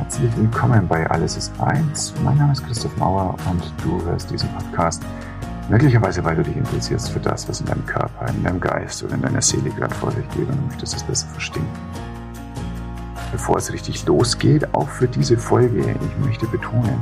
Herzlich 0.00 0.34
willkommen 0.34 0.88
bei 0.88 1.08
Alles 1.10 1.36
ist 1.36 1.52
eins. 1.60 2.14
Mein 2.24 2.38
Name 2.38 2.52
ist 2.52 2.64
Christoph 2.64 2.96
Mauer 2.96 3.36
und 3.50 3.62
du 3.84 4.02
hörst 4.06 4.30
diesen 4.30 4.48
Podcast 4.54 5.02
möglicherweise, 5.68 6.24
weil 6.24 6.36
du 6.36 6.42
dich 6.42 6.56
interessierst 6.56 7.10
für 7.10 7.20
das, 7.20 7.46
was 7.50 7.60
in 7.60 7.66
deinem 7.66 7.84
Körper, 7.84 8.26
in 8.28 8.42
deinem 8.42 8.60
Geist 8.60 9.04
oder 9.04 9.16
in 9.16 9.20
deiner 9.20 9.42
Seele 9.42 9.68
gerade 9.68 9.94
vor 9.94 10.10
sich 10.10 10.26
geht 10.30 10.48
und 10.48 10.56
du 10.56 10.66
möchtest 10.68 10.96
es 10.96 11.02
besser 11.02 11.28
verstehen. 11.28 11.66
Bevor 13.30 13.58
es 13.58 13.70
richtig 13.74 14.06
losgeht, 14.06 14.74
auch 14.74 14.88
für 14.88 15.06
diese 15.06 15.36
Folge, 15.36 15.80
ich 15.80 16.26
möchte 16.26 16.46
betonen, 16.46 16.98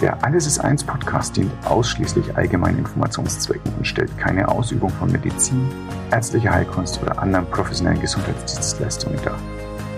der 0.00 0.24
Alles 0.24 0.46
ist 0.46 0.60
eins 0.60 0.82
Podcast 0.82 1.36
dient 1.36 1.52
ausschließlich 1.66 2.34
allgemeinen 2.38 2.78
Informationszwecken 2.78 3.70
und 3.76 3.86
stellt 3.86 4.16
keine 4.16 4.48
Ausübung 4.48 4.88
von 4.88 5.12
Medizin, 5.12 5.68
ärztlicher 6.10 6.52
Heilkunst 6.52 7.02
oder 7.02 7.20
anderen 7.20 7.44
professionellen 7.50 8.00
Gesundheitsdienstleistungen 8.00 9.18
dar 9.22 9.36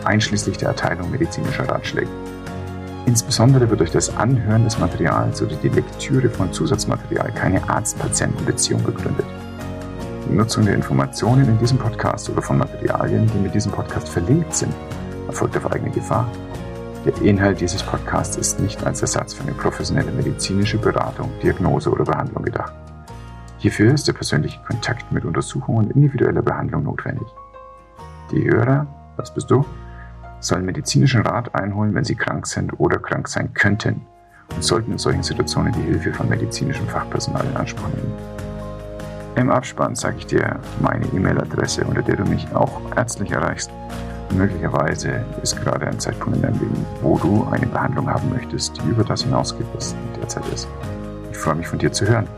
einschließlich 0.07 0.57
der 0.59 0.69
Erteilung 0.69 1.11
medizinischer 1.11 1.69
Ratschläge. 1.69 2.09
Insbesondere 3.07 3.69
wird 3.69 3.81
durch 3.81 3.91
das 3.91 4.17
Anhören 4.17 4.65
des 4.65 4.79
Materials 4.79 5.43
oder 5.43 5.57
die 5.57 5.69
Lektüre 5.69 6.31
von 6.31 6.53
Zusatzmaterial 6.53 7.33
keine 7.33 7.69
Arzt-Patienten-Beziehung 7.69 8.83
begründet. 8.83 9.27
Die 10.29 10.35
Nutzung 10.35 10.65
der 10.65 10.75
Informationen 10.75 11.47
in 11.47 11.59
diesem 11.59 11.77
Podcast 11.77 12.31
oder 12.31 12.41
von 12.41 12.57
Materialien, 12.59 13.31
die 13.35 13.39
mit 13.39 13.55
diesem 13.55 13.73
Podcast 13.73 14.09
verlinkt 14.09 14.55
sind, 14.55 14.73
erfolgt 15.27 15.57
auf 15.59 15.71
eigene 15.71 15.91
Gefahr. 15.91 16.31
Der 17.05 17.21
Inhalt 17.21 17.61
dieses 17.61 17.83
Podcasts 17.83 18.37
ist 18.39 18.61
nicht 18.61 18.87
als 18.87 19.03
Ersatz 19.03 19.35
für 19.35 19.43
eine 19.43 19.53
professionelle 19.53 20.11
medizinische 20.11 20.79
Beratung, 20.79 21.31
Diagnose 21.43 21.91
oder 21.91 22.05
Behandlung 22.05 22.43
gedacht. 22.45 22.73
Hierfür 23.59 23.93
ist 23.93 24.09
der 24.09 24.15
persönliche 24.15 24.61
Kontakt 24.67 25.13
mit 25.13 25.27
Untersuchung 25.27 25.77
und 25.77 25.91
individueller 25.93 26.43
Behandlung 26.43 26.85
notwendig. 26.85 27.29
Die 28.31 28.45
Hörer, 28.45 28.87
was 29.17 29.33
bist 29.35 29.51
du? 29.51 29.65
Sollen 30.45 30.65
medizinischen 30.65 31.23
Rat 31.23 31.55
einholen, 31.55 31.95
wenn 31.95 32.05
sie 32.05 32.15
krank 32.15 32.47
sind 32.47 32.79
oder 32.79 32.99
krank 32.99 33.29
sein 33.29 33.53
könnten 33.55 34.03
und 34.55 34.63
sollten 34.63 34.93
in 34.93 34.99
solchen 34.99 35.23
Situationen 35.23 35.73
die 35.73 35.83
Hilfe 35.83 36.13
von 36.13 36.29
medizinischem 36.29 36.87
Fachpersonal 36.89 37.45
in 37.47 37.57
Anspruch 37.57 37.89
nehmen. 37.89 38.13
Im 39.37 39.51
Abspann 39.51 39.97
sage 39.97 40.19
ich 40.19 40.27
dir 40.27 40.61
meine 40.81 41.07
E-Mail-Adresse, 41.07 41.85
unter 41.85 42.03
der 42.03 42.17
du 42.17 42.25
mich 42.25 42.47
auch 42.55 42.81
ärztlich 42.97 43.33
erreichst. 43.33 43.71
Möglicherweise 44.33 45.25
ist 45.43 45.61
gerade 45.63 45.87
ein 45.87 45.99
Zeitpunkt 45.99 46.37
in 46.37 46.43
deinem 46.43 46.61
Leben, 46.61 46.87
wo 47.03 47.19
du 47.19 47.47
eine 47.51 47.67
Behandlung 47.67 48.09
haben 48.09 48.31
möchtest, 48.31 48.77
die 48.77 48.89
über 48.89 49.05
das 49.05 49.23
hinausgeht, 49.23 49.67
was 49.75 49.95
derzeit 50.21 50.45
ist. 50.53 50.69
Ich 51.31 51.37
freue 51.37 51.57
mich 51.57 51.67
von 51.67 51.79
dir 51.79 51.93
zu 51.93 52.07
hören. 52.07 52.29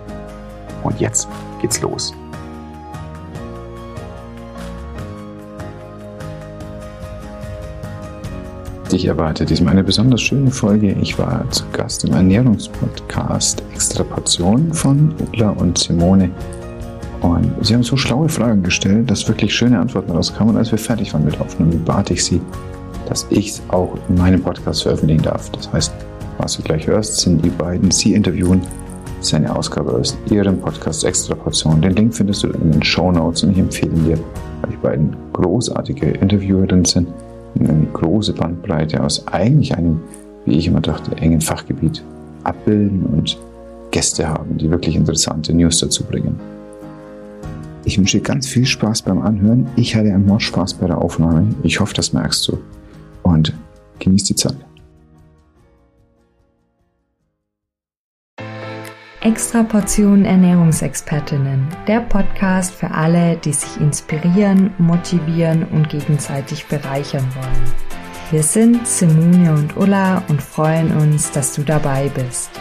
Und 0.82 0.98
jetzt 1.00 1.28
geht's 1.60 1.80
los. 1.80 2.14
Dich 8.92 9.06
erwartet 9.06 9.50
diesmal 9.50 9.72
eine 9.72 9.84
besonders 9.84 10.22
schöne 10.22 10.50
Folge. 10.50 10.92
Ich 11.00 11.18
war 11.18 11.48
zu 11.50 11.64
Gast 11.72 12.04
im 12.04 12.12
Ernährungspodcast 12.12 13.62
Extra 13.72 14.04
Portion 14.04 14.72
von 14.72 15.14
Ulla 15.32 15.50
und 15.50 15.78
Simone. 15.78 16.30
Und 17.22 17.52
sie 17.62 17.74
haben 17.74 17.82
so 17.82 17.96
schlaue 17.96 18.28
Fragen 18.28 18.62
gestellt, 18.62 19.10
dass 19.10 19.26
wirklich 19.28 19.54
schöne 19.54 19.78
Antworten 19.78 20.12
rauskamen. 20.12 20.54
Und 20.54 20.58
als 20.58 20.70
wir 20.70 20.78
fertig 20.78 21.12
waren 21.14 21.24
mit 21.24 21.40
Aufnehmen, 21.40 21.82
bat 21.84 22.10
ich 22.10 22.24
sie, 22.24 22.40
dass 23.08 23.26
ich 23.30 23.50
es 23.50 23.62
auch 23.68 23.96
in 24.08 24.16
meinem 24.16 24.42
Podcast 24.42 24.82
veröffentlichen 24.82 25.22
darf. 25.22 25.50
Das 25.50 25.72
heißt, 25.72 25.92
was 26.38 26.56
du 26.56 26.62
gleich 26.62 26.86
hörst, 26.86 27.18
sind 27.18 27.44
die 27.44 27.50
beiden 27.50 27.90
sie 27.90 28.14
interviewen. 28.14 28.60
Seine 29.20 29.56
Ausgabe 29.56 29.92
aus 29.92 30.16
ihrem 30.30 30.60
Podcast 30.60 31.04
Extra 31.04 31.34
Portion. 31.34 31.80
Den 31.80 31.96
Link 31.96 32.14
findest 32.14 32.42
du 32.42 32.48
in 32.48 32.72
den 32.72 32.82
Show 32.82 33.10
Notes 33.10 33.42
und 33.42 33.52
ich 33.52 33.58
empfehle 33.58 33.92
dir, 33.92 34.18
weil 34.60 34.70
die 34.70 34.76
beiden 34.76 35.16
großartige 35.32 36.10
Interviewerinnen 36.10 36.84
sind 36.84 37.08
eine 37.60 37.86
große 37.92 38.32
Bandbreite 38.32 39.02
aus 39.02 39.26
eigentlich 39.28 39.76
einem, 39.76 40.00
wie 40.44 40.56
ich 40.56 40.66
immer 40.66 40.80
dachte, 40.80 41.16
engen 41.16 41.40
Fachgebiet 41.40 42.02
abbilden 42.44 43.02
und 43.04 43.38
Gäste 43.90 44.28
haben, 44.28 44.58
die 44.58 44.70
wirklich 44.70 44.96
interessante 44.96 45.52
News 45.54 45.80
dazu 45.80 46.04
bringen. 46.04 46.38
Ich 47.84 47.98
wünsche 47.98 48.18
dir 48.18 48.24
ganz 48.24 48.46
viel 48.46 48.66
Spaß 48.66 49.02
beim 49.02 49.22
Anhören. 49.22 49.68
Ich 49.76 49.94
hatte 49.94 50.12
einen 50.12 50.40
Spaß 50.40 50.74
bei 50.74 50.86
der 50.86 50.98
Aufnahme. 50.98 51.46
Ich 51.62 51.78
hoffe, 51.78 51.94
das 51.94 52.12
merkst 52.12 52.48
du. 52.48 52.58
Und 53.22 53.52
genieß 54.00 54.24
die 54.24 54.34
Zeit. 54.34 54.56
Extra 59.26 59.64
Portion 59.64 60.24
Ernährungsexpertinnen, 60.24 61.66
der 61.88 61.98
Podcast 61.98 62.72
für 62.72 62.92
alle, 62.92 63.36
die 63.36 63.52
sich 63.52 63.80
inspirieren, 63.80 64.72
motivieren 64.78 65.64
und 65.64 65.88
gegenseitig 65.88 66.64
bereichern 66.66 67.26
wollen. 67.34 67.74
Wir 68.30 68.44
sind 68.44 68.86
Simone 68.86 69.52
und 69.52 69.76
Ulla 69.76 70.22
und 70.28 70.40
freuen 70.40 70.96
uns, 70.96 71.32
dass 71.32 71.56
du 71.56 71.64
dabei 71.64 72.08
bist. 72.10 72.52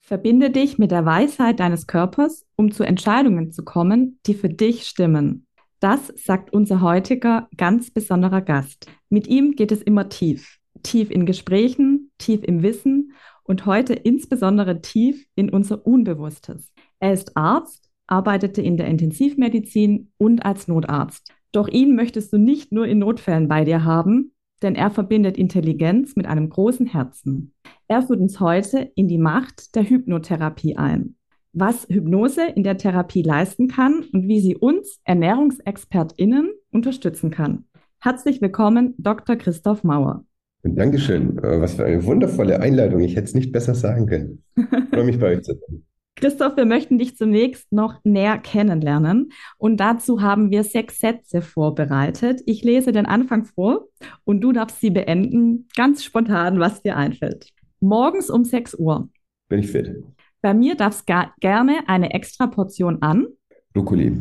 Verbinde 0.00 0.50
dich 0.50 0.78
mit 0.78 0.92
der 0.92 1.04
Weisheit 1.04 1.58
deines 1.58 1.88
Körpers, 1.88 2.46
um 2.54 2.70
zu 2.70 2.84
Entscheidungen 2.84 3.50
zu 3.50 3.64
kommen, 3.64 4.20
die 4.26 4.34
für 4.34 4.48
dich 4.48 4.86
stimmen. 4.86 5.48
Das 5.80 6.06
sagt 6.24 6.52
unser 6.52 6.82
heutiger 6.82 7.48
ganz 7.56 7.90
besonderer 7.90 8.42
Gast. 8.42 8.86
Mit 9.10 9.26
ihm 9.26 9.56
geht 9.56 9.72
es 9.72 9.82
immer 9.82 10.08
tief. 10.08 10.60
Tief 10.84 11.10
in 11.10 11.26
Gesprächen, 11.26 12.12
tief 12.18 12.44
im 12.44 12.62
Wissen 12.62 13.01
und 13.44 13.66
heute 13.66 13.94
insbesondere 13.94 14.80
tief 14.80 15.26
in 15.34 15.50
unser 15.50 15.86
Unbewusstes. 15.86 16.72
Er 17.00 17.12
ist 17.12 17.36
Arzt, 17.36 17.90
arbeitete 18.06 18.62
in 18.62 18.76
der 18.76 18.86
Intensivmedizin 18.86 20.12
und 20.18 20.44
als 20.44 20.68
Notarzt. 20.68 21.32
Doch 21.52 21.68
ihn 21.68 21.94
möchtest 21.94 22.32
du 22.32 22.38
nicht 22.38 22.72
nur 22.72 22.86
in 22.86 22.98
Notfällen 22.98 23.48
bei 23.48 23.64
dir 23.64 23.84
haben, 23.84 24.32
denn 24.62 24.74
er 24.74 24.90
verbindet 24.90 25.36
Intelligenz 25.36 26.16
mit 26.16 26.26
einem 26.26 26.48
großen 26.48 26.86
Herzen. 26.86 27.54
Er 27.88 28.02
führt 28.02 28.20
uns 28.20 28.40
heute 28.40 28.90
in 28.94 29.08
die 29.08 29.18
Macht 29.18 29.74
der 29.74 29.88
Hypnotherapie 29.88 30.76
ein. 30.76 31.16
Was 31.52 31.86
Hypnose 31.88 32.46
in 32.46 32.62
der 32.62 32.78
Therapie 32.78 33.22
leisten 33.22 33.68
kann 33.68 34.04
und 34.12 34.26
wie 34.26 34.40
sie 34.40 34.56
uns 34.56 35.00
ErnährungsexpertInnen 35.04 36.50
unterstützen 36.70 37.30
kann. 37.30 37.66
Herzlich 38.00 38.40
willkommen, 38.40 38.94
Dr. 38.96 39.36
Christoph 39.36 39.84
Mauer. 39.84 40.24
Dankeschön. 40.62 41.38
Äh, 41.38 41.60
was 41.60 41.74
für 41.74 41.84
eine 41.84 42.04
wundervolle 42.04 42.60
Einleitung. 42.60 43.00
Ich 43.00 43.16
hätte 43.16 43.26
es 43.26 43.34
nicht 43.34 43.52
besser 43.52 43.74
sagen 43.74 44.06
können. 44.06 44.44
Ich 44.56 44.64
freue 44.90 45.04
mich 45.04 45.18
bei 45.18 45.32
euch 45.32 45.42
zu 45.42 45.54
sein. 45.54 45.82
Christoph, 46.16 46.56
wir 46.56 46.66
möchten 46.66 46.98
dich 46.98 47.16
zunächst 47.16 47.72
noch 47.72 47.98
näher 48.04 48.38
kennenlernen 48.38 49.32
und 49.58 49.78
dazu 49.78 50.20
haben 50.20 50.50
wir 50.52 50.62
sechs 50.62 50.98
Sätze 50.98 51.42
vorbereitet. 51.42 52.42
Ich 52.46 52.62
lese 52.62 52.92
den 52.92 53.06
Anfang 53.06 53.44
vor 53.44 53.88
und 54.22 54.40
du 54.40 54.52
darfst 54.52 54.80
sie 54.80 54.90
beenden, 54.90 55.66
ganz 55.74 56.04
spontan, 56.04 56.60
was 56.60 56.82
dir 56.82 56.96
einfällt. 56.96 57.48
Morgens 57.80 58.30
um 58.30 58.44
6 58.44 58.74
Uhr. 58.74 59.08
Bin 59.48 59.58
ich 59.58 59.72
fit. 59.72 60.04
Bei 60.42 60.54
mir 60.54 60.76
darf 60.76 60.94
es 60.94 61.04
gerne 61.40 61.88
eine 61.88 62.12
extra 62.12 62.46
Portion 62.46 63.02
an. 63.02 63.26
Brokkoli. 63.72 64.16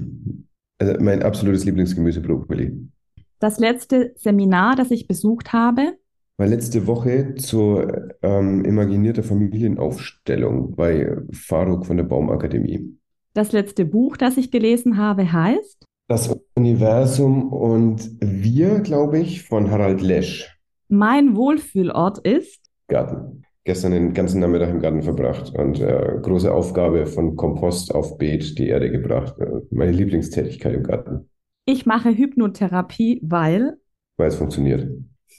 Also 0.79 0.95
mein 0.99 1.21
absolutes 1.21 1.65
Lieblingsgemüse, 1.65 2.21
Brokkoli. 2.21 2.89
Das 3.37 3.59
letzte 3.59 4.13
Seminar, 4.15 4.75
das 4.75 4.89
ich 4.89 5.07
besucht 5.07 5.53
habe, 5.53 5.97
war 6.37 6.47
letzte 6.47 6.87
Woche 6.87 7.35
zur 7.35 8.13
ähm, 8.21 8.65
imaginierter 8.65 9.23
Familienaufstellung 9.23 10.75
bei 10.75 11.15
Faruk 11.31 11.85
von 11.85 11.97
der 11.97 12.03
Baumakademie. 12.03 12.97
Das 13.33 13.51
letzte 13.51 13.85
Buch, 13.85 14.17
das 14.17 14.37
ich 14.37 14.51
gelesen 14.51 14.97
habe, 14.97 15.31
heißt 15.31 15.85
Das 16.07 16.35
Universum 16.55 17.53
und 17.53 18.09
wir, 18.19 18.79
glaube 18.79 19.19
ich, 19.19 19.43
von 19.43 19.71
Harald 19.71 20.01
Lesch. 20.01 20.57
Mein 20.89 21.35
Wohlfühlort 21.35 22.19
ist 22.19 22.59
Garten. 22.87 23.43
Gestern 23.63 23.91
den 23.91 24.13
ganzen 24.13 24.41
Nachmittag 24.41 24.69
im 24.69 24.79
Garten 24.79 25.03
verbracht 25.03 25.53
und 25.57 25.79
äh, 25.79 26.17
große 26.21 26.51
Aufgabe 26.51 27.05
von 27.05 27.35
Kompost 27.35 27.93
auf 27.93 28.17
Beet 28.17 28.57
die 28.57 28.67
Erde 28.67 28.91
gebracht. 28.91 29.35
Äh, 29.39 29.61
meine 29.69 29.91
Lieblingstätigkeit 29.91 30.73
im 30.73 30.83
Garten. 30.83 31.29
Ich 31.65 31.85
mache 31.85 32.09
Hypnotherapie, 32.09 33.21
weil 33.23 33.77
weil 34.17 34.27
es 34.27 34.35
funktioniert. 34.35 34.87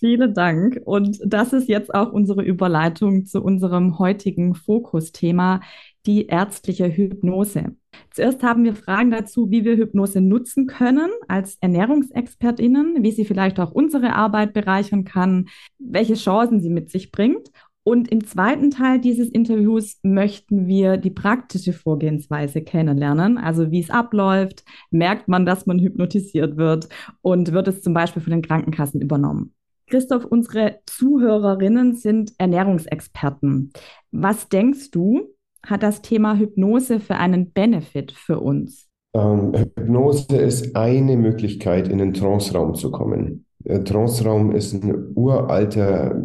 Vielen 0.02 0.34
Dank. 0.34 0.80
Und 0.84 1.20
das 1.24 1.52
ist 1.52 1.68
jetzt 1.68 1.94
auch 1.94 2.12
unsere 2.12 2.42
Überleitung 2.42 3.24
zu 3.24 3.40
unserem 3.40 4.00
heutigen 4.00 4.56
Fokusthema, 4.56 5.60
die 6.06 6.26
ärztliche 6.26 6.88
Hypnose. 6.88 7.76
Zuerst 8.10 8.42
haben 8.42 8.64
wir 8.64 8.74
Fragen 8.74 9.12
dazu, 9.12 9.52
wie 9.52 9.64
wir 9.64 9.76
Hypnose 9.76 10.20
nutzen 10.20 10.66
können 10.66 11.08
als 11.28 11.56
Ernährungsexpertinnen, 11.60 13.04
wie 13.04 13.12
sie 13.12 13.24
vielleicht 13.24 13.60
auch 13.60 13.70
unsere 13.70 14.14
Arbeit 14.16 14.54
bereichern 14.54 15.04
kann, 15.04 15.46
welche 15.78 16.14
Chancen 16.14 16.60
sie 16.60 16.70
mit 16.70 16.90
sich 16.90 17.12
bringt. 17.12 17.52
Und 17.84 18.10
im 18.10 18.26
zweiten 18.26 18.72
Teil 18.72 18.98
dieses 18.98 19.28
Interviews 19.28 20.00
möchten 20.02 20.66
wir 20.66 20.96
die 20.96 21.10
praktische 21.10 21.72
Vorgehensweise 21.72 22.62
kennenlernen. 22.62 23.38
Also 23.38 23.70
wie 23.70 23.80
es 23.80 23.90
abläuft, 23.90 24.64
merkt 24.90 25.28
man, 25.28 25.46
dass 25.46 25.66
man 25.66 25.78
hypnotisiert 25.78 26.56
wird 26.56 26.88
und 27.20 27.52
wird 27.52 27.68
es 27.68 27.82
zum 27.82 27.94
Beispiel 27.94 28.22
von 28.22 28.32
den 28.32 28.42
Krankenkassen 28.42 29.00
übernommen. 29.00 29.54
Christoph, 29.92 30.24
unsere 30.24 30.76
Zuhörerinnen 30.86 31.94
sind 31.96 32.32
Ernährungsexperten. 32.38 33.74
Was 34.10 34.48
denkst 34.48 34.90
du, 34.90 35.34
hat 35.62 35.82
das 35.82 36.00
Thema 36.00 36.38
Hypnose 36.38 36.98
für 36.98 37.16
einen 37.16 37.52
Benefit 37.52 38.10
für 38.12 38.40
uns? 38.40 38.88
Ähm, 39.14 39.52
Hypnose 39.54 40.34
ist 40.34 40.74
eine 40.76 41.18
Möglichkeit, 41.18 41.88
in 41.88 41.98
den 41.98 42.14
Trance-Raum 42.14 42.74
zu 42.74 42.90
kommen. 42.90 43.44
äh, 43.64 43.80
Trance-Raum 43.80 44.52
ist 44.52 44.72
ein 44.72 45.12
uralter, 45.14 46.22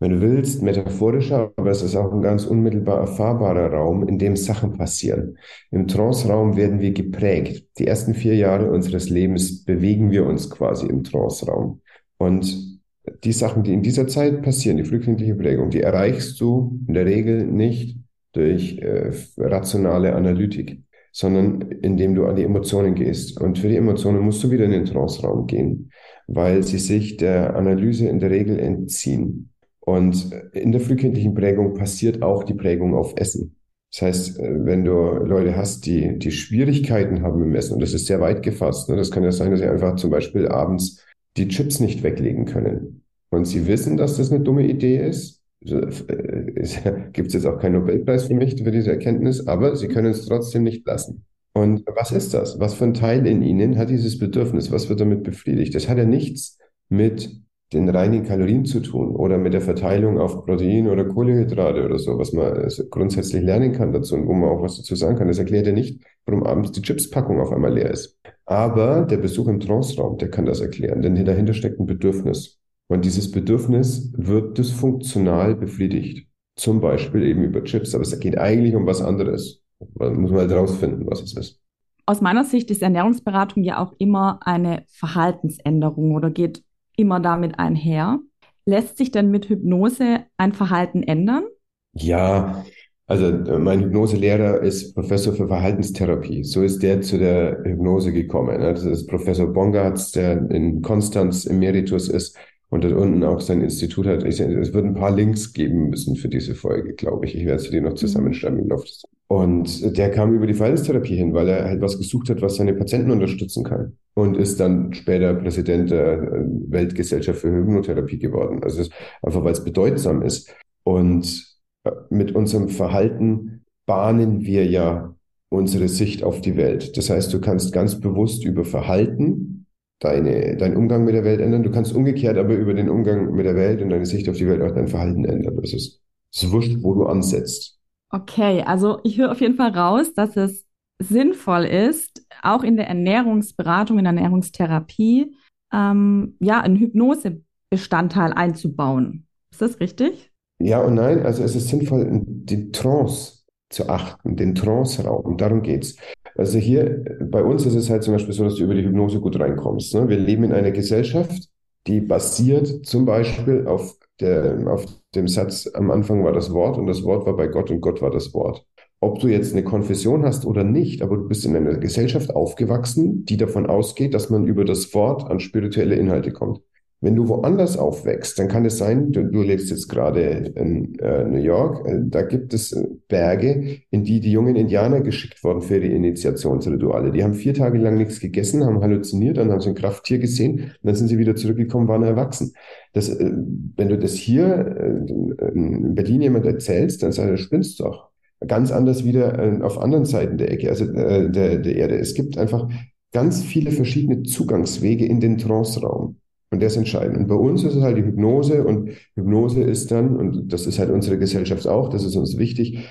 wenn 0.00 0.10
du 0.10 0.20
willst, 0.20 0.60
metaphorischer, 0.60 1.52
aber 1.54 1.70
es 1.70 1.82
ist 1.82 1.94
auch 1.94 2.12
ein 2.12 2.22
ganz 2.22 2.44
unmittelbar 2.44 2.98
erfahrbarer 3.02 3.72
Raum, 3.72 4.08
in 4.08 4.18
dem 4.18 4.34
Sachen 4.34 4.76
passieren. 4.76 5.38
Im 5.70 5.86
Trance-Raum 5.86 6.56
werden 6.56 6.80
wir 6.80 6.90
geprägt. 6.90 7.68
Die 7.78 7.86
ersten 7.86 8.14
vier 8.14 8.34
Jahre 8.34 8.68
unseres 8.68 9.08
Lebens 9.10 9.64
bewegen 9.64 10.10
wir 10.10 10.26
uns 10.26 10.50
quasi 10.50 10.86
im 10.86 11.04
Trance-Raum. 11.04 11.82
Und 12.18 12.79
die 13.24 13.32
Sachen, 13.32 13.62
die 13.62 13.72
in 13.72 13.82
dieser 13.82 14.06
Zeit 14.06 14.42
passieren, 14.42 14.76
die 14.76 14.84
frühkindliche 14.84 15.34
Prägung, 15.34 15.70
die 15.70 15.80
erreichst 15.80 16.40
du 16.40 16.78
in 16.86 16.94
der 16.94 17.06
Regel 17.06 17.46
nicht 17.46 17.98
durch 18.32 18.78
äh, 18.78 19.10
rationale 19.36 20.14
Analytik, 20.14 20.82
sondern 21.12 21.62
indem 21.82 22.14
du 22.14 22.26
an 22.26 22.36
die 22.36 22.44
Emotionen 22.44 22.94
gehst. 22.94 23.40
Und 23.40 23.58
für 23.58 23.68
die 23.68 23.76
Emotionen 23.76 24.20
musst 24.20 24.42
du 24.44 24.50
wieder 24.50 24.64
in 24.64 24.70
den 24.70 24.84
Trance-Raum 24.84 25.46
gehen, 25.46 25.90
weil 26.26 26.62
sie 26.62 26.78
sich 26.78 27.16
der 27.16 27.56
Analyse 27.56 28.08
in 28.08 28.20
der 28.20 28.30
Regel 28.30 28.58
entziehen. 28.58 29.50
Und 29.80 30.30
in 30.52 30.72
der 30.72 30.80
frühkindlichen 30.80 31.34
Prägung 31.34 31.74
passiert 31.74 32.22
auch 32.22 32.44
die 32.44 32.54
Prägung 32.54 32.94
auf 32.94 33.14
Essen. 33.16 33.56
Das 33.92 34.02
heißt, 34.02 34.38
äh, 34.38 34.64
wenn 34.64 34.84
du 34.84 34.92
Leute 34.92 35.56
hast, 35.56 35.86
die, 35.86 36.18
die 36.18 36.30
Schwierigkeiten 36.30 37.22
haben 37.22 37.42
im 37.42 37.54
Essen, 37.54 37.74
und 37.74 37.82
das 37.82 37.92
ist 37.92 38.06
sehr 38.06 38.20
weit 38.20 38.42
gefasst, 38.42 38.88
ne, 38.88 38.96
das 38.96 39.10
kann 39.10 39.24
ja 39.24 39.32
sein, 39.32 39.50
dass 39.50 39.60
sie 39.60 39.66
einfach 39.66 39.96
zum 39.96 40.10
Beispiel 40.10 40.46
abends 40.46 41.04
die 41.36 41.48
Chips 41.48 41.80
nicht 41.80 42.02
weglegen 42.02 42.44
können. 42.44 43.02
Und 43.30 43.44
sie 43.44 43.66
wissen, 43.66 43.96
dass 43.96 44.16
das 44.16 44.32
eine 44.32 44.40
dumme 44.40 44.66
Idee 44.66 45.06
ist. 45.06 45.42
Gibt 45.60 47.28
es 47.28 47.34
jetzt 47.34 47.46
auch 47.46 47.58
keinen 47.58 47.74
Nobelpreis 47.74 48.26
für 48.26 48.34
mich 48.34 48.62
für 48.62 48.70
diese 48.70 48.90
Erkenntnis, 48.90 49.46
aber 49.46 49.76
sie 49.76 49.88
können 49.88 50.10
es 50.10 50.26
trotzdem 50.26 50.62
nicht 50.62 50.86
lassen. 50.86 51.24
Und 51.52 51.84
was 51.94 52.12
ist 52.12 52.32
das? 52.32 52.58
Was 52.60 52.74
für 52.74 52.84
ein 52.84 52.94
Teil 52.94 53.26
in 53.26 53.42
ihnen 53.42 53.76
hat 53.76 53.90
dieses 53.90 54.18
Bedürfnis? 54.18 54.70
Was 54.70 54.88
wird 54.88 55.00
damit 55.00 55.22
befriedigt? 55.22 55.74
Das 55.74 55.88
hat 55.88 55.98
ja 55.98 56.04
nichts 56.04 56.58
mit 56.88 57.40
den 57.72 57.88
reinen 57.88 58.24
Kalorien 58.24 58.64
zu 58.64 58.80
tun 58.80 59.14
oder 59.14 59.38
mit 59.38 59.52
der 59.52 59.60
Verteilung 59.60 60.18
auf 60.18 60.44
Protein 60.44 60.88
oder 60.88 61.04
Kohlenhydrate 61.04 61.84
oder 61.84 61.98
so, 61.98 62.18
was 62.18 62.32
man 62.32 62.68
grundsätzlich 62.90 63.42
lernen 63.42 63.72
kann 63.72 63.92
dazu 63.92 64.16
und 64.16 64.26
wo 64.26 64.32
man 64.32 64.50
auch 64.50 64.62
was 64.62 64.76
dazu 64.76 64.96
sagen 64.96 65.16
kann. 65.16 65.28
Das 65.28 65.38
erklärt 65.38 65.66
ja 65.66 65.72
nicht, 65.72 66.02
warum 66.26 66.42
abends 66.42 66.72
die 66.72 66.82
Chipspackung 66.82 67.40
auf 67.40 67.52
einmal 67.52 67.72
leer 67.72 67.90
ist. 67.90 68.18
Aber 68.44 69.02
der 69.02 69.18
Besuch 69.18 69.46
im 69.46 69.60
Trance-Raum, 69.60 70.18
der 70.18 70.30
kann 70.30 70.46
das 70.46 70.60
erklären, 70.60 71.02
denn 71.02 71.24
dahinter 71.24 71.54
steckt 71.54 71.78
ein 71.78 71.86
Bedürfnis. 71.86 72.58
Und 72.88 73.04
dieses 73.04 73.30
Bedürfnis 73.30 74.12
wird 74.16 74.58
dysfunktional 74.58 75.54
befriedigt. 75.54 76.26
Zum 76.56 76.80
Beispiel 76.80 77.22
eben 77.22 77.44
über 77.44 77.62
Chips, 77.62 77.94
aber 77.94 78.02
es 78.02 78.18
geht 78.18 78.36
eigentlich 78.36 78.74
um 78.74 78.84
was 78.84 79.00
anderes. 79.00 79.62
Man 79.94 80.20
muss 80.20 80.32
mal 80.32 80.40
halt 80.40 80.52
rausfinden, 80.52 81.06
was 81.08 81.22
es 81.22 81.36
ist. 81.36 81.60
Aus 82.04 82.20
meiner 82.20 82.42
Sicht 82.42 82.68
ist 82.72 82.82
Ernährungsberatung 82.82 83.62
ja 83.62 83.78
auch 83.78 83.94
immer 83.98 84.40
eine 84.44 84.82
Verhaltensänderung 84.88 86.16
oder 86.16 86.30
geht 86.30 86.64
immer 87.00 87.20
damit 87.20 87.58
einher. 87.58 88.20
Lässt 88.66 88.96
sich 88.98 89.10
denn 89.10 89.30
mit 89.30 89.48
Hypnose 89.48 90.20
ein 90.36 90.52
Verhalten 90.52 91.02
ändern? 91.02 91.44
Ja, 91.92 92.64
also 93.06 93.26
äh, 93.26 93.58
mein 93.58 93.80
Hypnoselehrer 93.80 94.60
ist 94.62 94.94
Professor 94.94 95.34
für 95.34 95.48
Verhaltenstherapie. 95.48 96.44
So 96.44 96.62
ist 96.62 96.80
der 96.82 97.00
zu 97.00 97.18
der 97.18 97.60
Hypnose 97.64 98.12
gekommen. 98.12 98.60
Das 98.60 98.84
ist 98.84 99.08
Professor 99.08 99.52
Bongartz, 99.52 100.12
der 100.12 100.48
in 100.50 100.80
Konstanz 100.80 101.44
Emeritus 101.44 102.08
ist 102.08 102.36
und 102.68 102.84
dort 102.84 102.94
unten 102.94 103.24
auch 103.24 103.40
sein 103.40 103.62
Institut 103.62 104.06
hat. 104.06 104.22
es 104.22 104.38
wird 104.38 104.84
ein 104.84 104.94
paar 104.94 105.10
Links 105.10 105.52
geben 105.52 105.90
müssen 105.90 106.14
für 106.14 106.28
diese 106.28 106.54
Folge, 106.54 106.94
glaube 106.94 107.26
ich. 107.26 107.34
Ich 107.34 107.44
werde 107.46 107.60
sie 107.60 107.70
dir 107.70 107.82
noch 107.82 107.90
mhm. 107.90 107.96
zusammenschreiben 107.96 108.60
im 108.60 108.68
Laufe 108.68 108.84
des 108.84 109.02
und 109.30 109.96
der 109.96 110.10
kam 110.10 110.34
über 110.34 110.48
die 110.48 110.54
Verhaltenstherapie 110.54 111.14
hin, 111.14 111.32
weil 111.32 111.48
er 111.48 111.64
halt 111.64 111.80
was 111.80 111.96
gesucht 111.96 112.28
hat, 112.30 112.42
was 112.42 112.56
seine 112.56 112.74
Patienten 112.74 113.12
unterstützen 113.12 113.62
kann. 113.62 113.96
Und 114.14 114.36
ist 114.36 114.58
dann 114.58 114.92
später 114.92 115.34
Präsident 115.34 115.92
der 115.92 116.14
äh, 116.14 116.44
Weltgesellschaft 116.66 117.38
für 117.38 117.52
Hypnotherapie 117.52 118.18
geworden. 118.18 118.60
Also 118.64 118.82
einfach, 119.22 119.44
weil 119.44 119.52
es 119.52 119.62
bedeutsam 119.62 120.22
ist. 120.22 120.52
Und 120.82 121.46
äh, 121.84 121.92
mit 122.10 122.34
unserem 122.34 122.70
Verhalten 122.70 123.64
bahnen 123.86 124.40
wir 124.40 124.66
ja 124.66 125.14
unsere 125.48 125.86
Sicht 125.86 126.24
auf 126.24 126.40
die 126.40 126.56
Welt. 126.56 126.96
Das 126.96 127.08
heißt, 127.08 127.32
du 127.32 127.40
kannst 127.40 127.72
ganz 127.72 128.00
bewusst 128.00 128.44
über 128.44 128.64
Verhalten 128.64 129.66
deine, 130.00 130.56
deinen 130.56 130.76
Umgang 130.76 131.04
mit 131.04 131.14
der 131.14 131.22
Welt 131.22 131.40
ändern. 131.40 131.62
Du 131.62 131.70
kannst 131.70 131.94
umgekehrt 131.94 132.36
aber 132.36 132.54
über 132.54 132.74
den 132.74 132.90
Umgang 132.90 133.32
mit 133.32 133.46
der 133.46 133.54
Welt 133.54 133.80
und 133.80 133.90
deine 133.90 134.06
Sicht 134.06 134.28
auf 134.28 134.36
die 134.36 134.48
Welt 134.48 134.60
auch 134.60 134.74
dein 134.74 134.88
Verhalten 134.88 135.24
ändern. 135.24 135.56
Das 135.62 135.72
ist, 135.72 136.00
das 136.34 136.42
ist 136.42 136.50
wurscht, 136.50 136.78
wo 136.80 136.94
du 136.94 137.04
ansetzt. 137.04 137.79
Okay, 138.10 138.62
also 138.62 139.00
ich 139.04 139.18
höre 139.18 139.30
auf 139.30 139.40
jeden 139.40 139.54
Fall 139.54 139.70
raus, 139.70 140.14
dass 140.14 140.36
es 140.36 140.66
sinnvoll 141.00 141.64
ist, 141.64 142.26
auch 142.42 142.62
in 142.62 142.76
der 142.76 142.88
Ernährungsberatung, 142.88 143.98
in 143.98 144.04
der 144.04 144.14
Ernährungstherapie, 144.14 145.34
ähm, 145.72 146.36
ja, 146.40 146.60
einen 146.60 146.76
Hypnosebestandteil 146.76 148.32
einzubauen. 148.32 149.26
Ist 149.52 149.62
das 149.62 149.80
richtig? 149.80 150.30
Ja 150.58 150.82
und 150.82 150.94
nein, 150.94 151.24
also 151.24 151.42
es 151.42 151.56
ist 151.56 151.68
sinnvoll, 151.68 152.06
den 152.10 152.72
Trance 152.72 153.44
zu 153.70 153.88
achten, 153.88 154.36
den 154.36 154.54
Trance-Raum. 154.54 155.38
Darum 155.38 155.62
geht's. 155.62 155.96
Also 156.36 156.58
hier 156.58 157.04
bei 157.20 157.42
uns 157.42 157.64
ist 157.64 157.74
es 157.74 157.88
halt 157.88 158.02
zum 158.02 158.14
Beispiel 158.14 158.34
so, 158.34 158.44
dass 158.44 158.56
du 158.56 158.64
über 158.64 158.74
die 158.74 158.84
Hypnose 158.84 159.20
gut 159.20 159.38
reinkommst. 159.38 159.94
Ne? 159.94 160.08
Wir 160.08 160.18
leben 160.18 160.44
in 160.44 160.52
einer 160.52 160.70
Gesellschaft, 160.70 161.48
die 161.86 162.00
basiert 162.00 162.84
zum 162.84 163.06
Beispiel 163.06 163.66
auf, 163.66 163.96
der, 164.20 164.66
auf 164.66 164.86
dem 165.14 165.28
Satz, 165.28 165.68
am 165.72 165.90
Anfang 165.90 166.24
war 166.24 166.32
das 166.32 166.52
Wort 166.52 166.78
und 166.78 166.86
das 166.86 167.02
Wort 167.04 167.26
war 167.26 167.36
bei 167.36 167.48
Gott 167.48 167.70
und 167.70 167.80
Gott 167.80 168.02
war 168.02 168.10
das 168.10 168.32
Wort. 168.34 168.66
Ob 169.00 169.18
du 169.18 169.28
jetzt 169.28 169.52
eine 169.52 169.64
Konfession 169.64 170.24
hast 170.24 170.44
oder 170.44 170.62
nicht, 170.62 171.02
aber 171.02 171.16
du 171.16 171.26
bist 171.26 171.44
in 171.46 171.56
einer 171.56 171.78
Gesellschaft 171.78 172.34
aufgewachsen, 172.34 173.24
die 173.24 173.38
davon 173.38 173.66
ausgeht, 173.66 174.12
dass 174.12 174.28
man 174.28 174.46
über 174.46 174.64
das 174.64 174.92
Wort 174.94 175.30
an 175.30 175.40
spirituelle 175.40 175.94
Inhalte 175.96 176.32
kommt. 176.32 176.60
Wenn 177.02 177.16
du 177.16 177.28
woanders 177.28 177.78
aufwächst, 177.78 178.38
dann 178.38 178.48
kann 178.48 178.66
es 178.66 178.76
sein, 178.76 179.10
du, 179.10 179.24
du 179.24 179.40
lebst 179.40 179.70
jetzt 179.70 179.88
gerade 179.88 180.20
in 180.54 180.98
äh, 180.98 181.24
New 181.24 181.38
York, 181.38 181.86
äh, 181.86 181.98
da 182.04 182.20
gibt 182.20 182.52
es 182.52 182.72
äh, 182.72 182.86
Berge, 183.08 183.78
in 183.90 184.04
die 184.04 184.20
die 184.20 184.32
jungen 184.32 184.54
Indianer 184.54 185.00
geschickt 185.00 185.42
wurden 185.42 185.62
für 185.62 185.80
die 185.80 185.92
Initiationsrituale. 185.92 187.10
Die 187.10 187.24
haben 187.24 187.32
vier 187.32 187.54
Tage 187.54 187.78
lang 187.78 187.96
nichts 187.96 188.20
gegessen, 188.20 188.66
haben 188.66 188.82
halluziniert, 188.82 189.38
dann 189.38 189.50
haben 189.50 189.62
sie 189.62 189.70
ein 189.70 189.74
Krafttier 189.74 190.18
gesehen, 190.18 190.58
und 190.60 190.72
dann 190.82 190.94
sind 190.94 191.08
sie 191.08 191.16
wieder 191.16 191.34
zurückgekommen, 191.34 191.88
waren 191.88 192.02
erwachsen. 192.02 192.52
Das, 192.92 193.08
äh, 193.08 193.32
wenn 193.76 193.88
du 193.88 193.96
das 193.96 194.12
hier 194.12 194.44
äh, 194.46 195.52
in 195.54 195.94
Berlin 195.94 196.20
jemand 196.20 196.44
erzählst, 196.44 197.02
dann 197.02 197.12
sagt 197.12 197.30
er, 197.30 197.38
spinnst 197.38 197.80
doch. 197.80 198.10
Ganz 198.46 198.70
anders 198.70 199.04
wieder 199.04 199.38
äh, 199.38 199.62
auf 199.62 199.78
anderen 199.78 200.04
Seiten 200.04 200.36
der 200.36 200.50
Ecke, 200.50 200.68
also 200.68 200.84
der, 200.84 201.28
der 201.28 201.76
Erde. 201.76 201.98
Es 201.98 202.12
gibt 202.12 202.36
einfach 202.36 202.68
ganz 203.12 203.42
viele 203.42 203.70
verschiedene 203.70 204.22
Zugangswege 204.22 205.06
in 205.06 205.20
den 205.20 205.38
Trance-Raum. 205.38 206.16
Und 206.52 206.62
das 206.62 206.76
entscheidend. 206.76 207.16
Und 207.16 207.28
bei 207.28 207.36
uns 207.36 207.62
ist 207.62 207.76
es 207.76 207.82
halt 207.82 207.96
die 207.96 208.04
Hypnose 208.04 208.64
und 208.64 208.90
Hypnose 209.14 209.62
ist 209.62 209.90
dann, 209.92 210.16
und 210.16 210.52
das 210.52 210.66
ist 210.66 210.80
halt 210.80 210.90
unsere 210.90 211.16
Gesellschaft 211.16 211.66
auch, 211.68 211.88
das 211.88 212.04
ist 212.04 212.16
uns 212.16 212.38
wichtig, 212.38 212.88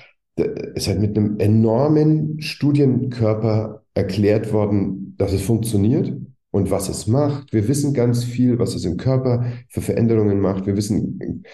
ist 0.74 0.88
halt 0.88 1.00
mit 1.00 1.16
einem 1.16 1.38
enormen 1.38 2.40
Studienkörper 2.40 3.82
erklärt 3.92 4.52
worden, 4.54 5.14
dass 5.18 5.34
es 5.34 5.42
funktioniert 5.42 6.16
und 6.50 6.70
was 6.70 6.88
es 6.88 7.06
macht. 7.06 7.52
Wir 7.52 7.68
wissen 7.68 7.92
ganz 7.92 8.24
viel, 8.24 8.58
was 8.58 8.74
es 8.74 8.84
im 8.84 8.96
Körper 8.96 9.44
für 9.68 9.82
Veränderungen 9.82 10.40
macht. 10.40 10.66
Wir 10.66 10.76
wissen 10.76 11.44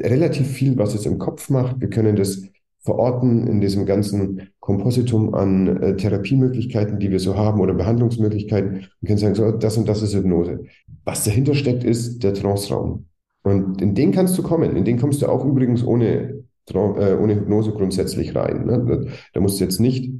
relativ 0.00 0.48
viel, 0.48 0.76
was 0.78 0.94
es 0.94 1.06
im 1.06 1.18
Kopf 1.18 1.48
macht. 1.48 1.80
Wir 1.80 1.90
können 1.90 2.16
das 2.16 2.42
verorten 2.82 3.46
in 3.46 3.60
diesem 3.60 3.86
ganzen 3.86 4.48
Kompositum 4.60 5.34
an 5.34 5.82
äh, 5.82 5.96
Therapiemöglichkeiten, 5.96 6.98
die 6.98 7.10
wir 7.10 7.20
so 7.20 7.36
haben 7.36 7.60
oder 7.60 7.74
Behandlungsmöglichkeiten 7.74 8.88
und 9.00 9.06
können 9.06 9.18
sagen, 9.18 9.34
so, 9.34 9.52
das 9.52 9.76
und 9.76 9.88
das 9.88 10.02
ist 10.02 10.14
Hypnose. 10.14 10.64
Was 11.04 11.24
dahinter 11.24 11.54
steckt, 11.54 11.84
ist 11.84 12.22
der 12.22 12.34
Trance-Raum. 12.34 13.06
Und 13.44 13.80
in 13.80 13.94
den 13.94 14.12
kannst 14.12 14.36
du 14.38 14.42
kommen. 14.42 14.76
In 14.76 14.84
den 14.84 14.98
kommst 14.98 15.22
du 15.22 15.26
auch 15.26 15.44
übrigens 15.44 15.84
ohne, 15.84 16.44
äh, 16.72 17.14
ohne 17.14 17.34
Hypnose 17.34 17.72
grundsätzlich 17.72 18.34
rein. 18.34 18.66
Ne? 18.66 19.06
Da 19.32 19.40
musst 19.40 19.60
du 19.60 19.64
jetzt 19.64 19.80
nicht 19.80 20.12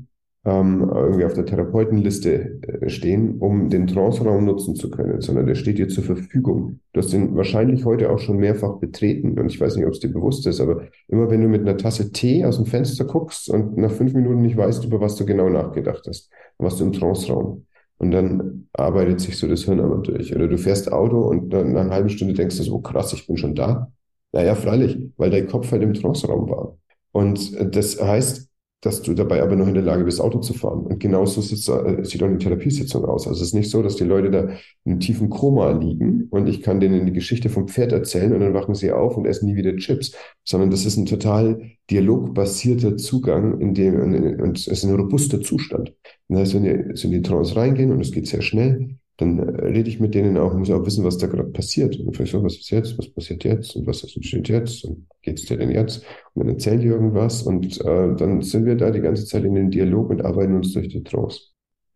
ähm, 0.44 0.90
irgendwie 0.92 1.24
auf 1.24 1.34
der 1.34 1.46
Therapeutenliste 1.46 2.60
äh, 2.62 2.88
stehen, 2.88 3.38
um 3.38 3.70
den 3.70 3.86
Trance-Raum 3.86 4.44
nutzen 4.44 4.74
zu 4.74 4.90
können, 4.90 5.20
sondern 5.20 5.46
der 5.46 5.54
steht 5.54 5.78
dir 5.78 5.88
zur 5.88 6.02
Verfügung. 6.02 6.80
Du 6.92 7.00
hast 7.00 7.12
den 7.12 7.36
wahrscheinlich 7.36 7.84
heute 7.84 8.10
auch 8.10 8.18
schon 8.18 8.38
mehrfach 8.38 8.78
betreten 8.78 9.38
und 9.38 9.46
ich 9.46 9.60
weiß 9.60 9.76
nicht, 9.76 9.86
ob 9.86 9.92
es 9.92 10.00
dir 10.00 10.12
bewusst 10.12 10.46
ist, 10.46 10.60
aber 10.60 10.82
immer 11.06 11.30
wenn 11.30 11.42
du 11.42 11.48
mit 11.48 11.60
einer 11.60 11.76
Tasse 11.76 12.10
Tee 12.10 12.44
aus 12.44 12.56
dem 12.56 12.66
Fenster 12.66 13.04
guckst 13.04 13.48
und 13.50 13.76
nach 13.76 13.92
fünf 13.92 14.14
Minuten 14.14 14.42
nicht 14.42 14.56
weißt, 14.56 14.84
über 14.84 15.00
was 15.00 15.14
du 15.14 15.24
genau 15.24 15.48
nachgedacht 15.48 16.04
hast, 16.08 16.28
dann 16.58 16.64
warst 16.64 16.80
du 16.80 16.84
im 16.84 16.92
Trance-Raum. 16.92 17.66
Und 17.98 18.10
dann 18.10 18.66
arbeitet 18.72 19.20
sich 19.20 19.38
so 19.38 19.46
das 19.46 19.62
Hirn 19.62 19.78
einmal 19.78 20.02
durch. 20.02 20.34
Oder 20.34 20.48
du 20.48 20.58
fährst 20.58 20.90
Auto 20.90 21.20
und 21.20 21.50
dann 21.50 21.72
nach 21.72 21.82
einer 21.82 21.94
halben 21.94 22.08
Stunde 22.08 22.34
denkst 22.34 22.56
du 22.56 22.64
so, 22.64 22.74
oh 22.74 22.80
krass, 22.80 23.12
ich 23.12 23.28
bin 23.28 23.36
schon 23.36 23.54
da. 23.54 23.92
Naja, 24.32 24.56
freilich, 24.56 24.98
weil 25.16 25.30
dein 25.30 25.46
Kopf 25.46 25.70
halt 25.70 25.82
im 25.82 25.94
Trance-Raum 25.94 26.50
war. 26.50 26.76
Und 27.12 27.54
äh, 27.54 27.70
das 27.70 28.02
heißt, 28.02 28.48
dass 28.82 29.00
du 29.00 29.14
dabei 29.14 29.42
aber 29.42 29.54
noch 29.54 29.68
in 29.68 29.74
der 29.74 29.82
Lage 29.82 30.04
bist, 30.04 30.20
Auto 30.20 30.40
zu 30.40 30.54
fahren. 30.54 30.80
Und 30.80 30.98
genauso 30.98 31.40
sieht, 31.40 31.66
äh, 31.68 32.04
sieht 32.04 32.22
auch 32.22 32.26
eine 32.26 32.38
Therapiesitzung 32.38 33.04
aus. 33.04 33.28
Also 33.28 33.40
es 33.40 33.48
ist 33.48 33.54
nicht 33.54 33.70
so, 33.70 33.80
dass 33.80 33.94
die 33.94 34.04
Leute 34.04 34.30
da 34.30 34.48
in 34.84 34.98
tiefen 34.98 35.30
Koma 35.30 35.70
liegen 35.70 36.26
und 36.30 36.48
ich 36.48 36.62
kann 36.62 36.80
denen 36.80 37.06
die 37.06 37.12
Geschichte 37.12 37.48
vom 37.48 37.68
Pferd 37.68 37.92
erzählen 37.92 38.32
und 38.32 38.40
dann 38.40 38.54
wachen 38.54 38.74
sie 38.74 38.90
auf 38.90 39.16
und 39.16 39.24
essen 39.24 39.46
nie 39.46 39.56
wieder 39.56 39.76
Chips, 39.76 40.16
sondern 40.44 40.70
das 40.70 40.84
ist 40.84 40.96
ein 40.96 41.06
total 41.06 41.62
dialogbasierter 41.90 42.96
Zugang, 42.96 43.60
in 43.60 43.74
dem, 43.74 44.00
und 44.40 44.58
es 44.58 44.66
ist 44.66 44.84
ein 44.84 44.94
robuster 44.94 45.40
Zustand. 45.40 45.94
Das 46.28 46.40
heißt, 46.40 46.54
wenn 46.54 46.64
die, 46.64 47.02
wenn 47.02 47.10
die 47.12 47.22
Trance 47.22 47.54
reingehen 47.54 47.92
und 47.92 48.00
es 48.00 48.10
geht 48.10 48.26
sehr 48.26 48.42
schnell, 48.42 48.96
dann 49.22 49.40
rede 49.40 49.88
ich 49.88 50.00
mit 50.00 50.14
denen 50.14 50.36
auch, 50.36 50.54
muss 50.54 50.70
auch 50.70 50.84
wissen, 50.84 51.04
was 51.04 51.16
da 51.16 51.26
gerade 51.26 51.48
passiert. 51.50 51.98
Und 51.98 52.16
vielleicht 52.16 52.32
so, 52.32 52.42
was 52.42 52.56
ist 52.56 52.70
jetzt, 52.70 52.98
was 52.98 53.08
passiert 53.08 53.44
jetzt 53.44 53.76
und 53.76 53.86
was 53.86 54.02
entsteht 54.02 54.48
jetzt 54.48 54.84
und 54.84 55.06
geht's 55.22 55.46
dir 55.46 55.56
denn 55.56 55.70
jetzt? 55.70 56.04
Und 56.34 56.44
dann 56.44 56.54
erzählen 56.54 56.80
die 56.80 56.88
irgendwas 56.88 57.42
und 57.42 57.80
äh, 57.80 58.14
dann 58.16 58.42
sind 58.42 58.66
wir 58.66 58.76
da 58.76 58.90
die 58.90 59.00
ganze 59.00 59.24
Zeit 59.24 59.44
in 59.44 59.54
den 59.54 59.70
Dialog 59.70 60.10
und 60.10 60.24
arbeiten 60.24 60.56
uns 60.56 60.72
durch 60.72 60.88
die 60.88 61.02
Trance. 61.02 61.40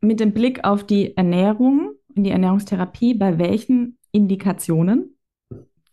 Mit 0.01 0.21
dem 0.21 0.33
Blick 0.33 0.65
auf 0.65 0.85
die 0.85 1.17
Ernährung, 1.17 1.93
in 2.15 2.25
die 2.25 2.31
Ernährungstherapie, 2.31 3.15
bei 3.15 3.39
welchen 3.39 3.99
Indikationen? 4.13 5.17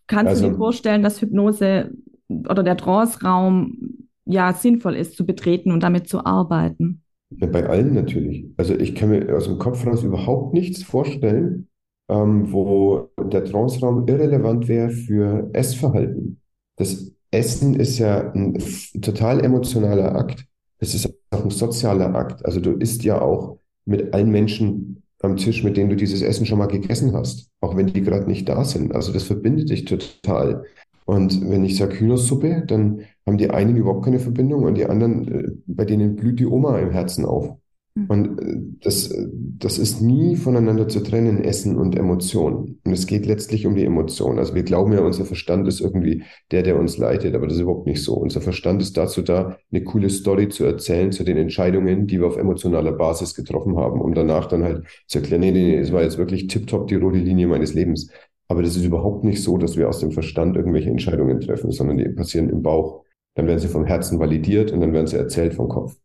Kannst 0.08 0.30
also, 0.30 0.46
du 0.46 0.52
dir 0.52 0.58
vorstellen, 0.58 1.04
dass 1.04 1.22
Hypnose 1.22 1.92
oder 2.30 2.64
der 2.64 2.78
Trance-Raum 2.78 4.08
ja 4.26 4.54
sinnvoll 4.54 4.96
ist 4.96 5.18
zu 5.18 5.26
betreten 5.26 5.72
und 5.72 5.84
damit 5.84 6.08
zu 6.08 6.26
arbeiten? 6.26 7.03
Ja, 7.38 7.48
bei 7.48 7.66
allen 7.66 7.94
natürlich. 7.94 8.46
Also 8.58 8.76
ich 8.76 8.96
kann 8.96 9.10
mir 9.10 9.36
aus 9.36 9.46
dem 9.46 9.58
Kopf 9.60 9.86
raus 9.86 10.04
überhaupt 10.04 10.54
nichts 10.54 10.84
vorstellen, 10.84 11.68
ähm, 12.10 12.52
wo 12.52 13.10
der 13.20 13.46
Trance-Raum 13.46 14.08
irrelevant 14.08 14.68
wäre 14.68 14.90
für 14.90 15.50
Essverhalten. 15.54 16.40
Das 16.76 17.12
Essen 17.32 17.76
ist 17.76 17.98
ja 17.98 18.32
ein 18.34 18.58
total 19.02 19.44
emotionaler 19.44 20.16
Akt. 20.16 20.46
Es 20.80 20.94
ist 20.94 21.12
auch 21.32 21.44
ein 21.44 21.50
sozialer 21.50 22.14
Akt. 22.16 22.46
Also 22.46 22.60
du 22.60 22.72
isst 22.72 23.04
ja 23.04 23.22
auch 23.22 23.58
mit 23.86 24.14
allen 24.14 24.32
Menschen 24.32 25.04
am 25.22 25.38
Tisch, 25.38 25.64
mit 25.64 25.78
denen 25.78 25.90
du 25.90 25.96
dieses 25.96 26.22
Essen 26.22 26.46
schon 26.46 26.60
mal 26.60 26.68
gegessen 26.68 27.14
hast, 27.14 27.50
auch 27.62 27.76
wenn 27.76 27.88
die 27.88 28.02
gerade 28.02 28.28
nicht 28.28 28.48
da 28.50 28.64
sind. 28.66 28.94
Also 28.94 29.14
das 29.14 29.24
verbindet 29.24 29.70
dich 29.70 29.86
total. 29.86 30.66
Und 31.06 31.50
wenn 31.50 31.64
ich 31.66 31.78
sage 31.78 32.00
Hühnersuppe, 32.00 32.64
dann 32.68 33.02
haben 33.26 33.38
die 33.38 33.50
einen 33.50 33.76
überhaupt 33.76 34.06
keine 34.06 34.20
Verbindung 34.20 34.64
und 34.64 34.76
die 34.76 34.86
anderen, 34.86 35.28
äh, 35.28 35.52
bei 35.66 35.86
denen 35.86 36.16
blüht 36.16 36.40
die 36.40 36.46
Oma 36.46 36.80
im 36.80 36.92
Herzen 36.92 37.26
auf. 37.26 37.58
Mhm. 37.96 38.06
Und 38.08 38.42
äh, 38.42 38.58
das, 38.82 39.14
das 39.32 39.78
ist 39.78 40.02
nie 40.02 40.36
voneinander 40.36 40.88
zu 40.88 41.02
trennen, 41.02 41.44
Essen 41.44 41.78
und 41.78 41.96
Emotionen. 41.96 42.80
Und 42.84 42.92
es 42.92 43.08
geht 43.08 43.26
letztlich 43.26 43.66
um 43.66 43.76
die 43.76 43.86
Emotionen. 43.86 44.40
Also 44.40 44.56
wir 44.56 44.64
glauben 44.64 44.94
ja, 44.94 45.02
unser 45.02 45.26
Verstand 45.26 45.68
ist 45.68 45.80
irgendwie 45.80 46.24
der, 46.52 46.64
der 46.64 46.80
uns 46.80 46.98
leitet, 46.98 47.36
aber 47.36 47.48
das 47.48 47.56
ist 47.56 47.62
überhaupt 47.62 47.88
nicht 47.88 48.04
so. 48.04 48.16
Unser 48.16 48.42
Verstand 48.42 48.82
ist 48.82 48.98
dazu 48.98 49.22
da, 49.22 49.58
eine 49.72 49.84
coole 49.84 50.10
Story 50.10 50.50
zu 50.50 50.66
erzählen 50.66 51.12
zu 51.12 51.24
den 51.24 51.38
Entscheidungen, 51.38 52.08
die 52.08 52.20
wir 52.20 52.28
auf 52.28 52.38
emotionaler 52.38 52.94
Basis 52.94 53.36
getroffen 53.36 53.78
haben, 53.78 54.02
um 54.02 54.14
danach 54.14 54.48
dann 54.48 54.64
halt 54.64 54.84
zu 55.08 55.20
erklären, 55.20 55.42
nee, 55.42 55.52
nee, 55.52 55.68
nee, 55.68 55.78
es 55.78 55.92
war 55.92 56.02
jetzt 56.02 56.18
wirklich 56.18 56.48
tiptop 56.48 56.88
die 56.88 56.96
rote 56.96 57.20
Linie 57.20 57.48
meines 57.48 57.74
Lebens. 57.74 58.10
Aber 58.48 58.62
das 58.62 58.76
ist 58.76 58.86
überhaupt 58.86 59.24
nicht 59.24 59.42
so, 59.42 59.58
dass 59.58 59.78
wir 59.78 59.88
aus 59.88 60.00
dem 60.00 60.12
Verstand 60.12 60.58
irgendwelche 60.58 60.90
Entscheidungen 60.90 61.40
treffen, 61.40 61.72
sondern 61.72 61.98
die 61.98 62.10
passieren 62.10 62.50
im 62.50 62.62
Bauch. 62.62 63.03
Dann 63.36 63.48
werden 63.48 63.60
sie 63.60 63.68
vom 63.68 63.86
Herzen 63.86 64.20
validiert 64.20 64.72
und 64.72 64.82
dann 64.82 64.94
werden 64.94 65.08
sie 65.08 65.18
erzählt 65.18 65.54
vom 65.54 65.70
Kopf. 65.70 65.96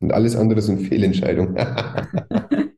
Und 0.00 0.12
alles 0.12 0.36
andere 0.36 0.62
sind 0.62 0.80
Fehlentscheidungen. 0.80 1.56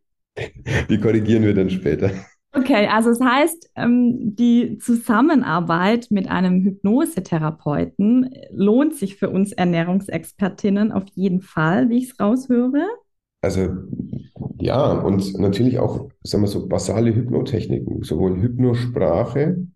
die 0.89 0.99
korrigieren 0.99 1.45
wir 1.45 1.55
dann 1.55 1.71
später. 1.71 2.11
Okay, 2.55 2.87
also 2.87 3.09
das 3.11 3.21
heißt, 3.21 3.71
ähm, 3.77 4.35
die 4.37 4.77
Zusammenarbeit 4.79 6.09
mit 6.11 6.29
einem 6.29 6.63
Hypnosetherapeuten 6.63 8.31
lohnt 8.51 8.95
sich 8.95 9.17
für 9.17 9.31
uns 9.31 9.53
Ernährungsexpertinnen 9.53 10.93
auf 10.93 11.05
jeden 11.15 11.41
Fall, 11.41 11.89
wie 11.89 11.99
ich 11.99 12.11
es 12.11 12.21
raushöre. 12.21 12.87
Also 13.41 13.69
ja, 14.59 14.93
und 14.93 15.39
natürlich 15.39 15.79
auch, 15.79 16.11
sagen 16.23 16.45
wir 16.45 16.49
so, 16.49 16.69
basale 16.69 17.15
Hypnotechniken, 17.15 18.03
sowohl 18.03 18.41
Hypnosprache, 18.41 19.67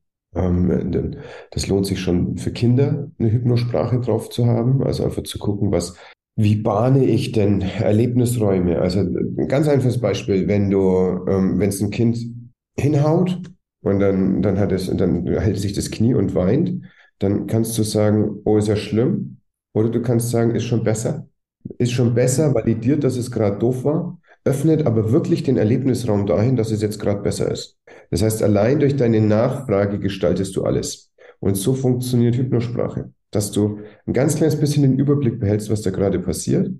das 1.50 1.66
lohnt 1.66 1.86
sich 1.86 2.00
schon 2.00 2.36
für 2.36 2.52
Kinder, 2.52 3.10
eine 3.18 3.32
Hypnosprache 3.32 4.00
drauf 4.00 4.30
zu 4.30 4.46
haben, 4.46 4.82
also 4.82 5.04
einfach 5.04 5.22
zu 5.22 5.38
gucken, 5.38 5.72
was, 5.72 5.96
wie 6.36 6.56
bahne 6.56 7.04
ich 7.04 7.32
denn 7.32 7.62
Erlebnisräume? 7.62 8.78
Also 8.78 9.00
ein 9.00 9.48
ganz 9.48 9.68
einfaches 9.68 10.00
Beispiel, 10.00 10.46
wenn 10.48 10.70
du, 10.70 11.24
ähm, 11.28 11.58
wenn 11.58 11.70
es 11.70 11.80
ein 11.80 11.90
Kind 11.90 12.18
hinhaut 12.78 13.40
und 13.82 14.00
dann, 14.00 14.42
dann 14.42 14.58
hat 14.58 14.72
es, 14.72 14.94
dann 14.94 15.26
hält 15.26 15.58
sich 15.58 15.72
das 15.72 15.90
Knie 15.90 16.14
und 16.14 16.34
weint, 16.34 16.82
dann 17.18 17.46
kannst 17.46 17.78
du 17.78 17.82
sagen, 17.82 18.42
oh, 18.44 18.58
ist 18.58 18.68
ja 18.68 18.76
schlimm. 18.76 19.38
Oder 19.74 19.88
du 19.88 20.02
kannst 20.02 20.30
sagen, 20.30 20.54
ist 20.54 20.64
schon 20.64 20.84
besser. 20.84 21.28
Ist 21.78 21.92
schon 21.92 22.14
besser, 22.14 22.54
validiert, 22.54 23.04
dass 23.04 23.16
es 23.16 23.30
gerade 23.30 23.58
doof 23.58 23.84
war 23.84 24.18
öffnet 24.46 24.86
aber 24.86 25.12
wirklich 25.12 25.42
den 25.42 25.56
Erlebnisraum 25.56 26.26
dahin, 26.26 26.56
dass 26.56 26.70
es 26.70 26.80
jetzt 26.80 27.00
gerade 27.00 27.20
besser 27.20 27.50
ist. 27.50 27.78
Das 28.10 28.22
heißt, 28.22 28.42
allein 28.42 28.78
durch 28.78 28.96
deine 28.96 29.20
Nachfrage 29.20 29.98
gestaltest 29.98 30.54
du 30.56 30.64
alles. 30.64 31.12
Und 31.40 31.56
so 31.56 31.74
funktioniert 31.74 32.36
Hypnosprache, 32.36 33.12
dass 33.30 33.50
du 33.50 33.80
ein 34.06 34.12
ganz 34.12 34.36
kleines 34.36 34.58
bisschen 34.58 34.82
den 34.82 34.98
Überblick 34.98 35.40
behältst, 35.40 35.70
was 35.70 35.82
da 35.82 35.90
gerade 35.90 36.20
passiert 36.20 36.70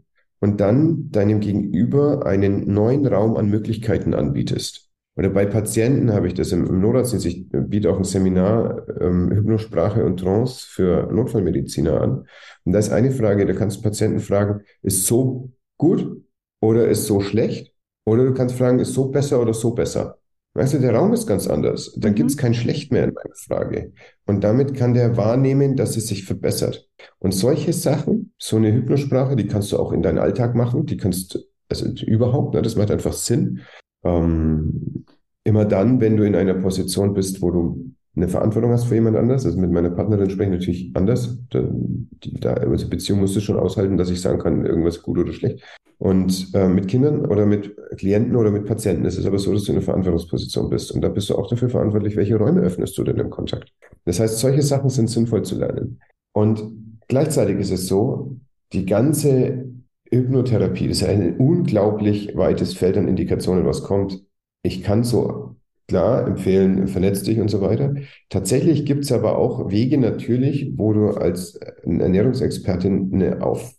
und 0.40 0.60
dann 0.60 1.10
deinem 1.10 1.40
Gegenüber 1.40 2.24
einen 2.24 2.72
neuen 2.72 3.06
Raum 3.06 3.36
an 3.36 3.50
Möglichkeiten 3.50 4.14
anbietest. 4.14 4.88
Oder 5.16 5.30
bei 5.30 5.46
Patienten 5.46 6.12
habe 6.12 6.28
ich 6.28 6.34
das 6.34 6.52
im, 6.52 6.66
im 6.66 6.80
Notarztdienst. 6.80 7.26
Ich 7.26 7.46
biete 7.50 7.90
auch 7.90 7.96
ein 7.96 8.04
Seminar 8.04 8.86
ähm, 9.00 9.30
Hypnosprache 9.32 10.04
und 10.04 10.20
Trance 10.20 10.66
für 10.68 11.10
Notfallmediziner 11.10 12.00
an. 12.00 12.26
Und 12.64 12.72
da 12.72 12.78
ist 12.78 12.92
eine 12.92 13.10
Frage, 13.10 13.46
da 13.46 13.54
kannst 13.54 13.78
du 13.78 13.82
Patienten 13.82 14.20
fragen, 14.20 14.60
ist 14.82 15.06
so 15.06 15.50
gut 15.78 16.25
oder 16.60 16.88
ist 16.88 17.06
so 17.06 17.20
schlecht? 17.20 17.72
Oder 18.04 18.24
du 18.24 18.34
kannst 18.34 18.56
fragen, 18.56 18.78
ist 18.78 18.94
so 18.94 19.08
besser 19.08 19.40
oder 19.40 19.52
so 19.52 19.74
besser? 19.74 20.18
Weißt 20.54 20.72
du, 20.72 20.78
der 20.78 20.94
Raum 20.94 21.12
ist 21.12 21.26
ganz 21.26 21.48
anders. 21.48 21.92
Dann 21.96 22.12
mhm. 22.12 22.14
gibt 22.14 22.30
es 22.30 22.36
kein 22.38 22.54
Schlecht 22.54 22.90
mehr 22.90 23.04
in 23.04 23.12
meiner 23.12 23.34
Frage. 23.34 23.92
Und 24.24 24.42
damit 24.42 24.74
kann 24.74 24.94
der 24.94 25.16
wahrnehmen, 25.18 25.76
dass 25.76 25.98
es 25.98 26.06
sich 26.06 26.24
verbessert. 26.24 26.88
Und 27.18 27.32
solche 27.32 27.74
Sachen, 27.74 28.32
so 28.38 28.56
eine 28.56 28.72
Hypnosprache, 28.72 29.36
die 29.36 29.48
kannst 29.48 29.72
du 29.72 29.78
auch 29.78 29.92
in 29.92 30.02
deinen 30.02 30.18
Alltag 30.18 30.54
machen. 30.54 30.86
Die 30.86 30.96
kannst 30.96 31.34
du, 31.34 31.40
also 31.68 31.86
überhaupt, 32.06 32.54
ne, 32.54 32.62
das 32.62 32.76
macht 32.76 32.90
einfach 32.90 33.12
Sinn. 33.12 33.60
Ähm, 34.02 35.04
immer 35.44 35.66
dann, 35.66 36.00
wenn 36.00 36.16
du 36.16 36.24
in 36.24 36.34
einer 36.34 36.54
Position 36.54 37.12
bist, 37.12 37.42
wo 37.42 37.50
du 37.50 37.92
eine 38.16 38.28
Verantwortung 38.28 38.70
hast 38.70 38.84
für 38.84 38.94
jemand 38.94 39.16
anders. 39.16 39.44
Also 39.44 39.58
mit 39.58 39.70
meiner 39.70 39.90
Partnerin 39.90 40.30
spreche 40.30 40.54
ich 40.54 40.58
natürlich 40.58 40.90
anders. 40.94 41.38
Da, 41.50 41.68
die, 41.70 42.32
da, 42.40 42.54
also 42.54 42.88
Beziehung 42.88 43.20
musst 43.20 43.36
du 43.36 43.40
schon 43.40 43.58
aushalten, 43.58 43.98
dass 43.98 44.08
ich 44.08 44.22
sagen 44.22 44.38
kann, 44.38 44.64
irgendwas 44.64 45.02
gut 45.02 45.18
oder 45.18 45.34
schlecht. 45.34 45.62
Und 45.98 46.54
äh, 46.54 46.68
mit 46.68 46.88
Kindern 46.88 47.24
oder 47.24 47.46
mit 47.46 47.74
Klienten 47.96 48.36
oder 48.36 48.50
mit 48.50 48.66
Patienten 48.66 49.06
ist 49.06 49.16
es 49.16 49.24
aber 49.24 49.38
so, 49.38 49.52
dass 49.52 49.64
du 49.64 49.72
in 49.72 49.78
einer 49.78 49.84
Verantwortungsposition 49.84 50.68
bist. 50.68 50.92
Und 50.92 51.00
da 51.00 51.08
bist 51.08 51.30
du 51.30 51.36
auch 51.36 51.48
dafür 51.48 51.70
verantwortlich, 51.70 52.16
welche 52.16 52.36
Räume 52.36 52.60
öffnest 52.60 52.98
du 52.98 53.04
denn 53.04 53.18
im 53.18 53.30
Kontakt. 53.30 53.72
Das 54.04 54.20
heißt, 54.20 54.38
solche 54.38 54.62
Sachen 54.62 54.90
sind 54.90 55.08
sinnvoll 55.08 55.42
zu 55.42 55.58
lernen. 55.58 56.00
Und 56.32 56.62
gleichzeitig 57.08 57.58
ist 57.58 57.70
es 57.70 57.86
so, 57.86 58.36
die 58.72 58.84
ganze 58.84 59.64
Hypnotherapie, 60.10 60.88
das 60.88 60.98
ist 60.98 61.08
ein 61.08 61.36
unglaublich 61.38 62.36
weites 62.36 62.74
Feld 62.74 62.98
an 62.98 63.08
Indikationen, 63.08 63.64
was 63.64 63.82
kommt. 63.82 64.22
Ich 64.62 64.82
kann 64.82 65.02
so 65.02 65.56
klar 65.88 66.26
empfehlen, 66.26 66.88
vernetz 66.88 67.22
dich 67.22 67.38
und 67.40 67.48
so 67.48 67.60
weiter. 67.60 67.94
Tatsächlich 68.28 68.84
gibt 68.84 69.04
es 69.04 69.12
aber 69.12 69.38
auch 69.38 69.70
Wege 69.70 69.98
natürlich, 69.98 70.72
wo 70.76 70.92
du 70.92 71.10
als 71.10 71.54
Ernährungsexpertin 71.84 73.10
eine 73.14 73.42
auf 73.42 73.75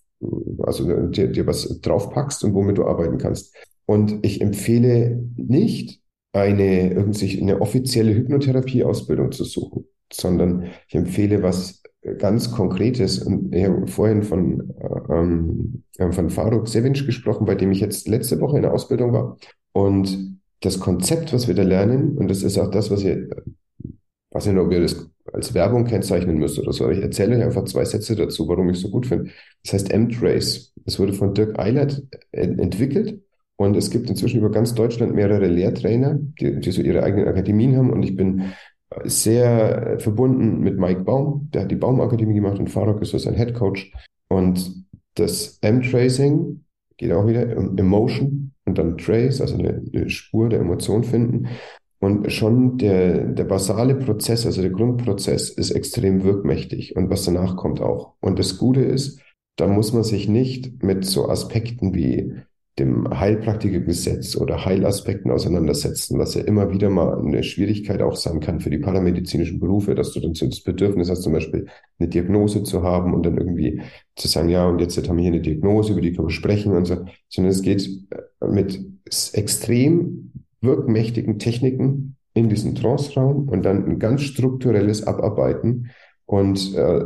also 0.59 1.07
dir, 1.07 1.27
dir 1.27 1.47
was 1.47 1.79
draufpackst 1.81 2.43
und 2.43 2.53
womit 2.53 2.77
du 2.77 2.85
arbeiten 2.85 3.17
kannst. 3.17 3.55
Und 3.85 4.19
ich 4.25 4.41
empfehle 4.41 5.23
nicht, 5.35 6.01
eine, 6.33 7.05
eine 7.41 7.61
offizielle 7.61 8.13
Hypnotherapie-Ausbildung 8.13 9.31
zu 9.31 9.43
suchen, 9.43 9.85
sondern 10.11 10.65
ich 10.87 10.95
empfehle 10.95 11.41
was 11.41 11.81
ganz 12.17 12.51
Konkretes. 12.51 13.19
Und 13.19 13.53
ich 13.53 13.65
habe 13.65 13.87
vorhin 13.87 14.23
von, 14.23 14.73
ähm, 15.09 15.83
von 15.97 16.29
Faruk 16.29 16.67
Sevinch 16.67 17.05
gesprochen, 17.05 17.45
bei 17.45 17.55
dem 17.55 17.71
ich 17.71 17.79
jetzt 17.79 18.07
letzte 18.07 18.39
Woche 18.39 18.57
in 18.57 18.63
der 18.63 18.73
Ausbildung 18.73 19.13
war. 19.13 19.37
Und 19.73 20.39
das 20.61 20.79
Konzept, 20.79 21.33
was 21.33 21.47
wir 21.47 21.55
da 21.55 21.63
lernen, 21.63 22.17
und 22.17 22.29
das 22.29 22.43
ist 22.43 22.57
auch 22.57 22.71
das, 22.71 22.89
was 22.91 23.03
ihr, 23.03 23.29
weiß 24.31 24.47
nicht, 24.47 24.57
ob 24.57 24.71
ihr 24.71 24.81
das 24.81 25.09
als 25.33 25.53
Werbung 25.53 25.85
kennzeichnen 25.85 26.37
müsst 26.37 26.59
oder 26.59 26.73
so. 26.73 26.85
Aber 26.85 26.93
ich 26.93 27.01
erzähle 27.01 27.37
euch 27.37 27.43
einfach 27.43 27.65
zwei 27.65 27.85
Sätze 27.85 28.15
dazu, 28.15 28.47
warum 28.47 28.69
ich 28.69 28.77
es 28.77 28.83
so 28.83 28.89
gut 28.89 29.07
finde. 29.07 29.31
Das 29.63 29.73
heißt 29.73 29.91
M-Trace. 29.91 30.73
Es 30.85 30.99
wurde 30.99 31.13
von 31.13 31.33
Dirk 31.33 31.59
Eilert 31.59 32.03
entwickelt 32.31 33.21
und 33.57 33.75
es 33.75 33.89
gibt 33.89 34.09
inzwischen 34.09 34.39
über 34.39 34.51
ganz 34.51 34.73
Deutschland 34.73 35.13
mehrere 35.13 35.47
Lehrtrainer, 35.47 36.19
die, 36.39 36.59
die 36.59 36.71
so 36.71 36.81
ihre 36.81 37.03
eigenen 37.03 37.27
Akademien 37.27 37.75
haben 37.75 37.91
und 37.91 38.03
ich 38.03 38.15
bin 38.15 38.53
sehr 39.03 39.99
verbunden 39.99 40.61
mit 40.61 40.77
Mike 40.77 41.01
Baum, 41.01 41.49
der 41.53 41.63
hat 41.63 41.71
die 41.71 41.75
Baumakademie 41.75 42.35
gemacht 42.35 42.59
und 42.59 42.69
Farok 42.69 43.01
ist 43.01 43.11
so 43.11 43.17
sein 43.17 43.35
Head 43.35 43.53
Coach 43.53 43.91
und 44.29 44.85
das 45.15 45.57
M-Tracing 45.61 46.63
geht 46.95 47.11
auch 47.11 47.27
wieder 47.27 47.57
um 47.57 47.77
Emotion 47.77 48.53
und 48.65 48.77
dann 48.77 48.97
Trace, 48.97 49.41
also 49.41 49.57
eine, 49.57 49.83
eine 49.93 50.09
Spur 50.09 50.49
der 50.49 50.61
Emotion 50.61 51.03
finden 51.03 51.47
und 51.99 52.31
schon 52.31 52.77
der, 52.77 53.25
der 53.25 53.43
basale 53.43 53.95
Prozess, 53.95 54.45
also 54.45 54.61
der 54.61 54.71
Grundprozess, 54.71 55.49
ist 55.49 55.71
extrem 55.71 56.23
wirkmächtig 56.23 56.95
und 56.95 57.09
was 57.09 57.25
danach 57.25 57.55
kommt 57.55 57.81
auch. 57.81 58.13
Und 58.19 58.37
das 58.37 58.57
Gute 58.57 58.81
ist, 58.81 59.19
da 59.55 59.67
muss 59.67 59.93
man 59.93 60.03
sich 60.03 60.27
nicht 60.27 60.83
mit 60.83 61.05
so 61.05 61.27
Aspekten 61.29 61.95
wie 61.95 62.35
dem 62.77 63.09
Heilpraktikergesetz 63.09 64.35
oder 64.35 64.65
Heilaspekten 64.65 65.31
auseinandersetzen, 65.31 66.19
was 66.19 66.35
ja 66.35 66.41
immer 66.41 66.71
wieder 66.71 66.91
mal 66.91 67.17
eine 67.17 67.41
Schwierigkeit 67.41 68.03
auch 68.03 68.15
sein 68.15 68.39
kann 68.39 68.59
für 68.59 68.69
die 68.69 68.77
paramedizinischen 68.77 69.59
Berufe, 69.59 69.95
dass 69.95 70.11
du 70.11 70.19
dann 70.19 70.35
so 70.35 70.45
das 70.45 70.61
Bedürfnis 70.61 71.09
hast, 71.09 71.23
zum 71.23 71.33
Beispiel 71.33 71.65
eine 71.97 72.09
Diagnose 72.09 72.61
zu 72.61 72.83
haben 72.83 73.15
und 73.15 73.25
dann 73.25 73.37
irgendwie 73.37 73.81
zu 74.15 74.27
sagen, 74.27 74.49
ja, 74.49 74.67
und 74.67 74.79
jetzt 74.79 74.95
haben 75.07 75.17
wir 75.17 75.23
hier 75.23 75.33
eine 75.33 75.41
Diagnose, 75.41 75.93
über 75.93 76.01
die 76.01 76.13
können 76.13 76.27
wir 76.27 76.33
sprechen 76.33 76.73
und 76.73 76.85
so, 76.85 77.05
sondern 77.29 77.51
es 77.51 77.63
geht 77.63 77.89
mit 78.47 78.79
extrem 79.33 80.31
wirkmächtigen 80.61 81.39
Techniken 81.39 82.15
in 82.33 82.49
diesen 82.49 82.75
Trance-Raum 82.75 83.49
und 83.49 83.63
dann 83.63 83.85
ein 83.85 83.99
ganz 83.99 84.21
strukturelles 84.21 85.05
Abarbeiten. 85.05 85.89
Und 86.25 86.75
äh, 86.75 87.05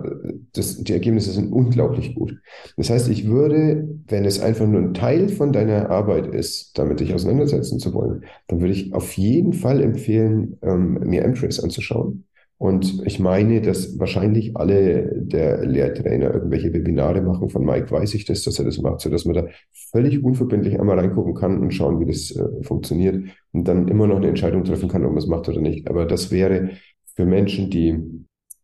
das, 0.54 0.84
die 0.84 0.94
Ergebnisse 0.94 1.32
sind 1.32 1.54
unglaublich 1.54 2.16
gut. 2.16 2.42
Das 2.76 2.90
heißt, 2.90 3.08
ich 3.08 3.28
würde, 3.28 3.88
wenn 4.08 4.26
es 4.26 4.40
einfach 4.40 4.66
nur 4.66 4.82
ein 4.82 4.96
Teil 4.96 5.30
von 5.30 5.54
deiner 5.54 5.92
Arbeit 5.92 6.28
ist, 6.34 6.78
damit 6.78 7.00
dich 7.00 7.14
auseinandersetzen 7.14 7.78
zu 7.78 7.94
wollen, 7.94 8.26
dann 8.48 8.62
würde 8.62 8.74
ich 8.74 8.96
auf 8.96 9.14
jeden 9.14 9.54
Fall 9.54 9.82
empfehlen, 9.84 10.58
ähm, 10.64 11.00
mir 11.06 11.24
M-Trace 11.24 11.64
anzuschauen. 11.64 12.26
Und 12.62 13.02
ich 13.08 13.20
meine, 13.20 13.60
dass 13.60 13.98
wahrscheinlich 13.98 14.56
alle 14.56 15.12
der 15.16 15.66
Lehrtrainer 15.66 16.32
irgendwelche 16.32 16.72
Webinare 16.72 17.24
machen. 17.24 17.50
Von 17.50 17.66
Mike 17.66 17.90
weiß 17.90 18.14
ich 18.14 18.26
das, 18.26 18.44
dass 18.44 18.60
er 18.60 18.66
das 18.66 18.78
macht, 18.78 19.02
sodass 19.02 19.26
man 19.26 19.34
da 19.34 19.48
völlig 19.92 20.24
unverbindlich 20.24 20.80
einmal 20.80 21.00
reingucken 21.00 21.34
kann 21.34 21.58
und 21.58 21.74
schauen, 21.74 22.00
wie 22.00 22.06
das 22.06 22.30
äh, 22.30 22.62
funktioniert 22.62 23.16
und 23.52 23.68
dann 23.68 23.88
immer 23.88 24.06
noch 24.06 24.18
eine 24.18 24.28
Entscheidung 24.28 24.64
treffen 24.64 24.90
kann, 24.90 25.04
ob 25.06 25.10
man 25.10 25.18
es 25.18 25.26
macht 25.26 25.50
oder 25.50 25.60
nicht. 25.60 25.90
Aber 25.90 26.06
das 26.06 26.30
wäre 26.30 26.70
für 27.16 27.26
Menschen, 27.26 27.72
die 27.72 27.98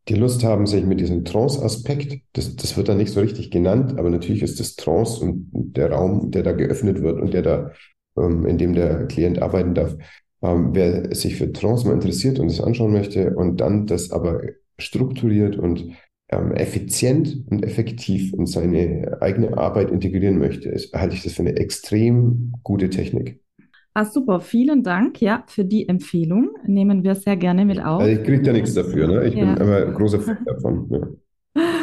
die 0.07 0.13
Lust 0.13 0.43
haben, 0.43 0.67
sich 0.67 0.85
mit 0.85 0.99
diesem 0.99 1.25
Trance-Aspekt, 1.25 2.21
das, 2.33 2.55
das 2.55 2.77
wird 2.77 2.89
da 2.89 2.93
nicht 2.93 3.11
so 3.11 3.19
richtig 3.19 3.49
genannt, 3.49 3.97
aber 3.97 4.11
natürlich 4.11 4.43
ist 4.43 4.59
das 4.59 4.75
Trance 4.75 5.25
und 5.25 5.73
der 5.75 5.91
Raum, 5.91 6.29
der 6.29 6.43
da 6.43 6.51
geöffnet 6.51 7.01
wird 7.01 7.19
und 7.19 7.33
der 7.33 7.41
da, 7.41 7.71
ähm, 8.15 8.45
in 8.45 8.59
dem 8.59 8.73
der 8.73 9.07
Klient 9.07 9.41
arbeiten 9.41 9.73
darf, 9.73 9.97
ähm, 10.41 10.69
wer 10.73 11.13
sich 11.15 11.35
für 11.35 11.51
Trance 11.51 11.87
mal 11.87 11.93
interessiert 11.93 12.39
und 12.39 12.47
es 12.47 12.61
anschauen 12.61 12.91
möchte 12.91 13.35
und 13.35 13.57
dann 13.57 13.87
das 13.87 14.11
aber 14.11 14.41
strukturiert 14.77 15.57
und 15.57 15.91
ähm, 16.29 16.51
effizient 16.51 17.45
und 17.49 17.63
effektiv 17.63 18.33
in 18.33 18.45
seine 18.45 19.17
eigene 19.21 19.57
Arbeit 19.57 19.91
integrieren 19.91 20.37
möchte, 20.37 20.69
ist, 20.69 20.93
halte 20.93 21.15
ich 21.15 21.23
das 21.23 21.33
für 21.33 21.41
eine 21.41 21.55
extrem 21.55 22.53
gute 22.63 22.89
Technik. 22.89 23.41
Ah, 23.93 24.05
super, 24.05 24.41
vielen 24.41 24.83
Dank 24.83 25.21
ja, 25.21 25.43
für 25.47 25.65
die 25.65 25.89
Empfehlung. 25.89 26.49
Nehmen 26.67 27.03
wir 27.03 27.15
sehr 27.15 27.35
gerne 27.35 27.65
mit 27.65 27.83
auf. 27.83 28.01
Also 28.01 28.19
ich 28.19 28.23
kriege 28.23 28.43
da 28.43 28.51
nichts 28.51 28.75
dafür, 28.75 29.07
ne? 29.07 29.27
ich 29.27 29.33
ja. 29.33 29.55
bin 29.55 29.61
aber 29.61 29.91
großer 29.91 30.19
Fan 30.19 30.45
davon. 30.45 30.87
Ja. 30.89 31.07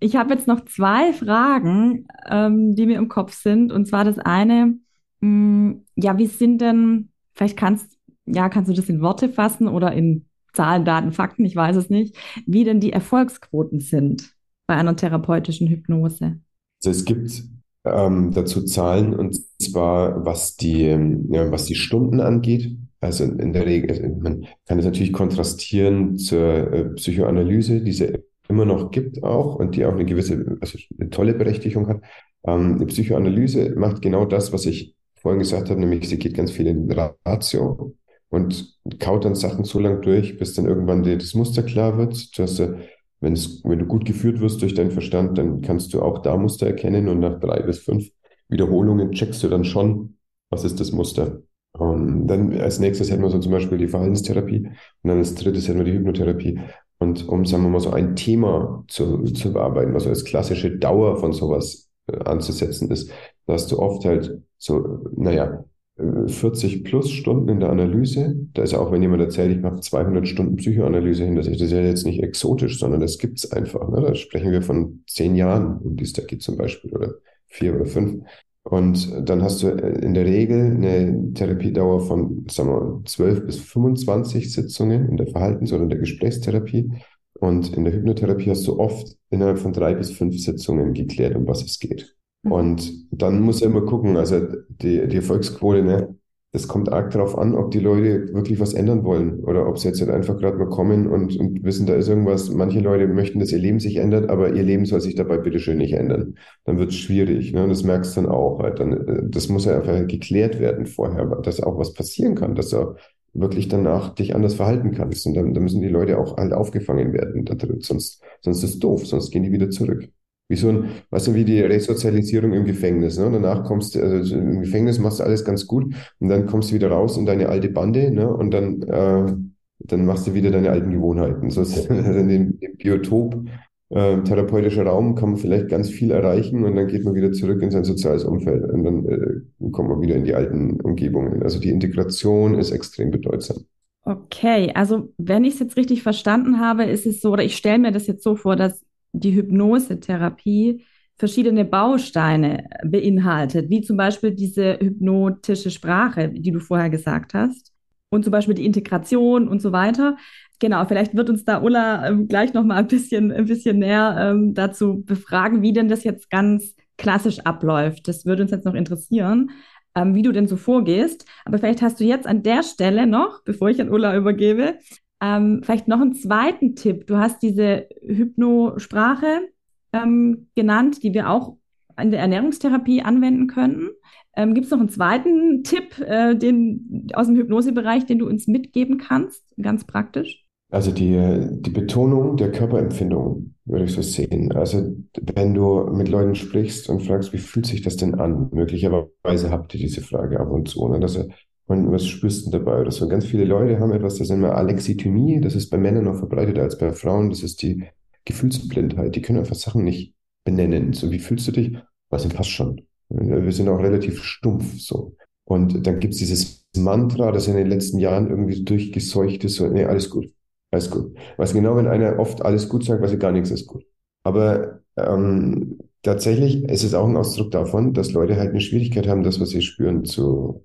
Ich 0.00 0.16
habe 0.16 0.34
jetzt 0.34 0.48
noch 0.48 0.64
zwei 0.64 1.12
Fragen, 1.12 2.08
ähm, 2.28 2.74
die 2.74 2.86
mir 2.86 2.98
im 2.98 3.08
Kopf 3.08 3.34
sind. 3.34 3.72
Und 3.72 3.86
zwar 3.86 4.04
das 4.04 4.18
eine, 4.18 4.74
mh, 5.20 5.20
hm, 5.20 5.84
ja, 5.94 6.18
wie 6.18 6.26
sind 6.26 6.60
denn 6.60 7.12
Vielleicht 7.34 7.56
kannst, 7.56 7.91
ja, 8.26 8.48
kannst 8.48 8.70
du 8.70 8.74
das 8.74 8.88
in 8.88 9.00
Worte 9.00 9.28
fassen 9.28 9.68
oder 9.68 9.92
in 9.92 10.26
Zahlen, 10.52 10.84
Daten, 10.84 11.12
Fakten, 11.12 11.44
ich 11.44 11.56
weiß 11.56 11.76
es 11.76 11.90
nicht, 11.90 12.16
wie 12.46 12.64
denn 12.64 12.80
die 12.80 12.92
Erfolgsquoten 12.92 13.80
sind 13.80 14.34
bei 14.66 14.74
einer 14.74 14.96
therapeutischen 14.96 15.68
Hypnose. 15.68 16.40
Also 16.84 16.90
es 16.90 17.04
gibt 17.04 17.42
ähm, 17.84 18.32
dazu 18.32 18.62
Zahlen 18.64 19.14
und 19.14 19.36
zwar 19.60 20.24
was 20.24 20.56
die, 20.56 20.84
ja, 21.30 21.50
was 21.50 21.64
die 21.64 21.74
Stunden 21.74 22.20
angeht. 22.20 22.76
Also 23.00 23.24
in 23.24 23.52
der 23.52 23.66
Regel, 23.66 23.90
also 23.90 24.02
man 24.20 24.46
kann 24.66 24.78
es 24.78 24.84
natürlich 24.84 25.12
kontrastieren 25.12 26.18
zur 26.18 26.72
äh, 26.72 26.84
Psychoanalyse, 26.94 27.80
die 27.80 27.90
es 27.90 28.02
immer 28.48 28.64
noch 28.64 28.90
gibt 28.90 29.22
auch 29.24 29.56
und 29.56 29.74
die 29.74 29.84
auch 29.84 29.92
eine 29.92 30.04
gewisse, 30.04 30.58
also 30.60 30.78
eine 30.98 31.10
tolle 31.10 31.34
Berechtigung 31.34 31.88
hat. 31.88 32.02
Ähm, 32.44 32.78
die 32.78 32.86
Psychoanalyse 32.86 33.74
macht 33.76 34.02
genau 34.02 34.24
das, 34.24 34.52
was 34.52 34.66
ich 34.66 34.94
vorhin 35.14 35.40
gesagt 35.40 35.70
habe, 35.70 35.80
nämlich 35.80 36.08
sie 36.08 36.18
geht 36.18 36.34
ganz 36.34 36.50
viel 36.50 36.66
in 36.66 36.90
Ratio 37.24 37.94
und 38.32 38.78
kaut 38.98 39.26
dann 39.26 39.34
Sachen 39.34 39.64
so 39.64 39.78
lang 39.78 40.00
durch, 40.00 40.38
bis 40.38 40.54
dann 40.54 40.64
irgendwann 40.64 41.02
dir 41.02 41.18
das 41.18 41.34
Muster 41.34 41.62
klar 41.62 41.98
wird. 41.98 42.36
Du 42.36 42.42
hast 42.42 42.58
ja, 42.58 42.74
wenn, 43.20 43.34
du 43.34 43.84
gut 43.84 44.06
geführt 44.06 44.40
wirst 44.40 44.62
durch 44.62 44.72
deinen 44.72 44.90
Verstand, 44.90 45.36
dann 45.36 45.60
kannst 45.60 45.92
du 45.92 46.00
auch 46.00 46.20
da 46.22 46.36
Muster 46.38 46.66
erkennen 46.66 47.08
und 47.08 47.20
nach 47.20 47.38
drei 47.38 47.60
bis 47.60 47.80
fünf 47.80 48.08
Wiederholungen 48.48 49.12
checkst 49.12 49.42
du 49.42 49.48
dann 49.48 49.64
schon, 49.64 50.16
was 50.48 50.64
ist 50.64 50.80
das 50.80 50.92
Muster. 50.92 51.42
Und 51.72 52.26
dann 52.26 52.58
als 52.58 52.78
nächstes 52.78 53.10
hätten 53.10 53.22
wir 53.22 53.28
so 53.28 53.38
zum 53.38 53.52
Beispiel 53.52 53.76
die 53.76 53.88
Verhaltenstherapie 53.88 54.66
und 54.66 54.76
dann 55.08 55.18
als 55.18 55.34
drittes 55.34 55.68
hätten 55.68 55.78
wir 55.78 55.84
die 55.84 55.92
Hypnotherapie. 55.92 56.58
Und 57.00 57.28
um, 57.28 57.44
sagen 57.44 57.64
wir 57.64 57.70
mal, 57.70 57.80
so 57.80 57.90
ein 57.90 58.16
Thema 58.16 58.82
zu, 58.88 59.24
zu 59.24 59.52
bearbeiten, 59.52 59.92
also 59.92 60.08
als 60.08 60.24
klassische 60.24 60.78
Dauer 60.78 61.18
von 61.18 61.32
sowas 61.32 61.90
äh, 62.06 62.16
anzusetzen 62.24 62.90
ist, 62.90 63.10
da 63.46 63.52
hast 63.52 63.70
du 63.70 63.78
oft 63.78 64.06
halt 64.06 64.40
so, 64.56 65.00
naja, 65.16 65.64
40 65.96 66.76
äh, 66.76 66.78
plus 66.82 67.10
Stunden 67.10 67.48
in 67.48 67.60
der 67.60 67.70
Analyse. 67.70 68.34
Da 68.54 68.62
ist 68.62 68.74
auch, 68.74 68.90
wenn 68.92 69.02
jemand 69.02 69.22
erzählt, 69.22 69.54
ich 69.54 69.62
mache 69.62 69.80
200 69.80 70.26
Stunden 70.26 70.56
Psychoanalyse 70.56 71.24
hin, 71.24 71.36
das 71.36 71.46
ist 71.46 71.60
ja 71.70 71.80
jetzt 71.80 72.06
nicht 72.06 72.22
exotisch, 72.22 72.78
sondern 72.78 73.00
das 73.00 73.18
gibt's 73.18 73.50
einfach. 73.52 73.88
Ne? 73.90 74.00
Da 74.00 74.14
sprechen 74.14 74.52
wir 74.52 74.62
von 74.62 75.02
zehn 75.06 75.34
Jahren, 75.34 75.78
um 75.78 75.96
die 75.96 76.04
es 76.04 76.12
da 76.12 76.22
geht 76.22 76.42
zum 76.42 76.56
Beispiel, 76.56 76.92
oder 76.92 77.14
vier 77.48 77.74
oder 77.74 77.84
fünf. 77.84 78.24
Und 78.64 79.28
dann 79.28 79.42
hast 79.42 79.62
du 79.62 79.68
äh, 79.68 79.98
in 80.04 80.14
der 80.14 80.24
Regel 80.24 80.76
eine 80.76 81.32
Therapiedauer 81.34 82.00
von, 82.00 82.46
sagen 82.48 82.70
wir, 82.70 83.02
12 83.04 83.46
bis 83.46 83.58
25 83.58 84.52
Sitzungen 84.52 85.08
in 85.08 85.16
der 85.16 85.26
Verhaltens- 85.26 85.72
oder 85.72 85.82
in 85.82 85.90
der 85.90 85.98
Gesprächstherapie. 85.98 86.90
Und 87.34 87.76
in 87.76 87.84
der 87.84 87.92
Hypnotherapie 87.92 88.50
hast 88.50 88.66
du 88.68 88.78
oft 88.78 89.16
innerhalb 89.30 89.58
von 89.58 89.72
drei 89.72 89.94
bis 89.94 90.12
fünf 90.12 90.38
Sitzungen 90.38 90.94
geklärt, 90.94 91.34
um 91.34 91.46
was 91.46 91.62
es 91.64 91.80
geht. 91.80 92.14
Mhm. 92.42 92.52
Und 92.52 93.06
dann 93.12 93.40
muss 93.40 93.62
er 93.62 93.68
immer 93.68 93.82
gucken, 93.82 94.16
also 94.16 94.40
die, 94.68 95.06
die 95.08 95.16
Erfolgsquote, 95.16 95.82
ne, 95.82 96.16
das 96.52 96.68
kommt 96.68 96.92
arg 96.92 97.10
darauf 97.10 97.38
an, 97.38 97.54
ob 97.54 97.70
die 97.70 97.78
Leute 97.78 98.32
wirklich 98.34 98.60
was 98.60 98.74
ändern 98.74 99.04
wollen 99.04 99.40
oder 99.40 99.66
ob 99.66 99.78
sie 99.78 99.88
jetzt 99.88 100.00
halt 100.02 100.10
einfach 100.10 100.36
gerade 100.36 100.58
mal 100.58 100.68
kommen 100.68 101.06
und, 101.06 101.34
und 101.38 101.64
wissen, 101.64 101.86
da 101.86 101.94
ist 101.94 102.08
irgendwas. 102.08 102.50
Manche 102.50 102.80
Leute 102.80 103.08
möchten, 103.08 103.38
dass 103.40 103.52
ihr 103.52 103.58
Leben 103.58 103.80
sich 103.80 103.96
ändert, 103.96 104.28
aber 104.28 104.52
ihr 104.52 104.62
Leben 104.62 104.84
soll 104.84 105.00
sich 105.00 105.14
dabei 105.14 105.38
bitteschön 105.38 105.78
nicht 105.78 105.94
ändern. 105.94 106.36
Dann 106.66 106.78
wird 106.78 106.90
es 106.90 106.96
schwierig. 106.96 107.54
Ne? 107.54 107.62
Und 107.64 107.70
das 107.70 107.84
merkst 107.84 108.14
du 108.16 108.20
dann 108.20 108.30
auch. 108.30 108.58
Halt. 108.58 108.80
Dann, 108.80 108.92
äh, 108.92 109.22
das 109.30 109.48
muss 109.48 109.64
ja 109.64 109.76
einfach 109.78 110.06
geklärt 110.06 110.60
werden 110.60 110.84
vorher, 110.84 111.24
dass 111.42 111.62
auch 111.62 111.78
was 111.78 111.94
passieren 111.94 112.34
kann, 112.34 112.54
dass 112.54 112.68
du 112.68 112.96
wirklich 113.32 113.68
danach 113.68 114.14
dich 114.14 114.34
anders 114.34 114.54
verhalten 114.54 114.92
kannst. 114.92 115.26
Und 115.26 115.32
dann, 115.34 115.54
dann 115.54 115.62
müssen 115.62 115.80
die 115.80 115.88
Leute 115.88 116.18
auch 116.18 116.36
halt 116.36 116.52
aufgefangen 116.52 117.14
werden. 117.14 117.46
Sonst, 117.80 118.22
sonst 118.42 118.62
ist 118.62 118.74
es 118.74 118.78
doof, 118.78 119.06
sonst 119.06 119.30
gehen 119.30 119.42
die 119.42 119.52
wieder 119.52 119.70
zurück. 119.70 120.10
Wie 120.52 120.56
so 120.56 120.68
ein, 120.68 120.90
weißt 121.08 121.28
du, 121.28 121.34
wie 121.34 121.46
die 121.46 121.62
Resozialisierung 121.62 122.52
im 122.52 122.66
Gefängnis. 122.66 123.18
Ne? 123.18 123.30
danach 123.32 123.64
kommst 123.64 123.94
du, 123.94 124.02
also 124.02 124.36
im 124.36 124.60
Gefängnis 124.60 124.98
machst 124.98 125.20
du 125.20 125.24
alles 125.24 125.46
ganz 125.46 125.66
gut 125.66 125.94
und 126.20 126.28
dann 126.28 126.44
kommst 126.44 126.70
du 126.70 126.74
wieder 126.74 126.90
raus 126.90 127.16
in 127.16 127.24
deine 127.24 127.48
alte 127.48 127.70
Bande 127.70 128.10
ne? 128.10 128.28
und 128.28 128.50
dann, 128.50 128.82
äh, 128.82 129.32
dann 129.78 130.04
machst 130.04 130.26
du 130.26 130.34
wieder 130.34 130.50
deine 130.50 130.68
alten 130.68 130.90
Gewohnheiten. 130.90 131.48
So 131.48 131.62
ist 131.62 131.86
in 131.90 132.28
dem, 132.28 132.60
dem 132.60 132.76
Biotop 132.76 133.46
äh, 133.88 134.22
therapeutischer 134.24 134.84
Raum 134.84 135.14
kann 135.14 135.30
man 135.30 135.38
vielleicht 135.38 135.70
ganz 135.70 135.88
viel 135.88 136.10
erreichen 136.10 136.66
und 136.66 136.76
dann 136.76 136.86
geht 136.86 137.06
man 137.06 137.14
wieder 137.14 137.32
zurück 137.32 137.62
in 137.62 137.70
sein 137.70 137.84
soziales 137.84 138.24
Umfeld 138.24 138.62
und 138.70 138.84
dann 138.84 139.06
äh, 139.06 139.70
kommt 139.70 139.88
man 139.88 140.02
wieder 140.02 140.16
in 140.16 140.24
die 140.24 140.34
alten 140.34 140.82
Umgebungen. 140.82 141.42
Also 141.42 141.60
die 141.60 141.70
Integration 141.70 142.58
ist 142.58 142.72
extrem 142.72 143.10
bedeutsam. 143.10 143.64
Okay, 144.04 144.70
also 144.74 145.14
wenn 145.16 145.44
ich 145.44 145.54
es 145.54 145.60
jetzt 145.60 145.78
richtig 145.78 146.02
verstanden 146.02 146.60
habe, 146.60 146.84
ist 146.84 147.06
es 147.06 147.22
so, 147.22 147.30
oder 147.32 147.42
ich 147.42 147.56
stelle 147.56 147.78
mir 147.78 147.92
das 147.92 148.06
jetzt 148.06 148.22
so 148.22 148.36
vor, 148.36 148.54
dass 148.54 148.84
die 149.12 149.34
Hypnosetherapie 149.34 150.84
verschiedene 151.16 151.64
Bausteine 151.64 152.68
beinhaltet, 152.84 153.70
wie 153.70 153.82
zum 153.82 153.96
Beispiel 153.96 154.32
diese 154.32 154.78
hypnotische 154.80 155.70
Sprache, 155.70 156.28
die 156.30 156.50
du 156.50 156.58
vorher 156.58 156.90
gesagt 156.90 157.34
hast, 157.34 157.72
und 158.10 158.24
zum 158.24 158.30
Beispiel 158.30 158.54
die 158.54 158.66
Integration 158.66 159.48
und 159.48 159.62
so 159.62 159.72
weiter. 159.72 160.16
Genau, 160.58 160.84
vielleicht 160.84 161.16
wird 161.16 161.30
uns 161.30 161.44
da 161.44 161.62
Ulla 161.62 162.06
ähm, 162.06 162.28
gleich 162.28 162.52
noch 162.52 162.64
mal 162.64 162.76
ein 162.76 162.86
bisschen, 162.86 163.32
ein 163.32 163.46
bisschen 163.46 163.78
näher 163.78 164.16
ähm, 164.18 164.54
dazu 164.54 165.02
befragen, 165.04 165.62
wie 165.62 165.72
denn 165.72 165.88
das 165.88 166.04
jetzt 166.04 166.30
ganz 166.30 166.74
klassisch 166.98 167.40
abläuft. 167.40 168.06
Das 168.08 168.26
würde 168.26 168.42
uns 168.42 168.50
jetzt 168.50 168.66
noch 168.66 168.74
interessieren, 168.74 169.50
ähm, 169.94 170.14
wie 170.14 170.22
du 170.22 170.30
denn 170.30 170.46
so 170.46 170.56
vorgehst. 170.56 171.24
Aber 171.44 171.58
vielleicht 171.58 171.82
hast 171.82 172.00
du 172.00 172.04
jetzt 172.04 172.26
an 172.26 172.42
der 172.42 172.62
Stelle 172.62 173.06
noch, 173.06 173.42
bevor 173.44 173.70
ich 173.70 173.80
an 173.80 173.90
Ulla 173.90 174.16
übergebe, 174.16 174.78
ähm, 175.22 175.60
vielleicht 175.62 175.86
noch 175.86 176.00
einen 176.00 176.14
zweiten 176.14 176.74
Tipp. 176.74 177.06
Du 177.06 177.16
hast 177.16 177.42
diese 177.42 177.86
Hypnosprache 178.02 179.48
ähm, 179.92 180.48
genannt, 180.56 181.02
die 181.04 181.14
wir 181.14 181.30
auch 181.30 181.56
in 182.00 182.10
der 182.10 182.20
Ernährungstherapie 182.20 183.02
anwenden 183.02 183.46
könnten. 183.46 183.90
Ähm, 184.34 184.54
Gibt 184.54 184.64
es 184.64 184.72
noch 184.72 184.80
einen 184.80 184.88
zweiten 184.88 185.62
Tipp 185.62 185.98
äh, 186.00 186.34
den, 186.34 187.08
aus 187.14 187.26
dem 187.26 187.36
Hypnosebereich, 187.36 188.04
den 188.06 188.18
du 188.18 188.26
uns 188.26 188.48
mitgeben 188.48 188.98
kannst, 188.98 189.44
ganz 189.60 189.84
praktisch? 189.84 190.44
Also 190.70 190.90
die, 190.90 191.20
die 191.60 191.70
Betonung 191.70 192.38
der 192.38 192.50
Körperempfindung 192.50 193.54
würde 193.66 193.84
ich 193.84 193.92
so 193.92 194.00
sehen. 194.00 194.52
Also 194.52 194.96
wenn 195.34 195.52
du 195.52 195.84
mit 195.92 196.08
Leuten 196.08 196.34
sprichst 196.34 196.88
und 196.88 197.02
fragst, 197.02 197.32
wie 197.34 197.38
fühlt 197.38 197.66
sich 197.66 197.82
das 197.82 197.98
denn 197.98 198.14
an? 198.14 198.48
Möglicherweise 198.52 199.50
habt 199.50 199.74
ihr 199.74 199.80
diese 199.80 200.00
Frage 200.00 200.40
ab 200.40 200.50
und 200.50 200.68
zu. 200.68 200.88
Ne? 200.88 200.98
Dass 200.98 201.16
er, 201.16 201.28
und 201.66 201.90
was 201.90 202.06
spürst 202.06 202.46
du 202.46 202.50
dabei 202.50 202.80
oder 202.80 202.90
so? 202.90 203.08
Ganz 203.08 203.24
viele 203.24 203.44
Leute 203.44 203.78
haben 203.78 203.92
etwas, 203.92 204.18
das 204.18 204.28
nennen 204.28 204.42
wir 204.42 204.56
Alexithymie. 204.56 205.40
Das 205.40 205.54
ist 205.54 205.70
bei 205.70 205.78
Männern 205.78 206.04
noch 206.04 206.18
verbreiteter 206.18 206.62
als 206.62 206.76
bei 206.76 206.92
Frauen. 206.92 207.30
Das 207.30 207.42
ist 207.42 207.62
die 207.62 207.84
Gefühlsblindheit. 208.24 209.14
Die 209.14 209.22
können 209.22 209.38
einfach 209.38 209.54
Sachen 209.54 209.84
nicht 209.84 210.14
benennen. 210.44 210.92
So, 210.92 211.10
wie 211.10 211.18
fühlst 211.18 211.48
du 211.48 211.52
dich? 211.52 211.76
Was 212.10 212.22
denn 212.22 212.32
passt 212.32 212.50
schon? 212.50 212.82
Wir 213.08 213.52
sind 213.52 213.68
auch 213.68 213.78
relativ 213.78 214.22
stumpf, 214.22 214.80
so. 214.80 215.16
Und 215.44 215.86
dann 215.86 216.00
gibt's 216.00 216.18
dieses 216.18 216.66
Mantra, 216.76 217.32
das 217.32 217.48
in 217.48 217.56
den 217.56 217.68
letzten 217.68 217.98
Jahren 217.98 218.28
irgendwie 218.28 218.64
durchgeseucht 218.64 219.44
ist, 219.44 219.56
so, 219.56 219.68
nee, 219.68 219.84
alles 219.84 220.08
gut. 220.10 220.32
Alles 220.70 220.90
gut. 220.90 221.14
Weiß 221.36 221.52
genau, 221.52 221.76
wenn 221.76 221.86
einer 221.86 222.18
oft 222.18 222.42
alles 222.42 222.68
gut 222.68 222.84
sagt, 222.84 223.02
weiß 223.02 223.12
ich 223.12 223.18
gar 223.18 223.32
nichts 223.32 223.50
ist 223.50 223.66
gut. 223.66 223.84
Aber 224.24 224.80
ähm, 224.96 225.78
tatsächlich 226.02 226.64
ist 226.64 226.84
es 226.84 226.94
auch 226.94 227.06
ein 227.06 227.16
Ausdruck 227.16 227.50
davon, 227.50 227.92
dass 227.92 228.12
Leute 228.12 228.36
halt 228.36 228.50
eine 228.50 228.60
Schwierigkeit 228.60 229.06
haben, 229.06 229.22
das, 229.22 229.40
was 229.40 229.50
sie 229.50 229.62
spüren, 229.62 230.04
zu, 230.04 230.64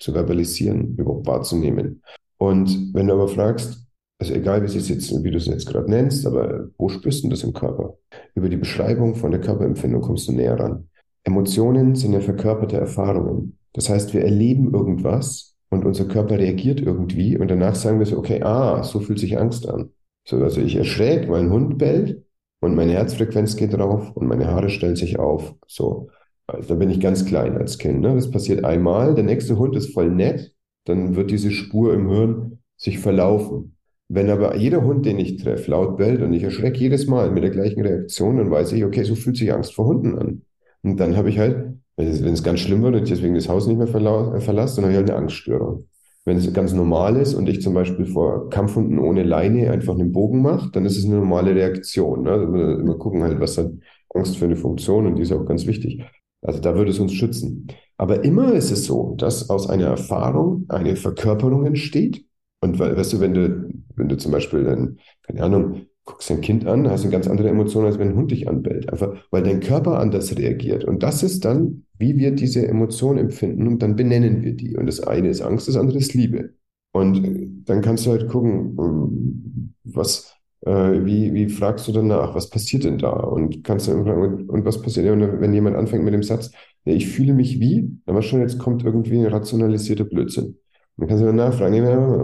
zu 0.00 0.12
verbalisieren, 0.12 0.96
überhaupt 0.96 1.26
wahrzunehmen. 1.26 2.02
Und 2.38 2.94
wenn 2.94 3.06
du 3.06 3.12
aber 3.12 3.28
fragst, 3.28 3.86
also 4.18 4.34
egal 4.34 4.62
wie, 4.62 4.66
es 4.66 4.88
jetzt, 4.88 5.24
wie 5.24 5.30
du 5.30 5.36
es 5.38 5.46
jetzt 5.46 5.66
gerade 5.66 5.90
nennst, 5.90 6.26
aber 6.26 6.68
wo 6.76 6.88
spürst 6.88 7.24
du 7.24 7.28
das 7.28 7.42
im 7.42 7.52
Körper? 7.52 7.96
Über 8.34 8.48
die 8.48 8.56
Beschreibung 8.56 9.14
von 9.14 9.30
der 9.30 9.40
Körperempfindung 9.40 10.02
kommst 10.02 10.28
du 10.28 10.32
näher 10.32 10.58
ran. 10.58 10.88
Emotionen 11.24 11.94
sind 11.94 12.12
ja 12.12 12.20
verkörperte 12.20 12.76
Erfahrungen. 12.76 13.58
Das 13.72 13.88
heißt, 13.88 14.12
wir 14.14 14.22
erleben 14.22 14.74
irgendwas 14.74 15.56
und 15.70 15.84
unser 15.84 16.06
Körper 16.06 16.38
reagiert 16.38 16.80
irgendwie 16.80 17.38
und 17.38 17.48
danach 17.48 17.74
sagen 17.74 17.98
wir 17.98 18.06
so, 18.06 18.18
okay, 18.18 18.42
ah, 18.42 18.82
so 18.82 19.00
fühlt 19.00 19.18
sich 19.18 19.38
Angst 19.38 19.68
an. 19.68 19.90
So, 20.26 20.36
also 20.42 20.60
ich 20.60 20.76
erschräg, 20.76 21.28
mein 21.28 21.50
Hund 21.50 21.78
bellt 21.78 22.24
und 22.60 22.74
meine 22.74 22.92
Herzfrequenz 22.92 23.56
geht 23.56 23.72
drauf 23.72 24.14
und 24.14 24.26
meine 24.26 24.48
Haare 24.48 24.70
stellen 24.70 24.96
sich 24.96 25.18
auf. 25.18 25.54
So, 25.66 26.10
also, 26.50 26.68
da 26.68 26.74
bin 26.74 26.90
ich 26.90 27.00
ganz 27.00 27.24
klein 27.24 27.56
als 27.56 27.78
Kind. 27.78 28.00
Ne? 28.00 28.14
Das 28.14 28.30
passiert 28.30 28.64
einmal, 28.64 29.14
der 29.14 29.24
nächste 29.24 29.58
Hund 29.58 29.76
ist 29.76 29.92
voll 29.92 30.10
nett, 30.10 30.52
dann 30.84 31.16
wird 31.16 31.30
diese 31.30 31.50
Spur 31.50 31.94
im 31.94 32.08
Hirn 32.08 32.58
sich 32.76 32.98
verlaufen. 32.98 33.76
Wenn 34.08 34.28
aber 34.28 34.56
jeder 34.56 34.82
Hund, 34.82 35.06
den 35.06 35.18
ich 35.20 35.36
treffe, 35.36 35.70
laut 35.70 35.96
bellt 35.96 36.20
und 36.20 36.32
ich 36.32 36.42
erschrecke 36.42 36.80
jedes 36.80 37.06
Mal 37.06 37.30
mit 37.30 37.44
der 37.44 37.50
gleichen 37.50 37.82
Reaktion, 37.82 38.38
dann 38.38 38.50
weiß 38.50 38.72
ich, 38.72 38.84
okay, 38.84 39.04
so 39.04 39.14
fühlt 39.14 39.36
sich 39.36 39.52
Angst 39.52 39.74
vor 39.74 39.86
Hunden 39.86 40.18
an. 40.18 40.42
Und 40.82 40.98
dann 40.98 41.16
habe 41.16 41.28
ich 41.28 41.38
halt, 41.38 41.74
wenn 41.96 42.08
es 42.08 42.42
ganz 42.42 42.60
schlimm 42.60 42.82
wird 42.82 42.96
und 42.96 43.04
ich 43.04 43.10
deswegen 43.10 43.34
das 43.36 43.48
Haus 43.48 43.68
nicht 43.68 43.76
mehr 43.76 43.86
verlasse, 43.86 44.76
dann 44.76 44.84
habe 44.84 44.92
ich 44.92 44.98
halt 44.98 45.10
eine 45.10 45.18
Angststörung. 45.18 45.86
Wenn 46.24 46.36
es 46.36 46.52
ganz 46.52 46.72
normal 46.72 47.16
ist 47.16 47.34
und 47.34 47.48
ich 47.48 47.62
zum 47.62 47.72
Beispiel 47.72 48.06
vor 48.06 48.50
Kampfhunden 48.50 48.98
ohne 48.98 49.22
Leine 49.22 49.70
einfach 49.70 49.94
einen 49.94 50.12
Bogen 50.12 50.42
mache, 50.42 50.70
dann 50.72 50.84
ist 50.84 50.98
es 50.98 51.04
eine 51.04 51.16
normale 51.16 51.54
Reaktion. 51.54 52.24
Ne? 52.24 52.30
Also 52.32 52.52
wir, 52.52 52.84
wir 52.84 52.98
gucken 52.98 53.22
halt, 53.22 53.38
was 53.40 53.58
hat 53.58 53.70
Angst 54.14 54.36
für 54.38 54.46
eine 54.46 54.56
Funktion 54.56 55.06
und 55.06 55.16
die 55.16 55.22
ist 55.22 55.32
auch 55.32 55.44
ganz 55.44 55.66
wichtig. 55.66 56.04
Also 56.42 56.60
da 56.60 56.74
würde 56.74 56.90
es 56.90 56.98
uns 56.98 57.12
schützen. 57.12 57.68
Aber 57.96 58.24
immer 58.24 58.54
ist 58.54 58.70
es 58.70 58.84
so, 58.84 59.14
dass 59.18 59.50
aus 59.50 59.68
einer 59.68 59.86
Erfahrung 59.86 60.64
eine 60.68 60.96
Verkörperung 60.96 61.66
entsteht 61.66 62.24
und 62.62 62.78
weißt 62.78 63.14
du, 63.14 63.20
wenn 63.20 63.34
du, 63.34 63.70
wenn 63.96 64.08
du 64.08 64.16
zum 64.16 64.32
Beispiel 64.32 64.64
dann, 64.64 64.98
keine 65.22 65.42
Ahnung, 65.42 65.86
guckst 66.04 66.30
ein 66.30 66.40
Kind 66.40 66.66
an, 66.66 66.90
hast 66.90 67.02
eine 67.02 67.12
ganz 67.12 67.28
andere 67.28 67.48
Emotion, 67.48 67.84
als 67.84 67.98
wenn 67.98 68.08
ein 68.08 68.16
Hund 68.16 68.30
dich 68.30 68.48
anbellt. 68.48 68.90
Einfach, 68.90 69.16
weil 69.30 69.42
dein 69.42 69.60
Körper 69.60 69.98
anders 69.98 70.36
reagiert. 70.36 70.84
Und 70.84 71.02
das 71.02 71.22
ist 71.22 71.44
dann, 71.44 71.84
wie 71.98 72.16
wir 72.16 72.32
diese 72.32 72.66
Emotion 72.66 73.16
empfinden 73.16 73.66
und 73.66 73.80
dann 73.82 73.96
benennen 73.96 74.42
wir 74.42 74.54
die. 74.54 74.76
Und 74.76 74.86
das 74.86 75.00
eine 75.00 75.28
ist 75.28 75.40
Angst, 75.40 75.68
das 75.68 75.76
andere 75.76 75.98
ist 75.98 76.14
Liebe. 76.14 76.54
Und 76.92 77.66
dann 77.66 77.82
kannst 77.82 78.06
du 78.06 78.10
halt 78.10 78.28
gucken, 78.28 78.76
ähm, 78.78 79.74
was, 79.84 80.34
äh, 80.62 81.04
wie, 81.04 81.32
wie 81.32 81.48
fragst 81.48 81.88
du 81.88 81.92
danach, 81.92 82.34
was 82.34 82.50
passiert 82.50 82.84
denn 82.84 82.98
da? 82.98 83.10
Und 83.10 83.64
kannst 83.64 83.88
du 83.88 83.92
und, 83.92 84.48
und 84.48 84.64
was 84.64 84.80
passiert? 84.82 85.10
Und 85.10 85.40
wenn 85.40 85.54
jemand 85.54 85.76
anfängt 85.76 86.04
mit 86.04 86.14
dem 86.14 86.22
Satz, 86.22 86.50
ja, 86.84 86.94
ich 86.94 87.08
fühle 87.08 87.32
mich 87.32 87.60
wie, 87.60 87.90
dann 88.06 88.14
war 88.14 88.22
schon, 88.22 88.40
jetzt 88.40 88.58
kommt 88.58 88.84
irgendwie 88.84 89.18
ein 89.18 89.26
rationalisierter 89.26 90.04
Blödsinn. 90.04 90.56
Dann 90.96 91.08
kannst 91.08 91.22
du 91.22 91.26
dann 91.26 91.36
nachfragen, 91.36 91.82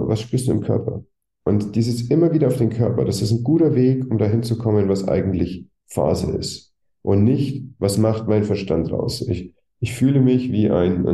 was 0.09 0.21
spürst 0.21 0.49
du 0.49 0.53
im 0.53 0.61
Körper? 0.61 1.05
Und 1.45 1.77
dieses 1.77 2.11
immer 2.11 2.33
wieder 2.33 2.49
auf 2.49 2.57
den 2.57 2.71
Körper, 2.71 3.05
das 3.05 3.23
ist 3.23 3.31
ein 3.31 3.45
guter 3.45 3.75
Weg, 3.75 4.11
um 4.11 4.19
dahin 4.19 4.43
zu 4.43 4.59
kommen, 4.59 4.89
was 4.89 5.07
eigentlich 5.07 5.67
Phase 5.87 6.33
ist. 6.33 6.73
Und 7.03 7.25
nicht, 7.25 7.65
was 7.79 7.99
macht 7.99 8.27
mein 8.27 8.45
Verstand 8.45 8.91
raus? 8.91 9.25
Ich, 9.29 9.55
ich 9.81 9.95
fühle 9.95 10.21
mich 10.21 10.51
wie 10.51 10.71
ein, 10.71 11.05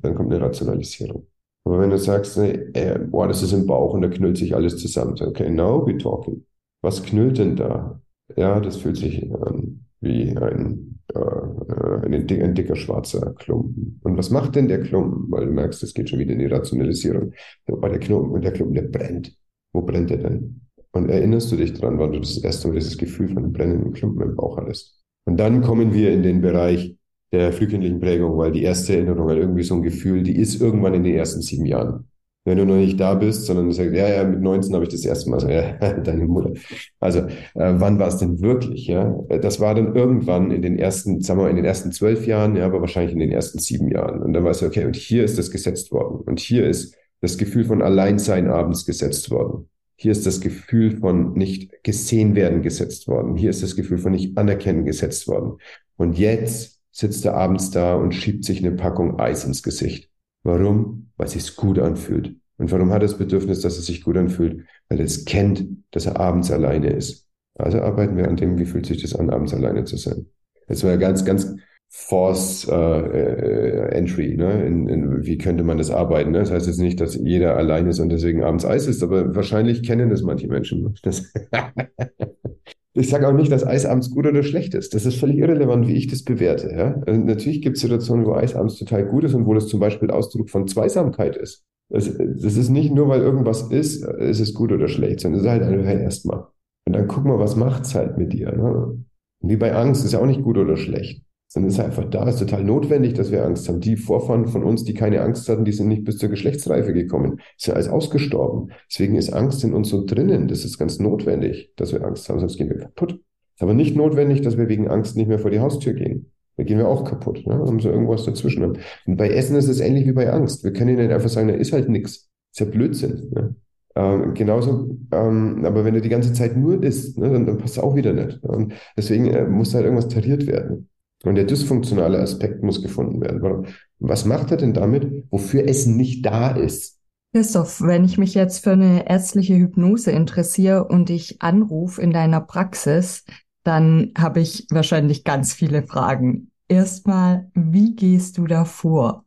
dann 0.00 0.14
kommt 0.14 0.32
eine 0.32 0.40
Rationalisierung. 0.40 1.26
Aber 1.64 1.80
wenn 1.80 1.90
du 1.90 1.98
sagst, 1.98 2.38
äh, 2.38 2.98
boah, 3.10 3.28
das 3.28 3.42
ist 3.42 3.52
im 3.52 3.66
Bauch 3.66 3.94
und 3.94 4.02
da 4.02 4.08
knüllt 4.08 4.38
sich 4.38 4.54
alles 4.54 4.78
zusammen, 4.78 5.16
okay, 5.20 5.50
now 5.50 5.84
we're 5.86 5.98
talking. 5.98 6.44
Was 6.84 7.02
knüllt 7.02 7.38
denn 7.38 7.56
da? 7.56 8.02
Ja, 8.36 8.60
das 8.60 8.76
fühlt 8.76 8.98
sich 8.98 9.32
an 9.32 9.86
wie 10.02 10.36
ein, 10.36 11.00
äh, 11.14 11.18
ein, 11.18 12.12
ein, 12.12 12.54
dicker 12.54 12.76
schwarzer 12.76 13.32
Klumpen. 13.38 13.98
Und 14.02 14.18
was 14.18 14.28
macht 14.28 14.54
denn 14.54 14.68
der 14.68 14.82
Klumpen? 14.82 15.32
Weil 15.32 15.46
du 15.46 15.52
merkst, 15.52 15.82
es 15.82 15.94
geht 15.94 16.10
schon 16.10 16.18
wieder 16.18 16.34
in 16.34 16.40
die 16.40 16.46
Rationalisierung. 16.46 17.32
Bei 17.66 17.88
der 17.88 18.00
Klumpen, 18.00 18.32
und 18.32 18.44
der 18.44 18.52
Klumpen, 18.52 18.74
der 18.74 18.82
brennt. 18.82 19.34
Wo 19.72 19.80
brennt 19.80 20.10
der 20.10 20.18
denn? 20.18 20.60
Und 20.92 21.08
erinnerst 21.08 21.50
du 21.50 21.56
dich 21.56 21.72
dran, 21.72 21.98
wann 21.98 22.12
du 22.12 22.20
das 22.20 22.36
erste 22.36 22.68
Mal 22.68 22.74
dieses 22.74 22.98
Gefühl 22.98 23.28
von 23.28 23.38
einem 23.38 23.52
brennenden 23.54 23.94
Klumpen 23.94 24.28
im 24.28 24.36
Bauch 24.36 24.58
hattest? 24.58 25.02
Und 25.24 25.40
dann 25.40 25.62
kommen 25.62 25.94
wir 25.94 26.12
in 26.12 26.22
den 26.22 26.42
Bereich 26.42 26.98
der 27.32 27.50
frühkindlichen 27.54 27.98
Prägung, 27.98 28.36
weil 28.36 28.52
die 28.52 28.62
erste 28.62 28.92
Erinnerung, 28.92 29.26
weil 29.26 29.38
irgendwie 29.38 29.62
so 29.62 29.74
ein 29.74 29.82
Gefühl, 29.82 30.22
die 30.22 30.36
ist 30.36 30.60
irgendwann 30.60 30.92
in 30.92 31.02
den 31.02 31.14
ersten 31.14 31.40
sieben 31.40 31.64
Jahren 31.64 32.10
wenn 32.44 32.58
du 32.58 32.66
noch 32.66 32.76
nicht 32.76 33.00
da 33.00 33.14
bist, 33.14 33.46
sondern 33.46 33.66
du 33.66 33.72
sagst, 33.72 33.94
ja, 33.94 34.08
ja, 34.08 34.24
mit 34.24 34.40
19 34.40 34.74
habe 34.74 34.84
ich 34.84 34.90
das 34.90 35.04
erste 35.04 35.30
Mal, 35.30 35.40
so, 35.40 35.48
ja, 35.50 35.72
deine 35.72 36.26
Mutter. 36.26 36.52
Also, 37.00 37.20
äh, 37.20 37.28
wann 37.54 37.98
war 37.98 38.08
es 38.08 38.18
denn 38.18 38.40
wirklich, 38.40 38.86
ja? 38.86 39.14
Das 39.40 39.60
war 39.60 39.74
dann 39.74 39.94
irgendwann 39.94 40.50
in 40.50 40.60
den 40.62 40.78
ersten, 40.78 41.22
sagen 41.22 41.40
wir 41.40 41.44
mal, 41.44 41.50
in 41.50 41.56
den 41.56 41.64
ersten 41.64 41.90
zwölf 41.92 42.26
Jahren, 42.26 42.56
ja, 42.56 42.66
aber 42.66 42.80
wahrscheinlich 42.80 43.12
in 43.14 43.20
den 43.20 43.32
ersten 43.32 43.58
sieben 43.58 43.88
Jahren. 43.90 44.20
Und 44.22 44.34
dann 44.34 44.44
weißt 44.44 44.62
du, 44.62 44.66
okay, 44.66 44.84
und 44.84 44.96
hier 44.96 45.24
ist 45.24 45.38
das 45.38 45.50
gesetzt 45.50 45.90
worden. 45.90 46.20
Und 46.26 46.38
hier 46.38 46.66
ist 46.66 46.94
das 47.20 47.38
Gefühl 47.38 47.64
von 47.64 47.80
Alleinsein 47.80 48.48
abends 48.48 48.84
gesetzt 48.84 49.30
worden. 49.30 49.68
Hier 49.96 50.12
ist 50.12 50.26
das 50.26 50.40
Gefühl 50.40 50.98
von 50.98 51.32
nicht 51.32 51.82
gesehen 51.82 52.34
werden 52.34 52.62
gesetzt 52.62 53.08
worden. 53.08 53.36
Hier 53.36 53.50
ist 53.50 53.62
das 53.62 53.76
Gefühl 53.76 53.98
von 53.98 54.12
nicht 54.12 54.36
anerkennen 54.36 54.84
gesetzt 54.84 55.28
worden. 55.28 55.58
Und 55.96 56.18
jetzt 56.18 56.80
sitzt 56.90 57.24
er 57.24 57.34
abends 57.34 57.70
da 57.70 57.94
und 57.94 58.14
schiebt 58.14 58.44
sich 58.44 58.58
eine 58.58 58.72
Packung 58.72 59.18
Eis 59.18 59.44
ins 59.44 59.62
Gesicht. 59.62 60.10
Warum? 60.44 61.10
Weil 61.16 61.26
es 61.26 61.32
sich 61.32 61.56
gut 61.56 61.78
anfühlt. 61.78 62.36
Und 62.56 62.70
warum 62.70 62.90
hat 62.90 63.02
er 63.02 63.08
das 63.08 63.18
Bedürfnis, 63.18 63.60
dass 63.60 63.78
es 63.78 63.86
sich 63.86 64.02
gut 64.02 64.16
anfühlt? 64.16 64.64
Weil 64.88 65.00
er 65.00 65.06
es 65.06 65.24
kennt, 65.24 65.66
dass 65.90 66.06
er 66.06 66.20
abends 66.20 66.50
alleine 66.52 66.90
ist. 66.90 67.26
Also 67.56 67.80
arbeiten 67.80 68.16
wir 68.16 68.28
an 68.28 68.36
dem, 68.36 68.58
wie 68.58 68.66
fühlt 68.66 68.86
sich 68.86 69.02
das 69.02 69.14
an, 69.14 69.30
abends 69.30 69.54
alleine 69.54 69.84
zu 69.84 69.96
sein. 69.96 70.26
Das 70.68 70.84
war 70.84 70.96
ganz, 70.96 71.24
ganz 71.24 71.56
Force 71.88 72.66
äh, 72.68 72.74
äh, 72.74 73.88
Entry, 73.92 74.36
ne? 74.36 74.66
In, 74.66 74.88
in, 74.88 75.24
wie 75.24 75.38
könnte 75.38 75.62
man 75.62 75.78
das 75.78 75.90
arbeiten? 75.90 76.32
Ne? 76.32 76.40
Das 76.40 76.50
heißt 76.50 76.66
jetzt 76.66 76.80
nicht, 76.80 77.00
dass 77.00 77.14
jeder 77.14 77.56
allein 77.56 77.86
ist 77.86 78.00
und 78.00 78.08
deswegen 78.08 78.42
abends 78.42 78.64
Eis 78.64 78.88
ist, 78.88 79.02
aber 79.02 79.36
wahrscheinlich 79.36 79.84
kennen 79.84 80.10
das 80.10 80.22
manche 80.22 80.48
Menschen. 80.48 80.96
Das 81.02 81.32
Ich 82.96 83.08
sage 83.08 83.26
auch 83.26 83.32
nicht, 83.32 83.50
dass 83.50 83.66
Eis 83.66 83.86
abends 83.86 84.10
gut 84.10 84.26
oder 84.26 84.44
schlecht 84.44 84.74
ist. 84.74 84.94
Das 84.94 85.04
ist 85.04 85.16
völlig 85.16 85.38
irrelevant, 85.38 85.88
wie 85.88 85.94
ich 85.94 86.06
das 86.06 86.22
bewerte. 86.22 86.70
Ja? 86.70 87.02
Also 87.06 87.20
natürlich 87.20 87.60
gibt 87.60 87.76
es 87.76 87.82
Situationen, 87.82 88.24
wo 88.24 88.34
Eis 88.34 88.54
abends 88.54 88.76
total 88.76 89.04
gut 89.04 89.24
ist 89.24 89.34
und 89.34 89.46
wo 89.46 89.54
das 89.54 89.66
zum 89.66 89.80
Beispiel 89.80 90.10
Ausdruck 90.10 90.48
von 90.48 90.68
Zweisamkeit 90.68 91.36
ist. 91.36 91.64
Das, 91.88 92.04
das 92.16 92.56
ist 92.56 92.70
nicht 92.70 92.92
nur, 92.94 93.08
weil 93.08 93.20
irgendwas 93.20 93.70
ist, 93.70 94.04
ist 94.04 94.40
es 94.40 94.54
gut 94.54 94.70
oder 94.70 94.88
schlecht, 94.88 95.20
sondern 95.20 95.40
es 95.40 95.46
ist 95.46 95.50
halt 95.50 95.62
einfach 95.62 96.00
erstmal. 96.00 96.46
Und 96.86 96.94
dann 96.94 97.08
guck 97.08 97.24
mal, 97.24 97.38
was 97.38 97.56
macht's 97.56 97.94
halt 97.94 98.16
mit 98.16 98.32
dir. 98.32 98.52
Ne? 98.52 99.04
Wie 99.40 99.56
bei 99.56 99.74
Angst 99.74 100.04
ist 100.04 100.12
ja 100.12 100.20
auch 100.20 100.26
nicht 100.26 100.42
gut 100.42 100.56
oder 100.56 100.76
schlecht 100.76 101.23
sondern 101.54 101.68
es 101.68 101.78
ist 101.78 101.84
einfach 101.84 102.10
da, 102.10 102.26
es 102.26 102.34
ist 102.34 102.40
total 102.40 102.64
notwendig, 102.64 103.14
dass 103.14 103.30
wir 103.30 103.44
Angst 103.44 103.68
haben. 103.68 103.78
Die 103.78 103.96
Vorfahren 103.96 104.48
von 104.48 104.64
uns, 104.64 104.82
die 104.82 104.92
keine 104.92 105.20
Angst 105.20 105.48
hatten, 105.48 105.64
die 105.64 105.70
sind 105.70 105.86
nicht 105.86 106.02
bis 106.02 106.18
zur 106.18 106.28
Geschlechtsreife 106.28 106.92
gekommen, 106.92 107.38
ist 107.56 107.68
ja 107.68 107.74
alles 107.74 107.88
ausgestorben. 107.88 108.72
Deswegen 108.90 109.14
ist 109.14 109.32
Angst 109.32 109.62
in 109.62 109.72
uns 109.72 109.88
so 109.88 110.04
drinnen. 110.04 110.48
Das 110.48 110.64
ist 110.64 110.78
ganz 110.78 110.98
notwendig, 110.98 111.72
dass 111.76 111.92
wir 111.92 112.04
Angst 112.04 112.28
haben, 112.28 112.40
sonst 112.40 112.56
gehen 112.56 112.70
wir 112.70 112.78
kaputt. 112.78 113.20
Ist 113.54 113.62
aber 113.62 113.72
nicht 113.72 113.94
notwendig, 113.94 114.40
dass 114.42 114.58
wir 114.58 114.68
wegen 114.68 114.88
Angst 114.88 115.16
nicht 115.16 115.28
mehr 115.28 115.38
vor 115.38 115.52
die 115.52 115.60
Haustür 115.60 115.92
gehen. 115.92 116.32
Da 116.56 116.64
gehen 116.64 116.78
wir 116.78 116.88
auch 116.88 117.04
kaputt, 117.04 117.46
ne? 117.46 117.54
haben 117.54 117.78
so 117.78 117.88
irgendwas 117.88 118.24
dazwischen. 118.24 118.64
Und 118.64 119.16
bei 119.16 119.28
Essen 119.28 119.54
ist 119.54 119.68
es 119.68 119.78
ähnlich 119.78 120.06
wie 120.08 120.12
bei 120.12 120.32
Angst. 120.32 120.64
Wir 120.64 120.72
können 120.72 120.96
nicht 120.96 121.12
einfach 121.12 121.28
sagen, 121.28 121.46
da 121.46 121.54
ist 121.54 121.72
halt 121.72 121.88
nichts. 121.88 122.30
Ist 122.52 122.58
ja 122.58 122.66
Blödsinn. 122.66 123.30
Ne? 123.32 123.54
Ähm, 123.94 124.34
genauso, 124.34 124.98
ähm, 125.12 125.64
aber 125.64 125.84
wenn 125.84 125.94
du 125.94 126.00
die 126.00 126.08
ganze 126.08 126.32
Zeit 126.32 126.56
nur 126.56 126.82
isst, 126.82 127.16
ne, 127.16 127.30
dann, 127.30 127.46
dann 127.46 127.58
passt 127.58 127.76
es 127.76 127.82
auch 127.82 127.94
wieder 127.94 128.12
nicht. 128.12 128.42
Und 128.42 128.74
deswegen 128.96 129.28
äh, 129.28 129.46
muss 129.46 129.72
halt 129.72 129.84
irgendwas 129.84 130.08
tariert 130.08 130.48
werden. 130.48 130.88
Und 131.24 131.36
der 131.36 131.44
dysfunktionale 131.44 132.18
Aspekt 132.18 132.62
muss 132.62 132.82
gefunden 132.82 133.20
werden. 133.20 133.66
Was 133.98 134.24
macht 134.24 134.50
er 134.50 134.56
denn 134.56 134.74
damit, 134.74 135.24
wofür 135.30 135.66
Essen 135.66 135.96
nicht 135.96 136.24
da 136.24 136.50
ist? 136.50 137.00
Christoph, 137.32 137.80
wenn 137.80 138.04
ich 138.04 138.18
mich 138.18 138.34
jetzt 138.34 138.62
für 138.62 138.72
eine 138.72 139.08
ärztliche 139.08 139.56
Hypnose 139.56 140.12
interessiere 140.12 140.84
und 140.84 141.08
dich 141.08 141.42
anrufe 141.42 142.00
in 142.00 142.12
deiner 142.12 142.40
Praxis, 142.40 143.24
dann 143.64 144.12
habe 144.16 144.40
ich 144.40 144.66
wahrscheinlich 144.70 145.24
ganz 145.24 145.52
viele 145.52 145.82
Fragen. 145.82 146.50
Erstmal, 146.68 147.50
wie 147.54 147.96
gehst 147.96 148.38
du 148.38 148.46
da 148.46 148.64
vor? 148.64 149.24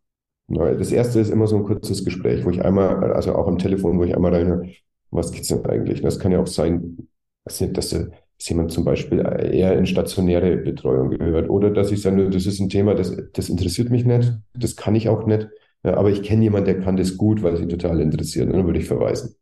Das 0.47 0.91
erste 0.91 1.19
ist 1.19 1.29
immer 1.29 1.47
so 1.47 1.57
ein 1.57 1.63
kurzes 1.63 2.05
Gespräch, 2.05 2.45
wo 2.45 2.49
ich 2.49 2.63
einmal, 2.63 3.11
also 3.11 3.35
auch 3.35 3.47
am 3.47 3.57
Telefon, 3.57 3.99
wo 3.99 4.03
ich 4.03 4.15
einmal 4.15 4.33
reinhöre, 4.33 4.69
was 5.11 5.31
geht's 5.31 5.49
denn 5.49 5.65
eigentlich? 5.65 6.01
Das 6.01 6.19
kann 6.19 6.31
ja 6.31 6.39
auch 6.39 6.47
sein, 6.47 7.09
dass 7.43 7.89
du 7.89 8.11
dass 8.37 8.49
jemand 8.49 8.71
zum 8.71 8.85
Beispiel 8.85 9.19
eher 9.19 9.77
in 9.77 9.85
stationäre 9.85 10.57
Betreuung 10.57 11.09
gehört 11.09 11.49
oder 11.49 11.71
dass 11.71 11.91
ich 11.91 12.01
sage, 12.01 12.29
das 12.29 12.45
ist 12.45 12.59
ein 12.59 12.69
Thema, 12.69 12.93
das, 12.93 13.15
das 13.33 13.49
interessiert 13.49 13.89
mich 13.89 14.05
nicht, 14.05 14.31
das 14.53 14.75
kann 14.75 14.95
ich 14.95 15.09
auch 15.09 15.25
nicht, 15.25 15.47
aber 15.83 16.09
ich 16.09 16.21
kenne 16.21 16.43
jemanden, 16.43 16.65
der 16.65 16.79
kann 16.79 16.97
das 16.97 17.17
gut, 17.17 17.41
weil 17.43 17.55
es 17.55 17.61
ihn 17.61 17.69
total 17.69 17.99
interessiert, 17.99 18.53
dann 18.53 18.65
würde 18.65 18.79
ich 18.79 18.85
verweisen. 18.85 19.35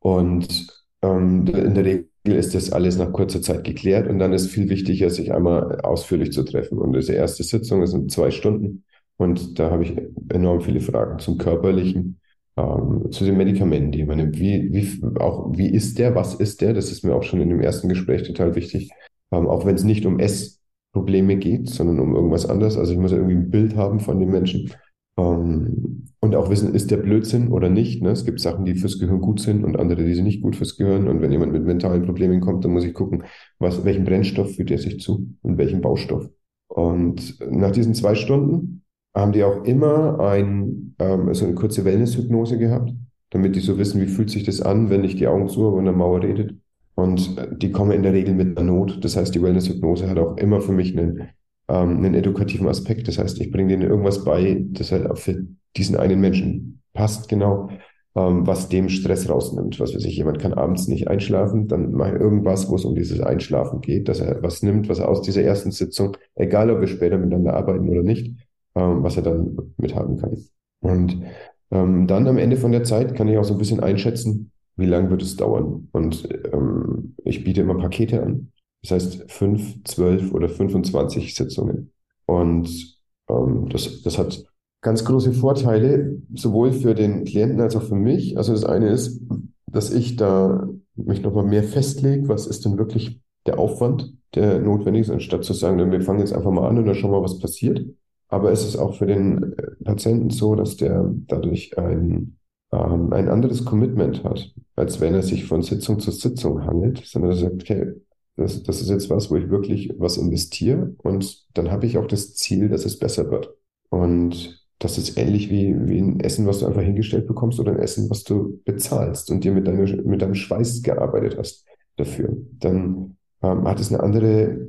Und 0.00 0.66
ähm, 1.02 1.46
in 1.46 1.74
der 1.74 1.84
Regel 1.84 2.08
ist 2.24 2.54
das 2.54 2.72
alles 2.72 2.98
nach 2.98 3.12
kurzer 3.12 3.42
Zeit 3.42 3.64
geklärt 3.64 4.08
und 4.08 4.18
dann 4.18 4.32
ist 4.32 4.50
viel 4.50 4.68
wichtiger, 4.68 5.10
sich 5.10 5.32
einmal 5.32 5.80
ausführlich 5.80 6.32
zu 6.32 6.42
treffen. 6.44 6.78
Und 6.78 6.94
diese 6.94 7.14
erste 7.14 7.42
Sitzung 7.42 7.82
ist 7.82 7.94
in 7.94 8.08
zwei 8.08 8.30
Stunden 8.30 8.84
und 9.16 9.58
da 9.58 9.70
habe 9.70 9.82
ich 9.84 9.96
enorm 10.30 10.60
viele 10.60 10.80
Fragen 10.80 11.18
zum 11.18 11.38
Körperlichen, 11.38 12.20
ähm, 12.58 13.12
zu 13.12 13.24
den 13.24 13.36
Medikamenten, 13.36 13.92
die 13.92 14.04
man 14.04 14.16
nimmt. 14.16 14.38
Wie, 14.38 14.72
wie, 14.72 15.20
auch, 15.20 15.52
wie 15.56 15.68
ist 15.68 15.98
der? 15.98 16.14
Was 16.14 16.34
ist 16.34 16.60
der? 16.60 16.74
Das 16.74 16.90
ist 16.90 17.04
mir 17.04 17.14
auch 17.14 17.22
schon 17.22 17.40
in 17.40 17.50
dem 17.50 17.60
ersten 17.60 17.88
Gespräch 17.88 18.24
total 18.24 18.56
wichtig. 18.56 18.90
Ähm, 19.30 19.46
auch 19.46 19.64
wenn 19.64 19.76
es 19.76 19.84
nicht 19.84 20.06
um 20.06 20.18
Essprobleme 20.18 21.36
geht, 21.36 21.68
sondern 21.68 22.00
um 22.00 22.14
irgendwas 22.14 22.46
anderes. 22.46 22.76
Also 22.76 22.92
ich 22.92 22.98
muss 22.98 23.12
irgendwie 23.12 23.34
ein 23.34 23.50
Bild 23.50 23.76
haben 23.76 24.00
von 24.00 24.18
dem 24.18 24.30
Menschen. 24.30 24.72
Ähm, 25.16 26.08
und 26.20 26.34
auch 26.34 26.50
wissen, 26.50 26.74
ist 26.74 26.90
der 26.90 26.96
Blödsinn 26.96 27.48
oder 27.48 27.68
nicht. 27.68 28.02
Ne? 28.02 28.10
Es 28.10 28.24
gibt 28.24 28.40
Sachen, 28.40 28.64
die 28.64 28.74
fürs 28.74 28.98
Gehirn 28.98 29.20
gut 29.20 29.40
sind 29.40 29.62
und 29.64 29.78
andere, 29.78 30.04
die 30.04 30.14
sind 30.14 30.24
nicht 30.24 30.42
gut 30.42 30.56
fürs 30.56 30.76
Gehirn. 30.76 31.06
Und 31.06 31.22
wenn 31.22 31.30
jemand 31.30 31.52
mit 31.52 31.64
mentalen 31.64 32.04
Problemen 32.04 32.40
kommt, 32.40 32.64
dann 32.64 32.72
muss 32.72 32.84
ich 32.84 32.94
gucken, 32.94 33.22
was, 33.60 33.84
welchen 33.84 34.04
Brennstoff 34.04 34.56
führt 34.56 34.72
er 34.72 34.78
sich 34.78 34.98
zu 35.00 35.28
und 35.42 35.58
welchen 35.58 35.80
Baustoff. 35.80 36.28
Und 36.66 37.38
nach 37.50 37.70
diesen 37.70 37.94
zwei 37.94 38.16
Stunden 38.16 38.82
haben 39.14 39.32
die 39.32 39.44
auch 39.44 39.64
immer 39.64 40.20
ein, 40.20 40.94
ähm, 40.98 41.32
so 41.34 41.44
eine 41.44 41.54
kurze 41.54 41.84
Wellness-Hypnose 41.84 42.58
gehabt, 42.58 42.92
damit 43.30 43.56
die 43.56 43.60
so 43.60 43.78
wissen, 43.78 44.00
wie 44.00 44.06
fühlt 44.06 44.30
sich 44.30 44.44
das 44.44 44.60
an, 44.60 44.90
wenn 44.90 45.04
ich 45.04 45.16
die 45.16 45.26
Augen 45.26 45.48
zu 45.48 45.66
habe 45.66 45.76
und 45.76 45.84
der 45.84 45.94
Mauer 45.94 46.22
redet. 46.22 46.54
Und 46.94 47.38
äh, 47.38 47.48
die 47.56 47.72
kommen 47.72 47.92
in 47.92 48.02
der 48.02 48.12
Regel 48.12 48.34
mit 48.34 48.58
einer 48.58 48.70
Not. 48.70 49.04
Das 49.04 49.16
heißt, 49.16 49.34
die 49.34 49.42
Wellness-Hypnose 49.42 50.08
hat 50.08 50.18
auch 50.18 50.36
immer 50.36 50.60
für 50.60 50.72
mich 50.72 50.96
einen 50.96 51.28
ähm, 51.68 51.98
einen 51.98 52.14
edukativen 52.14 52.68
Aspekt. 52.68 53.08
Das 53.08 53.18
heißt, 53.18 53.40
ich 53.40 53.50
bringe 53.50 53.68
denen 53.68 53.88
irgendwas 53.88 54.24
bei, 54.24 54.64
das 54.70 54.92
halt 54.92 55.08
auch 55.10 55.18
für 55.18 55.44
diesen 55.76 55.96
einen 55.96 56.20
Menschen 56.20 56.82
passt, 56.94 57.28
genau, 57.28 57.68
ähm, 58.16 58.46
was 58.46 58.68
dem 58.68 58.88
Stress 58.88 59.28
rausnimmt. 59.28 59.78
Was 59.78 59.94
weiß 59.94 60.04
ich, 60.04 60.16
jemand 60.16 60.38
kann 60.38 60.54
abends 60.54 60.88
nicht 60.88 61.08
einschlafen, 61.08 61.68
dann 61.68 61.92
mache 61.92 62.14
ich 62.14 62.20
irgendwas, 62.20 62.68
wo 62.70 62.76
es 62.76 62.84
um 62.84 62.94
dieses 62.94 63.20
Einschlafen 63.20 63.80
geht, 63.80 64.08
dass 64.08 64.20
er 64.20 64.42
was 64.42 64.62
nimmt, 64.62 64.88
was 64.88 64.98
er 64.98 65.08
aus 65.08 65.22
dieser 65.22 65.42
ersten 65.42 65.70
Sitzung, 65.70 66.16
egal 66.34 66.70
ob 66.70 66.80
wir 66.80 66.88
später 66.88 67.18
miteinander 67.18 67.54
arbeiten 67.54 67.88
oder 67.88 68.02
nicht, 68.02 68.34
ähm, 68.78 69.02
was 69.02 69.16
er 69.16 69.22
dann 69.22 69.56
mithaben 69.76 70.16
kann. 70.18 70.38
Und 70.80 71.22
ähm, 71.70 72.06
dann 72.06 72.28
am 72.28 72.38
Ende 72.38 72.56
von 72.56 72.72
der 72.72 72.84
Zeit 72.84 73.14
kann 73.14 73.28
ich 73.28 73.36
auch 73.36 73.44
so 73.44 73.54
ein 73.54 73.58
bisschen 73.58 73.80
einschätzen, 73.80 74.52
wie 74.76 74.86
lange 74.86 75.10
wird 75.10 75.22
es 75.22 75.36
dauern. 75.36 75.88
Und 75.92 76.28
ähm, 76.52 77.14
ich 77.24 77.42
biete 77.44 77.62
immer 77.62 77.76
Pakete 77.76 78.22
an. 78.22 78.52
Das 78.82 78.92
heißt 78.92 79.30
fünf, 79.30 79.82
zwölf 79.84 80.32
oder 80.32 80.48
25 80.48 81.34
Sitzungen. 81.34 81.92
Und 82.26 82.96
ähm, 83.28 83.68
das, 83.70 84.02
das 84.02 84.18
hat 84.18 84.44
ganz 84.80 85.04
große 85.04 85.32
Vorteile, 85.32 86.22
sowohl 86.34 86.72
für 86.72 86.94
den 86.94 87.24
Klienten 87.24 87.60
als 87.60 87.74
auch 87.74 87.82
für 87.82 87.96
mich. 87.96 88.36
Also 88.36 88.52
das 88.52 88.64
eine 88.64 88.90
ist, 88.90 89.20
dass 89.66 89.90
ich 89.90 90.16
da 90.16 90.68
mich 90.94 91.22
nochmal 91.22 91.44
mehr 91.44 91.64
festlege, 91.64 92.28
was 92.28 92.46
ist 92.46 92.64
denn 92.64 92.78
wirklich 92.78 93.20
der 93.46 93.58
Aufwand, 93.58 94.14
der 94.34 94.60
notwendig 94.60 95.02
ist, 95.02 95.10
anstatt 95.10 95.44
zu 95.44 95.52
sagen, 95.52 95.90
wir 95.90 96.00
fangen 96.02 96.20
jetzt 96.20 96.32
einfach 96.32 96.50
mal 96.50 96.68
an 96.68 96.78
und 96.78 96.86
dann 96.86 96.94
schauen 96.94 97.10
wir, 97.10 97.22
was 97.22 97.40
passiert. 97.40 97.84
Aber 98.28 98.52
es 98.52 98.64
ist 98.64 98.76
auch 98.76 98.96
für 98.96 99.06
den 99.06 99.54
äh, 99.54 99.84
Patienten 99.84 100.30
so, 100.30 100.54
dass 100.54 100.76
der 100.76 101.10
dadurch 101.26 101.76
ein, 101.78 102.38
ähm, 102.72 103.12
ein 103.12 103.28
anderes 103.28 103.64
Commitment 103.64 104.22
hat, 104.24 104.54
als 104.76 105.00
wenn 105.00 105.14
er 105.14 105.22
sich 105.22 105.46
von 105.46 105.62
Sitzung 105.62 105.98
zu 105.98 106.10
Sitzung 106.10 106.64
hangelt, 106.64 107.02
sondern 107.06 107.32
er 107.32 107.36
sagt, 107.36 107.62
okay, 107.62 107.94
das, 108.36 108.62
das 108.62 108.80
ist 108.80 108.90
jetzt 108.90 109.10
was, 109.10 109.30
wo 109.30 109.36
ich 109.36 109.50
wirklich 109.50 109.92
was 109.98 110.16
investiere 110.16 110.94
und 110.98 111.44
dann 111.54 111.70
habe 111.70 111.86
ich 111.86 111.98
auch 111.98 112.06
das 112.06 112.34
Ziel, 112.34 112.68
dass 112.68 112.84
es 112.84 112.98
besser 112.98 113.30
wird. 113.30 113.52
Und 113.90 114.64
das 114.78 114.96
ist 114.96 115.18
ähnlich 115.18 115.50
wie, 115.50 115.74
wie 115.88 115.98
ein 115.98 116.20
Essen, 116.20 116.46
was 116.46 116.60
du 116.60 116.66
einfach 116.66 116.82
hingestellt 116.82 117.26
bekommst 117.26 117.58
oder 117.58 117.72
ein 117.72 117.80
Essen, 117.80 118.08
was 118.10 118.22
du 118.22 118.60
bezahlst 118.64 119.30
und 119.30 119.42
dir 119.42 119.52
mit, 119.52 119.66
deiner, 119.66 119.84
mit 120.04 120.22
deinem 120.22 120.36
Schweiß 120.36 120.82
gearbeitet 120.82 121.36
hast 121.36 121.64
dafür. 121.96 122.36
Dann 122.60 123.16
ähm, 123.42 123.66
hat 123.66 123.80
es 123.80 123.92
eine 123.92 124.02
andere, 124.02 124.68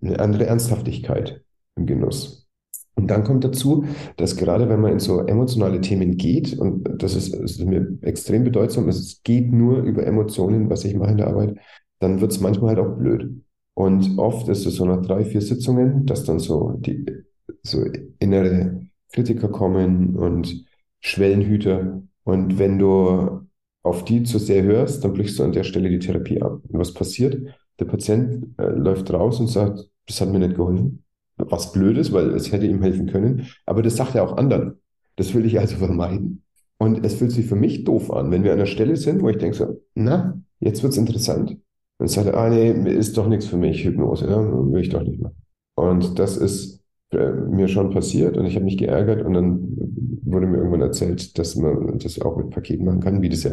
eine 0.00 0.20
andere 0.20 0.46
Ernsthaftigkeit 0.46 1.42
im 1.74 1.86
Genuss. 1.86 2.47
Und 2.98 3.06
dann 3.12 3.22
kommt 3.22 3.44
dazu, 3.44 3.84
dass 4.16 4.36
gerade 4.36 4.68
wenn 4.68 4.80
man 4.80 4.94
in 4.94 4.98
so 4.98 5.20
emotionale 5.20 5.80
Themen 5.80 6.16
geht, 6.16 6.58
und 6.58 7.00
das 7.00 7.14
ist, 7.14 7.32
ist 7.32 7.64
mir 7.64 7.96
extrem 8.02 8.42
bedeutsam, 8.42 8.88
es 8.88 9.22
geht 9.22 9.52
nur 9.52 9.82
über 9.82 10.04
Emotionen, 10.04 10.68
was 10.68 10.84
ich 10.84 10.96
mache 10.96 11.12
in 11.12 11.18
der 11.18 11.28
Arbeit, 11.28 11.56
dann 12.00 12.20
wird 12.20 12.32
es 12.32 12.40
manchmal 12.40 12.74
halt 12.74 12.80
auch 12.84 12.98
blöd. 12.98 13.40
Und 13.74 14.18
oft 14.18 14.48
ist 14.48 14.66
es 14.66 14.74
so 14.74 14.84
nach 14.84 15.00
drei, 15.00 15.24
vier 15.24 15.40
Sitzungen, 15.40 16.06
dass 16.06 16.24
dann 16.24 16.40
so 16.40 16.72
die 16.80 17.06
so 17.62 17.84
innere 18.18 18.80
Kritiker 19.12 19.48
kommen 19.48 20.16
und 20.16 20.64
Schwellenhüter. 20.98 22.02
Und 22.24 22.58
wenn 22.58 22.80
du 22.80 23.42
auf 23.84 24.04
die 24.04 24.24
zu 24.24 24.40
sehr 24.40 24.64
hörst, 24.64 25.04
dann 25.04 25.12
brichst 25.12 25.38
du 25.38 25.44
an 25.44 25.52
der 25.52 25.62
Stelle 25.62 25.88
die 25.88 26.00
Therapie 26.00 26.42
ab. 26.42 26.60
Und 26.66 26.80
was 26.80 26.92
passiert? 26.92 27.40
Der 27.78 27.84
Patient 27.84 28.58
äh, 28.58 28.66
läuft 28.70 29.12
raus 29.12 29.38
und 29.38 29.46
sagt, 29.46 29.88
das 30.08 30.20
hat 30.20 30.30
mir 30.30 30.40
nicht 30.40 30.56
geholfen. 30.56 31.04
Was 31.38 31.72
blöd 31.72 31.96
ist, 31.98 32.12
weil 32.12 32.30
es 32.30 32.52
hätte 32.52 32.66
ihm 32.66 32.82
helfen 32.82 33.06
können. 33.06 33.46
Aber 33.66 33.82
das 33.82 33.96
sagt 33.96 34.14
er 34.14 34.24
auch 34.24 34.36
anderen. 34.36 34.80
Das 35.16 35.34
will 35.34 35.46
ich 35.46 35.58
also 35.58 35.76
vermeiden. 35.76 36.42
Und 36.78 37.04
es 37.04 37.14
fühlt 37.14 37.32
sich 37.32 37.46
für 37.46 37.56
mich 37.56 37.84
doof 37.84 38.12
an, 38.12 38.30
wenn 38.30 38.44
wir 38.44 38.52
an 38.52 38.58
einer 38.58 38.66
Stelle 38.66 38.96
sind, 38.96 39.22
wo 39.22 39.28
ich 39.28 39.38
denke 39.38 39.56
so, 39.56 39.80
na, 39.94 40.40
jetzt 40.60 40.82
wird's 40.82 40.96
interessant. 40.96 41.56
Und 41.98 42.08
sagte, 42.08 42.36
ah 42.36 42.48
nee, 42.48 42.70
ist 42.92 43.16
doch 43.16 43.26
nichts 43.26 43.46
für 43.46 43.56
mich, 43.56 43.84
Hypnose, 43.84 44.28
ja? 44.28 44.40
will 44.40 44.80
ich 44.80 44.88
doch 44.88 45.02
nicht 45.02 45.20
mehr. 45.20 45.32
Und 45.74 46.18
das 46.20 46.36
ist 46.36 46.80
äh, 47.10 47.32
mir 47.32 47.66
schon 47.66 47.90
passiert 47.90 48.36
und 48.36 48.46
ich 48.46 48.54
habe 48.54 48.64
mich 48.64 48.78
geärgert 48.78 49.24
und 49.24 49.34
dann 49.34 49.76
wurde 50.22 50.46
mir 50.46 50.58
irgendwann 50.58 50.82
erzählt, 50.82 51.38
dass 51.38 51.56
man 51.56 51.98
das 51.98 52.20
auch 52.20 52.36
mit 52.36 52.50
Paketen 52.50 52.84
machen 52.84 53.00
kann, 53.00 53.22
wie 53.22 53.28
das 53.28 53.42
ja 53.42 53.52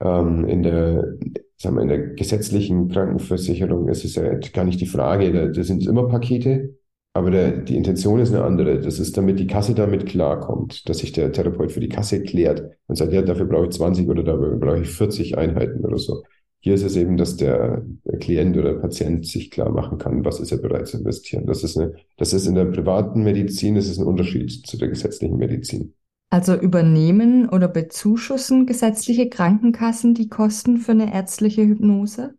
ähm, 0.00 0.44
in 0.44 0.62
der, 0.62 1.14
sagen 1.56 1.76
wir, 1.76 1.82
in 1.82 1.88
der 1.88 2.06
gesetzlichen 2.14 2.88
Krankenversicherung 2.88 3.88
ist 3.88 4.04
es 4.04 4.14
ja 4.16 4.34
gar 4.52 4.64
nicht 4.64 4.80
die 4.80 4.86
Frage, 4.86 5.32
da, 5.32 5.46
da 5.46 5.62
sind 5.62 5.86
immer 5.86 6.08
Pakete, 6.08 6.76
aber 7.16 7.30
der, 7.30 7.52
die 7.58 7.76
Intention 7.76 8.18
ist 8.18 8.34
eine 8.34 8.42
andere. 8.42 8.80
Das 8.80 8.98
ist, 8.98 9.16
damit 9.16 9.38
die 9.38 9.46
Kasse 9.46 9.72
damit 9.72 10.04
klarkommt, 10.06 10.88
dass 10.88 10.98
sich 10.98 11.12
der 11.12 11.30
Therapeut 11.30 11.70
für 11.70 11.80
die 11.80 11.88
Kasse 11.88 12.20
klärt 12.22 12.72
und 12.88 12.96
sagt, 12.96 13.12
ja, 13.12 13.22
dafür 13.22 13.46
brauche 13.46 13.66
ich 13.66 13.70
20 13.70 14.08
oder 14.08 14.24
dafür 14.24 14.56
brauche 14.58 14.80
ich 14.80 14.90
40 14.90 15.38
Einheiten 15.38 15.84
oder 15.84 15.96
so. 15.96 16.24
Hier 16.58 16.74
ist 16.74 16.82
es 16.82 16.96
eben, 16.96 17.16
dass 17.16 17.36
der, 17.36 17.84
der 18.04 18.18
Klient 18.18 18.56
oder 18.56 18.74
Patient 18.74 19.24
sich 19.26 19.52
klar 19.52 19.70
machen 19.70 19.98
kann, 19.98 20.24
was 20.24 20.40
ist 20.40 20.50
er 20.50 20.58
bereit 20.58 20.88
zu 20.88 20.98
investieren. 20.98 21.46
Das 21.46 21.62
ist, 21.62 21.78
eine, 21.78 21.94
das 22.16 22.32
ist 22.32 22.46
in 22.46 22.56
der 22.56 22.64
privaten 22.64 23.22
Medizin, 23.22 23.76
das 23.76 23.86
ist 23.86 23.98
ein 23.98 24.06
Unterschied 24.06 24.66
zu 24.66 24.76
der 24.76 24.88
gesetzlichen 24.88 25.36
Medizin. 25.36 25.94
Also 26.30 26.56
übernehmen 26.56 27.48
oder 27.48 27.68
bezuschussen 27.68 28.66
gesetzliche 28.66 29.28
Krankenkassen 29.28 30.14
die 30.14 30.28
Kosten 30.28 30.78
für 30.78 30.92
eine 30.92 31.14
ärztliche 31.14 31.62
Hypnose? 31.62 32.34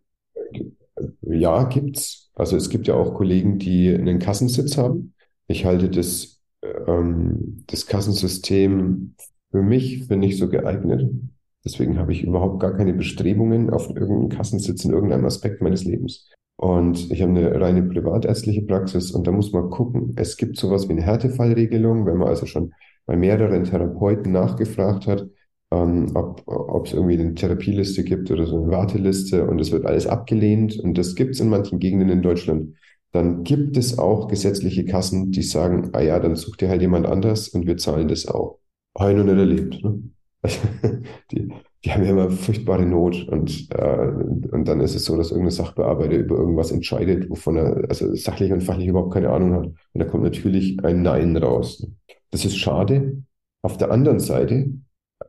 Ja, 1.22 1.64
gibt's. 1.64 2.30
Also 2.34 2.56
es 2.56 2.68
gibt 2.68 2.86
ja 2.86 2.94
auch 2.94 3.14
Kollegen, 3.14 3.58
die 3.58 3.94
einen 3.94 4.18
Kassensitz 4.18 4.76
haben. 4.76 5.14
Ich 5.46 5.64
halte 5.64 5.88
das, 5.88 6.40
ähm, 6.86 7.64
das 7.66 7.86
Kassensystem 7.86 9.14
für 9.50 9.62
mich 9.62 10.06
für 10.06 10.16
nicht 10.16 10.38
so 10.38 10.48
geeignet. 10.48 11.10
Deswegen 11.64 11.98
habe 11.98 12.12
ich 12.12 12.22
überhaupt 12.22 12.60
gar 12.60 12.76
keine 12.76 12.94
Bestrebungen 12.94 13.70
auf 13.70 13.88
irgendeinen 13.88 14.28
Kassensitz 14.28 14.84
in 14.84 14.92
irgendeinem 14.92 15.24
Aspekt 15.24 15.62
meines 15.62 15.84
Lebens. 15.84 16.30
Und 16.56 17.10
ich 17.10 17.20
habe 17.20 17.32
eine 17.32 17.60
reine 17.60 17.82
privatärztliche 17.82 18.62
Praxis 18.62 19.10
und 19.10 19.26
da 19.26 19.32
muss 19.32 19.52
man 19.52 19.68
gucken. 19.68 20.14
Es 20.16 20.36
gibt 20.36 20.56
sowas 20.56 20.88
wie 20.88 20.92
eine 20.92 21.02
Härtefallregelung, 21.02 22.06
wenn 22.06 22.16
man 22.16 22.28
also 22.28 22.46
schon 22.46 22.72
bei 23.04 23.16
mehreren 23.16 23.64
Therapeuten 23.64 24.32
nachgefragt 24.32 25.06
hat, 25.06 25.28
ähm, 25.76 26.12
ob 26.14 26.86
es 26.86 26.92
irgendwie 26.92 27.18
eine 27.18 27.34
Therapieliste 27.34 28.04
gibt 28.04 28.30
oder 28.30 28.46
so 28.46 28.62
eine 28.62 28.72
Warteliste 28.72 29.46
und 29.46 29.60
es 29.60 29.72
wird 29.72 29.86
alles 29.86 30.06
abgelehnt 30.06 30.78
und 30.78 30.96
das 30.98 31.14
gibt 31.14 31.34
es 31.34 31.40
in 31.40 31.48
manchen 31.48 31.78
Gegenden 31.78 32.08
in 32.08 32.22
Deutschland. 32.22 32.74
Dann 33.12 33.44
gibt 33.44 33.76
es 33.76 33.98
auch 33.98 34.28
gesetzliche 34.28 34.84
Kassen, 34.84 35.30
die 35.30 35.42
sagen, 35.42 35.90
ah 35.92 36.02
ja, 36.02 36.18
dann 36.18 36.36
sucht 36.36 36.60
dir 36.60 36.68
halt 36.68 36.82
jemand 36.82 37.06
anders 37.06 37.48
und 37.48 37.66
wir 37.66 37.76
zahlen 37.76 38.08
das 38.08 38.26
auch. 38.26 38.58
Habe 38.98 39.12
ich 39.12 39.16
noch 39.16 39.24
nicht 39.24 39.38
erlebt. 39.38 39.84
Ne? 39.84 40.02
die, 41.32 41.52
die 41.84 41.92
haben 41.92 42.04
ja 42.04 42.10
immer 42.10 42.30
furchtbare 42.30 42.84
Not 42.84 43.28
und, 43.28 43.68
äh, 43.70 44.08
und 44.52 44.64
dann 44.66 44.80
ist 44.80 44.94
es 44.94 45.04
so, 45.04 45.16
dass 45.16 45.30
irgendein 45.30 45.52
Sachbearbeiter 45.52 46.16
über 46.16 46.36
irgendwas 46.36 46.72
entscheidet, 46.72 47.30
wovon 47.30 47.56
er 47.56 47.88
also 47.88 48.14
sachlich 48.14 48.52
und 48.52 48.62
fachlich 48.62 48.88
überhaupt 48.88 49.14
keine 49.14 49.30
Ahnung 49.30 49.54
hat. 49.54 49.64
Und 49.66 49.76
da 49.94 50.04
kommt 50.04 50.24
natürlich 50.24 50.82
ein 50.84 51.02
Nein 51.02 51.36
raus. 51.36 51.86
Das 52.30 52.44
ist 52.44 52.56
schade. 52.56 53.22
Auf 53.62 53.76
der 53.76 53.90
anderen 53.90 54.18
Seite, 54.18 54.70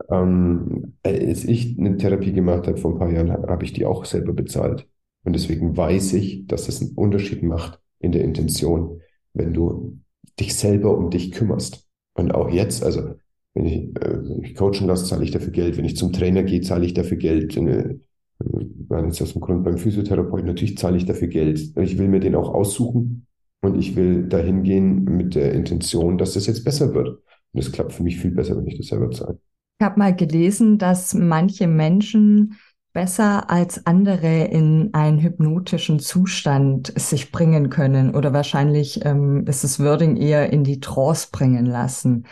ähm, 0.10 0.94
als 1.04 1.46
ich 1.46 1.78
eine 1.78 1.98
Therapie 1.98 2.34
gemacht 2.34 2.68
habe 2.68 2.78
vor 2.78 2.94
ein 2.94 3.00
paar 3.00 3.12
Jahren, 3.12 3.32
habe 3.32 3.66
ich 3.66 3.74
die 3.74 3.86
auch 3.86 4.06
selber 4.06 4.34
bezahlt. 4.34 4.88
Und 5.24 5.34
deswegen 5.34 5.76
weiß 5.76 6.14
ich, 6.14 6.48
dass 6.48 6.70
es 6.70 6.82
einen 6.82 6.96
Unterschied 6.96 7.44
macht 7.44 7.80
in 8.00 8.12
der 8.12 8.24
Intention, 8.24 9.02
wenn 9.34 9.54
du 9.54 10.00
dich 10.40 10.56
selber 10.56 10.98
um 10.98 11.10
dich 11.10 11.32
kümmerst. 11.32 11.86
Und 12.14 12.34
auch 12.34 12.50
jetzt, 12.50 12.84
also 12.84 13.16
wenn 13.54 13.66
ich, 13.66 13.96
äh, 14.02 14.20
ich 14.44 14.56
coachen 14.56 14.88
lasse, 14.88 15.06
zahle 15.06 15.24
ich 15.24 15.32
dafür 15.32 15.52
Geld. 15.52 15.78
Wenn 15.78 15.86
ich 15.86 15.98
zum 15.98 16.14
Trainer 16.14 16.44
gehe, 16.44 16.62
zahle 16.62 16.86
ich 16.86 16.94
dafür 16.94 17.18
Geld. 17.18 17.58
Eine, 17.58 18.00
jetzt 19.06 19.22
aus 19.22 19.34
dem 19.34 19.42
Grund 19.42 19.64
beim 19.64 19.78
Physiotherapeuten, 19.78 20.46
natürlich 20.46 20.78
zahle 20.78 20.98
ich 20.98 21.06
dafür 21.06 21.28
Geld. 21.28 21.60
Ich 21.78 21.98
will 21.98 22.08
mir 22.08 22.20
den 22.20 22.36
auch 22.36 22.54
aussuchen 22.54 23.26
und 23.62 23.78
ich 23.80 23.96
will 23.96 24.28
dahin 24.28 24.64
gehen 24.64 25.04
mit 25.04 25.36
der 25.36 25.54
Intention, 25.54 26.18
dass 26.18 26.34
das 26.34 26.48
jetzt 26.48 26.64
besser 26.64 26.94
wird. 26.94 27.10
Und 27.10 27.22
das 27.54 27.72
klappt 27.72 27.94
für 27.94 28.04
mich 28.04 28.18
viel 28.18 28.32
besser, 28.32 28.56
wenn 28.58 28.68
ich 28.68 28.78
das 28.78 28.88
selber 28.88 29.10
zahle. 29.12 29.40
Ich 29.80 29.86
habe 29.86 30.00
mal 30.00 30.16
gelesen, 30.16 30.80
dass 30.80 31.14
manche 31.14 31.68
Menschen 31.68 32.58
besser 32.94 33.52
als 33.52 33.86
andere 33.86 34.46
in 34.46 34.90
einen 34.94 35.20
hypnotischen 35.20 36.00
Zustand 36.00 36.92
sich 37.00 37.32
bringen 37.32 37.70
können 37.70 38.16
oder 38.16 38.34
wahrscheinlich 38.34 39.06
ähm, 39.06 39.46
ist 39.46 39.64
es 39.64 39.80
Wording 39.80 40.18
eher 40.18 40.52
in 40.52 40.64
die 40.64 40.80
Trance 40.80 41.28
bringen 41.32 41.68
lassen. 41.68 42.26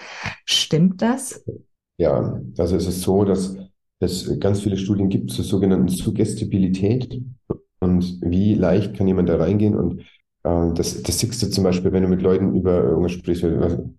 Stimmt 0.46 1.04
das? 1.04 1.46
Ja, 1.98 2.42
also 2.58 2.76
es 2.76 2.88
ist 2.88 3.04
so, 3.04 3.26
dass 3.26 3.56
es 4.00 4.40
ganz 4.40 4.62
viele 4.62 4.78
Studien 4.78 5.10
gibt 5.10 5.30
zur 5.30 5.46
sogenannten 5.46 5.90
Suggestibilität 5.90 7.22
und 7.80 8.20
wie 8.22 8.56
leicht 8.56 8.96
kann 8.96 9.08
jemand 9.08 9.30
da 9.30 9.36
reingehen 9.36 9.76
und 9.76 10.02
das, 10.46 11.02
das 11.02 11.20
siehst 11.20 11.42
du 11.42 11.50
zum 11.50 11.64
Beispiel, 11.64 11.92
wenn 11.92 12.04
du 12.04 12.10
mit 12.10 12.22
Leuten 12.22 12.56
über 12.56 12.84
irgendwas 12.84 13.14
sprichst. 13.14 13.44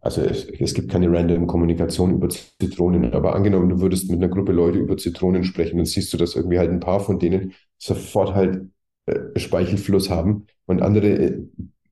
Also 0.01 0.21
es, 0.23 0.45
es 0.49 0.75
gibt 0.75 0.91
keine 0.91 1.11
random 1.11 1.49
Kommunikation 1.49 2.13
über 2.15 2.29
Zitronen, 2.29 3.13
aber 3.15 3.35
angenommen, 3.35 3.69
du 3.69 3.81
würdest 3.81 4.09
mit 4.11 4.23
einer 4.23 4.29
Gruppe 4.33 4.53
Leute 4.53 4.79
über 4.79 4.97
Zitronen 4.97 5.43
sprechen, 5.43 5.79
dann 5.79 5.87
siehst 5.87 6.13
du, 6.13 6.17
dass 6.17 6.37
irgendwie 6.37 6.59
halt 6.59 6.71
ein 6.71 6.81
paar 6.81 7.01
von 7.01 7.19
denen 7.19 7.53
sofort 7.79 8.35
halt 8.35 8.63
äh, 9.07 9.39
Speichelfluss 9.39 10.09
haben 10.09 10.47
und 10.67 10.83
andere 10.83 11.09
äh, 11.09 11.43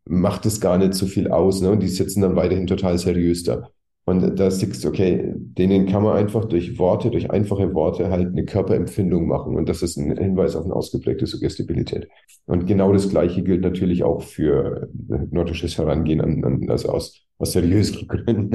macht 0.05 0.47
es 0.47 0.61
gar 0.61 0.79
nicht 0.79 0.95
so 0.95 1.07
viel 1.07 1.29
aus. 1.31 1.61
Ne? 1.61 1.71
Und 1.71 1.81
die 1.81 1.89
sitzen 1.89 2.21
dann 2.21 2.37
weiterhin 2.37 2.67
total 2.69 2.99
seriös 2.99 3.43
da. 3.43 3.71
Und 4.07 4.39
da 4.39 4.51
siehst 4.51 4.85
du, 4.85 4.89
okay, 4.89 5.33
denen 5.35 5.87
kann 5.87 6.03
man 6.03 6.17
einfach 6.17 6.45
durch 6.45 6.79
Worte, 6.79 7.11
durch 7.11 7.31
einfache 7.31 7.73
Worte 7.73 8.11
halt 8.11 8.29
eine 8.29 8.45
Körperempfindung 8.45 9.27
machen. 9.27 9.57
Und 9.57 9.69
das 9.69 9.83
ist 9.83 9.97
ein 9.97 10.17
Hinweis 10.17 10.57
auf 10.57 10.67
eine 10.67 10.77
ausgeprägte 10.77 11.27
Suggestibilität. 11.27 12.09
Und 12.45 12.67
genau 12.67 12.93
das 12.93 13.09
Gleiche 13.09 13.43
gilt 13.43 13.63
natürlich 13.63 14.05
auch 14.05 14.23
für 14.23 14.91
hypnotisches 15.09 15.79
Herangehen 15.79 16.21
an, 16.21 16.45
an 16.45 16.69
also 16.69 16.91
aus, 16.91 17.25
aus 17.39 17.53
seriösen 17.53 18.07
Gründen. 18.09 18.51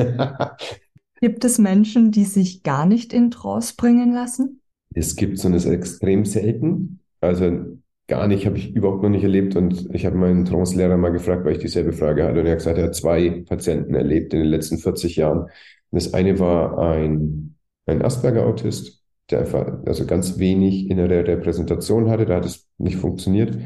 Gibt 1.19 1.43
es 1.43 1.57
Menschen, 1.57 2.11
die 2.11 2.25
sich 2.25 2.61
gar 2.61 2.85
nicht 2.85 3.11
in 3.11 3.31
Trance 3.31 3.73
bringen 3.75 4.13
lassen? 4.13 4.61
Es 4.93 5.15
gibt 5.15 5.39
so 5.39 5.47
eine 5.47 5.57
extrem 5.57 6.25
selten. 6.25 6.99
Also 7.21 7.79
gar 8.09 8.27
nicht, 8.27 8.45
habe 8.45 8.57
ich 8.57 8.75
überhaupt 8.75 9.03
noch 9.03 9.09
nicht 9.09 9.23
erlebt. 9.23 9.55
Und 9.55 9.87
ich 9.93 10.05
habe 10.05 10.17
meinen 10.17 10.43
Trance-Lehrer 10.43 10.97
mal 10.97 11.11
gefragt, 11.11 11.45
weil 11.45 11.53
ich 11.53 11.59
dieselbe 11.59 11.93
Frage 11.93 12.25
hatte. 12.25 12.41
Und 12.41 12.45
er 12.45 12.51
hat 12.53 12.59
gesagt, 12.59 12.77
er 12.77 12.85
hat 12.85 12.95
zwei 12.95 13.43
Patienten 13.47 13.95
erlebt 13.95 14.33
in 14.33 14.39
den 14.39 14.49
letzten 14.49 14.77
40 14.77 15.15
Jahren. 15.15 15.43
Und 15.43 15.51
das 15.91 16.13
eine 16.13 16.39
war 16.39 16.77
ein, 16.79 17.55
ein 17.85 18.01
Asperger-Autist, 18.01 19.01
der 19.31 19.39
einfach 19.39 19.85
also 19.85 20.05
ganz 20.05 20.37
wenig 20.39 20.89
innere 20.89 21.25
Repräsentation 21.25 22.09
hatte. 22.09 22.25
Da 22.25 22.35
hat 22.35 22.45
es 22.45 22.67
nicht 22.77 22.97
funktioniert. 22.97 23.57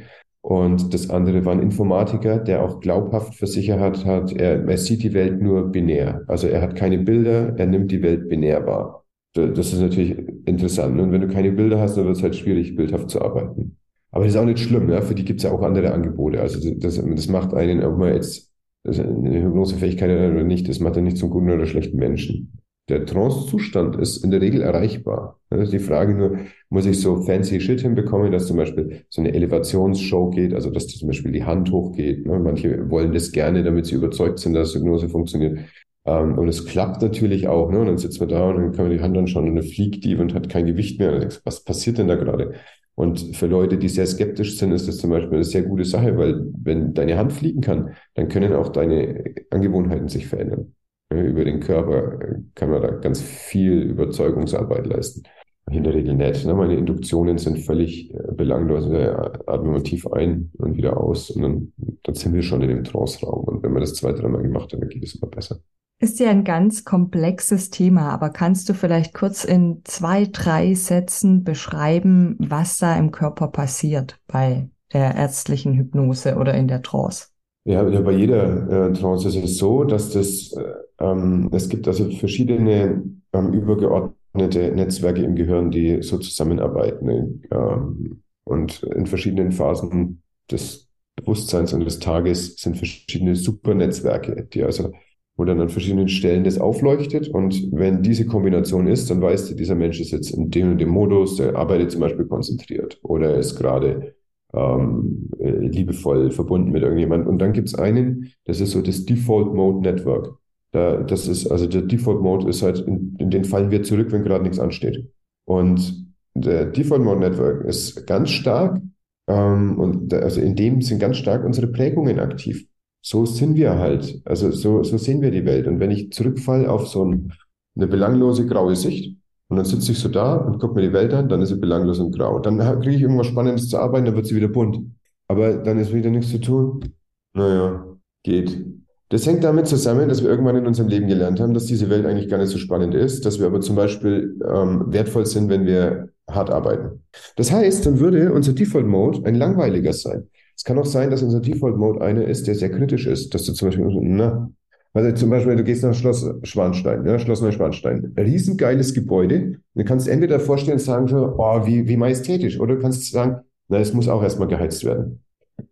Und 0.41 0.93
das 0.93 1.09
andere 1.09 1.45
war 1.45 1.53
ein 1.53 1.61
Informatiker, 1.61 2.37
der 2.37 2.63
auch 2.63 2.81
glaubhaft 2.81 3.35
versichert 3.35 4.05
hat, 4.05 4.33
er, 4.33 4.67
er 4.67 4.77
sieht 4.77 5.01
die 5.01 5.13
Welt 5.13 5.41
nur 5.41 5.71
binär. 5.71 6.25
Also 6.27 6.47
er 6.47 6.61
hat 6.61 6.75
keine 6.75 6.97
Bilder, 6.97 7.57
er 7.57 7.65
nimmt 7.65 7.91
die 7.91 8.03
Welt 8.03 8.27
binär 8.27 8.65
wahr. 8.67 9.05
Das 9.33 9.71
ist 9.71 9.79
natürlich 9.79 10.17
interessant. 10.45 10.99
Und 10.99 11.13
wenn 11.13 11.21
du 11.21 11.29
keine 11.29 11.53
Bilder 11.53 11.79
hast, 11.79 11.95
dann 11.95 12.05
wird 12.05 12.17
es 12.17 12.23
halt 12.23 12.35
schwierig, 12.35 12.75
bildhaft 12.75 13.09
zu 13.09 13.21
arbeiten. 13.21 13.77
Aber 14.13 14.25
das 14.25 14.35
ist 14.35 14.39
auch 14.39 14.45
nicht 14.45 14.59
schlimm, 14.59 14.89
ja? 14.89 15.01
für 15.01 15.15
die 15.15 15.25
gibt 15.25 15.39
es 15.39 15.43
ja 15.43 15.51
auch 15.51 15.63
andere 15.63 15.91
Angebote. 15.91 16.39
Also 16.39 16.71
das, 16.75 17.03
das 17.03 17.27
macht 17.27 17.53
einen, 17.55 17.83
ob 17.83 17.97
man 17.97 18.13
jetzt 18.13 18.51
eine 18.85 19.43
Hypnosefähigkeit 19.43 20.09
hat 20.09 20.31
oder 20.31 20.43
nicht, 20.43 20.69
das 20.69 20.79
macht 20.79 20.97
einen 20.97 21.05
nicht 21.05 21.17
zum 21.17 21.31
guten 21.31 21.49
oder 21.49 21.65
schlechten 21.65 21.97
Menschen. 21.97 22.53
Der 22.89 23.05
Trance-Zustand 23.05 23.95
ist 23.95 24.23
in 24.23 24.29
der 24.29 24.41
Regel 24.41 24.61
erreichbar. 24.61 25.39
Das 25.49 25.61
ist 25.61 25.73
die 25.73 25.79
Frage 25.79 26.13
nur, 26.13 26.37
muss 26.69 26.85
ich 26.85 26.99
so 26.99 27.21
fancy 27.21 27.59
Shit 27.59 27.81
hinbekommen, 27.81 28.31
dass 28.31 28.45
zum 28.45 28.57
Beispiel 28.57 29.05
so 29.09 29.21
eine 29.21 29.33
Elevationsshow 29.33 30.29
geht, 30.29 30.53
also 30.53 30.69
dass 30.69 30.87
zum 30.87 31.07
Beispiel 31.07 31.31
die 31.31 31.45
Hand 31.45 31.71
hochgeht. 31.71 32.27
Ne? 32.27 32.37
Manche 32.39 32.89
wollen 32.91 33.13
das 33.13 33.31
gerne, 33.31 33.63
damit 33.63 33.87
sie 33.87 33.95
überzeugt 33.95 34.39
sind, 34.39 34.53
dass 34.53 34.75
Hypnose 34.75 35.09
funktioniert. 35.09 35.59
Ähm, 36.05 36.37
und 36.37 36.49
es 36.49 36.65
klappt 36.65 37.01
natürlich 37.01 37.47
auch. 37.47 37.71
Ne? 37.71 37.79
Und 37.79 37.87
dann 37.87 37.97
sitzt 37.97 38.19
man 38.19 38.29
da 38.29 38.49
und 38.49 38.57
dann 38.57 38.71
kann 38.73 38.85
man 38.85 38.97
die 38.97 39.01
Hand 39.01 39.17
anschauen 39.17 39.47
und 39.47 39.55
dann 39.55 39.65
fliegt 39.65 40.03
die 40.03 40.17
und 40.17 40.33
hat 40.35 40.49
kein 40.49 40.65
Gewicht 40.65 40.99
mehr. 40.99 41.29
Was 41.45 41.63
passiert 41.63 41.97
denn 41.97 42.09
da 42.09 42.15
gerade? 42.15 42.53
Und 42.95 43.35
für 43.35 43.47
Leute, 43.47 43.77
die 43.77 43.89
sehr 43.89 44.05
skeptisch 44.05 44.57
sind, 44.57 44.71
ist 44.71 44.87
das 44.87 44.97
zum 44.97 45.09
Beispiel 45.09 45.35
eine 45.35 45.43
sehr 45.43 45.63
gute 45.63 45.85
Sache, 45.85 46.17
weil 46.17 46.45
wenn 46.63 46.93
deine 46.93 47.17
Hand 47.17 47.33
fliegen 47.33 47.61
kann, 47.61 47.95
dann 48.13 48.29
können 48.29 48.53
auch 48.53 48.69
deine 48.69 49.33
Angewohnheiten 49.49 50.09
sich 50.09 50.27
verändern. 50.27 50.73
Über 51.09 51.45
den 51.45 51.59
Körper 51.59 52.19
kann 52.55 52.69
man 52.69 52.81
da 52.81 52.91
ganz 52.91 53.21
viel 53.21 53.81
Überzeugungsarbeit 53.81 54.87
leisten. 54.87 55.23
In 55.71 55.83
der 55.83 55.93
Regel 55.93 56.15
nicht. 56.15 56.45
Ne? 56.45 56.53
Meine 56.53 56.75
Induktionen 56.75 57.37
sind 57.37 57.59
völlig 57.59 58.13
äh, 58.13 58.33
belanglos. 58.33 58.89
Wir 58.89 59.47
atmen 59.47 59.81
tief 59.83 60.05
ein 60.07 60.51
und 60.57 60.75
wieder 60.75 60.97
aus 60.97 61.29
und 61.29 61.41
dann, 61.41 61.73
dann 62.03 62.15
sind 62.15 62.33
wir 62.33 62.41
schon 62.41 62.61
in 62.61 62.67
dem 62.67 62.83
Trance-Raum. 62.83 63.45
Und 63.45 63.63
wenn 63.63 63.71
man 63.71 63.81
das 63.81 63.93
zwei, 63.93 64.11
dreimal 64.11 64.41
gemacht 64.41 64.73
hat, 64.73 64.81
dann 64.81 64.89
geht 64.89 65.03
es 65.03 65.15
immer 65.15 65.29
besser. 65.29 65.59
Ist 66.03 66.19
ja 66.19 66.29
ein 66.31 66.43
ganz 66.43 66.83
komplexes 66.83 67.69
Thema, 67.69 68.09
aber 68.09 68.29
kannst 68.29 68.67
du 68.67 68.73
vielleicht 68.73 69.13
kurz 69.13 69.45
in 69.45 69.83
zwei, 69.85 70.27
drei 70.29 70.73
Sätzen 70.73 71.45
beschreiben, 71.45 72.35
was 72.39 72.77
da 72.77 72.97
im 72.97 73.11
Körper 73.11 73.47
passiert 73.47 74.19
bei 74.27 74.67
der 74.91 75.15
ärztlichen 75.15 75.75
Hypnose 75.75 76.35
oder 76.35 76.55
in 76.55 76.67
der 76.67 76.81
Trance? 76.81 77.27
Ja, 77.63 77.83
bei 77.83 78.11
jeder 78.11 78.89
äh, 78.89 78.91
Trance 78.91 79.29
ist 79.29 79.37
es 79.37 79.57
so, 79.57 79.85
dass 79.85 80.09
das, 80.09 80.51
äh, 80.51 80.73
ähm, 80.99 81.49
es 81.53 81.69
gibt 81.69 81.87
also 81.87 82.11
verschiedene 82.11 83.01
ähm, 83.31 83.53
übergeordnete 83.53 84.73
Netzwerke 84.75 85.21
im 85.21 85.35
Gehirn, 85.35 85.71
die 85.71 86.01
so 86.01 86.17
zusammenarbeiten 86.17 87.43
ähm, 87.49 88.23
und 88.43 88.83
in 88.83 89.05
verschiedenen 89.05 89.53
Phasen 89.53 90.21
des 90.51 90.89
Bewusstseins 91.15 91.71
und 91.71 91.85
des 91.85 91.99
Tages 91.99 92.57
sind 92.57 92.75
verschiedene 92.75 93.37
Supernetzwerke, 93.37 94.49
die 94.51 94.63
also 94.63 94.91
wo 95.35 95.45
dann 95.45 95.59
an 95.59 95.69
verschiedenen 95.69 96.09
Stellen 96.09 96.43
das 96.43 96.59
aufleuchtet. 96.59 97.27
Und 97.27 97.71
wenn 97.71 98.03
diese 98.03 98.25
Kombination 98.25 98.87
ist, 98.87 99.09
dann 99.09 99.21
weißt 99.21 99.49
du, 99.51 99.55
dieser 99.55 99.75
Mensch 99.75 99.99
ist 99.99 100.11
jetzt 100.11 100.31
in 100.31 100.51
dem 100.51 100.71
und 100.71 100.77
dem 100.79 100.89
Modus, 100.89 101.37
der 101.37 101.55
arbeitet 101.55 101.91
zum 101.91 102.01
Beispiel 102.01 102.25
konzentriert 102.25 102.99
oder 103.01 103.35
ist 103.37 103.55
gerade 103.55 104.15
ähm, 104.53 105.29
äh, 105.39 105.49
liebevoll 105.49 106.31
verbunden 106.31 106.71
mit 106.71 106.83
irgendjemandem. 106.83 107.27
Und 107.27 107.39
dann 107.39 107.53
gibt 107.53 107.69
es 107.69 107.75
einen, 107.75 108.31
das 108.45 108.61
ist 108.61 108.71
so 108.71 108.81
das 108.81 109.05
Default 109.05 109.53
Mode 109.53 109.81
Network. 109.81 110.37
Da, 110.71 110.97
das 110.97 111.27
ist, 111.27 111.47
also 111.47 111.67
der 111.67 111.81
Default 111.81 112.21
Mode 112.21 112.47
ist 112.49 112.61
halt, 112.61 112.79
in, 112.79 113.15
in 113.17 113.29
den 113.29 113.45
fallen 113.45 113.71
wir 113.71 113.83
zurück, 113.83 114.11
wenn 114.11 114.23
gerade 114.23 114.43
nichts 114.43 114.59
ansteht. 114.59 115.07
Und 115.45 116.07
der 116.35 116.65
Default 116.65 117.03
Mode 117.03 117.19
Network 117.19 117.65
ist 117.65 118.05
ganz 118.05 118.29
stark, 118.29 118.79
ähm, 119.27 119.79
und 119.79 120.11
da, 120.11 120.19
also 120.19 120.41
in 120.41 120.55
dem 120.55 120.81
sind 120.81 120.99
ganz 120.99 121.17
stark 121.17 121.43
unsere 121.43 121.67
Prägungen 121.67 122.19
aktiv 122.19 122.67
so 123.03 123.25
sind 123.25 123.55
wir 123.55 123.77
halt. 123.77 124.21
Also 124.25 124.51
so, 124.51 124.81
so 124.83 124.97
sehen 124.97 125.21
wir 125.21 125.29
die 125.29 125.45
Welt. 125.45 125.67
Und 125.67 125.79
wenn 125.79 125.91
ich 125.91 126.11
zurückfalle 126.11 126.71
auf 126.71 126.87
so 126.87 127.05
ein, 127.05 127.33
eine 127.75 127.87
belanglose 127.87 128.47
graue 128.47 128.75
Sicht 128.75 129.17
und 129.49 129.57
dann 129.57 129.65
sitze 129.65 129.91
ich 129.91 129.99
so 129.99 130.09
da 130.09 130.35
und 130.35 130.59
gucke 130.59 130.75
mir 130.75 130.83
die 130.83 130.93
Welt 130.93 131.13
an, 131.13 131.27
dann 131.27 131.41
ist 131.41 131.49
sie 131.49 131.57
belanglos 131.57 131.99
und 131.99 132.15
grau. 132.15 132.39
Dann 132.39 132.57
kriege 132.81 132.95
ich 132.95 133.01
irgendwas 133.01 133.27
Spannendes 133.27 133.69
zu 133.69 133.77
arbeiten, 133.77 134.05
dann 134.05 134.15
wird 134.15 134.25
sie 134.25 134.35
wieder 134.35 134.47
bunt. 134.47 134.79
Aber 135.27 135.53
dann 135.53 135.79
ist 135.79 135.93
wieder 135.93 136.09
nichts 136.09 136.31
zu 136.31 136.39
tun. 136.39 136.93
Naja, 137.33 137.85
geht. 138.23 138.65
Das 139.09 139.27
hängt 139.27 139.43
damit 139.43 139.67
zusammen, 139.67 140.07
dass 140.09 140.23
wir 140.23 140.29
irgendwann 140.29 140.55
in 140.55 140.65
unserem 140.65 140.89
Leben 140.89 141.07
gelernt 141.07 141.39
haben, 141.39 141.53
dass 141.53 141.65
diese 141.65 141.89
Welt 141.89 142.05
eigentlich 142.05 142.29
gar 142.29 142.37
nicht 142.37 142.49
so 142.49 142.57
spannend 142.57 142.95
ist, 142.95 143.25
dass 143.25 143.39
wir 143.39 143.47
aber 143.47 143.61
zum 143.61 143.75
Beispiel 143.75 144.39
ähm, 144.47 144.85
wertvoll 144.87 145.25
sind, 145.25 145.49
wenn 145.49 145.65
wir 145.65 146.09
hart 146.29 146.49
arbeiten. 146.49 147.03
Das 147.35 147.51
heißt, 147.51 147.85
dann 147.85 147.99
würde 147.99 148.31
unser 148.33 148.53
Default 148.53 148.87
Mode 148.87 149.21
ein 149.25 149.35
langweiliger 149.35 149.93
sein. 149.93 150.29
Es 150.63 150.65
kann 150.65 150.79
auch 150.79 150.85
sein, 150.85 151.11
dass 151.11 151.21
unser 151.21 151.41
Default 151.41 151.75
Mode 151.75 151.99
einer 151.99 152.25
ist, 152.25 152.47
der 152.47 152.55
sehr 152.55 152.71
kritisch 152.71 153.05
ist, 153.05 153.33
dass 153.33 153.43
du 153.43 153.51
zum 153.51 153.67
Beispiel, 153.67 153.85
na, 153.99 154.49
also 154.93 155.11
zum 155.11 155.29
Beispiel, 155.29 155.57
du 155.57 155.63
gehst 155.65 155.83
nach 155.83 155.93
Schloss 155.93 156.25
Schwanstein, 156.43 157.05
ja, 157.05 157.19
Schloss 157.19 157.41
Neuschwanstein. 157.41 158.13
Ein 158.15 158.25
riesengeiles 158.25 158.93
Gebäude. 158.93 159.57
Du 159.75 159.83
kannst 159.83 160.07
entweder 160.07 160.39
vorstellen, 160.39 160.79
sagen 160.79 161.09
so, 161.09 161.35
oh, 161.37 161.65
wie, 161.65 161.85
wie 161.89 161.97
majestätisch, 161.97 162.61
oder 162.61 162.75
du 162.75 162.81
kannst 162.81 163.11
sagen, 163.11 163.41
na, 163.67 163.79
es 163.79 163.93
muss 163.93 164.07
auch 164.07 164.23
erstmal 164.23 164.47
geheizt 164.47 164.85
werden. 164.85 165.19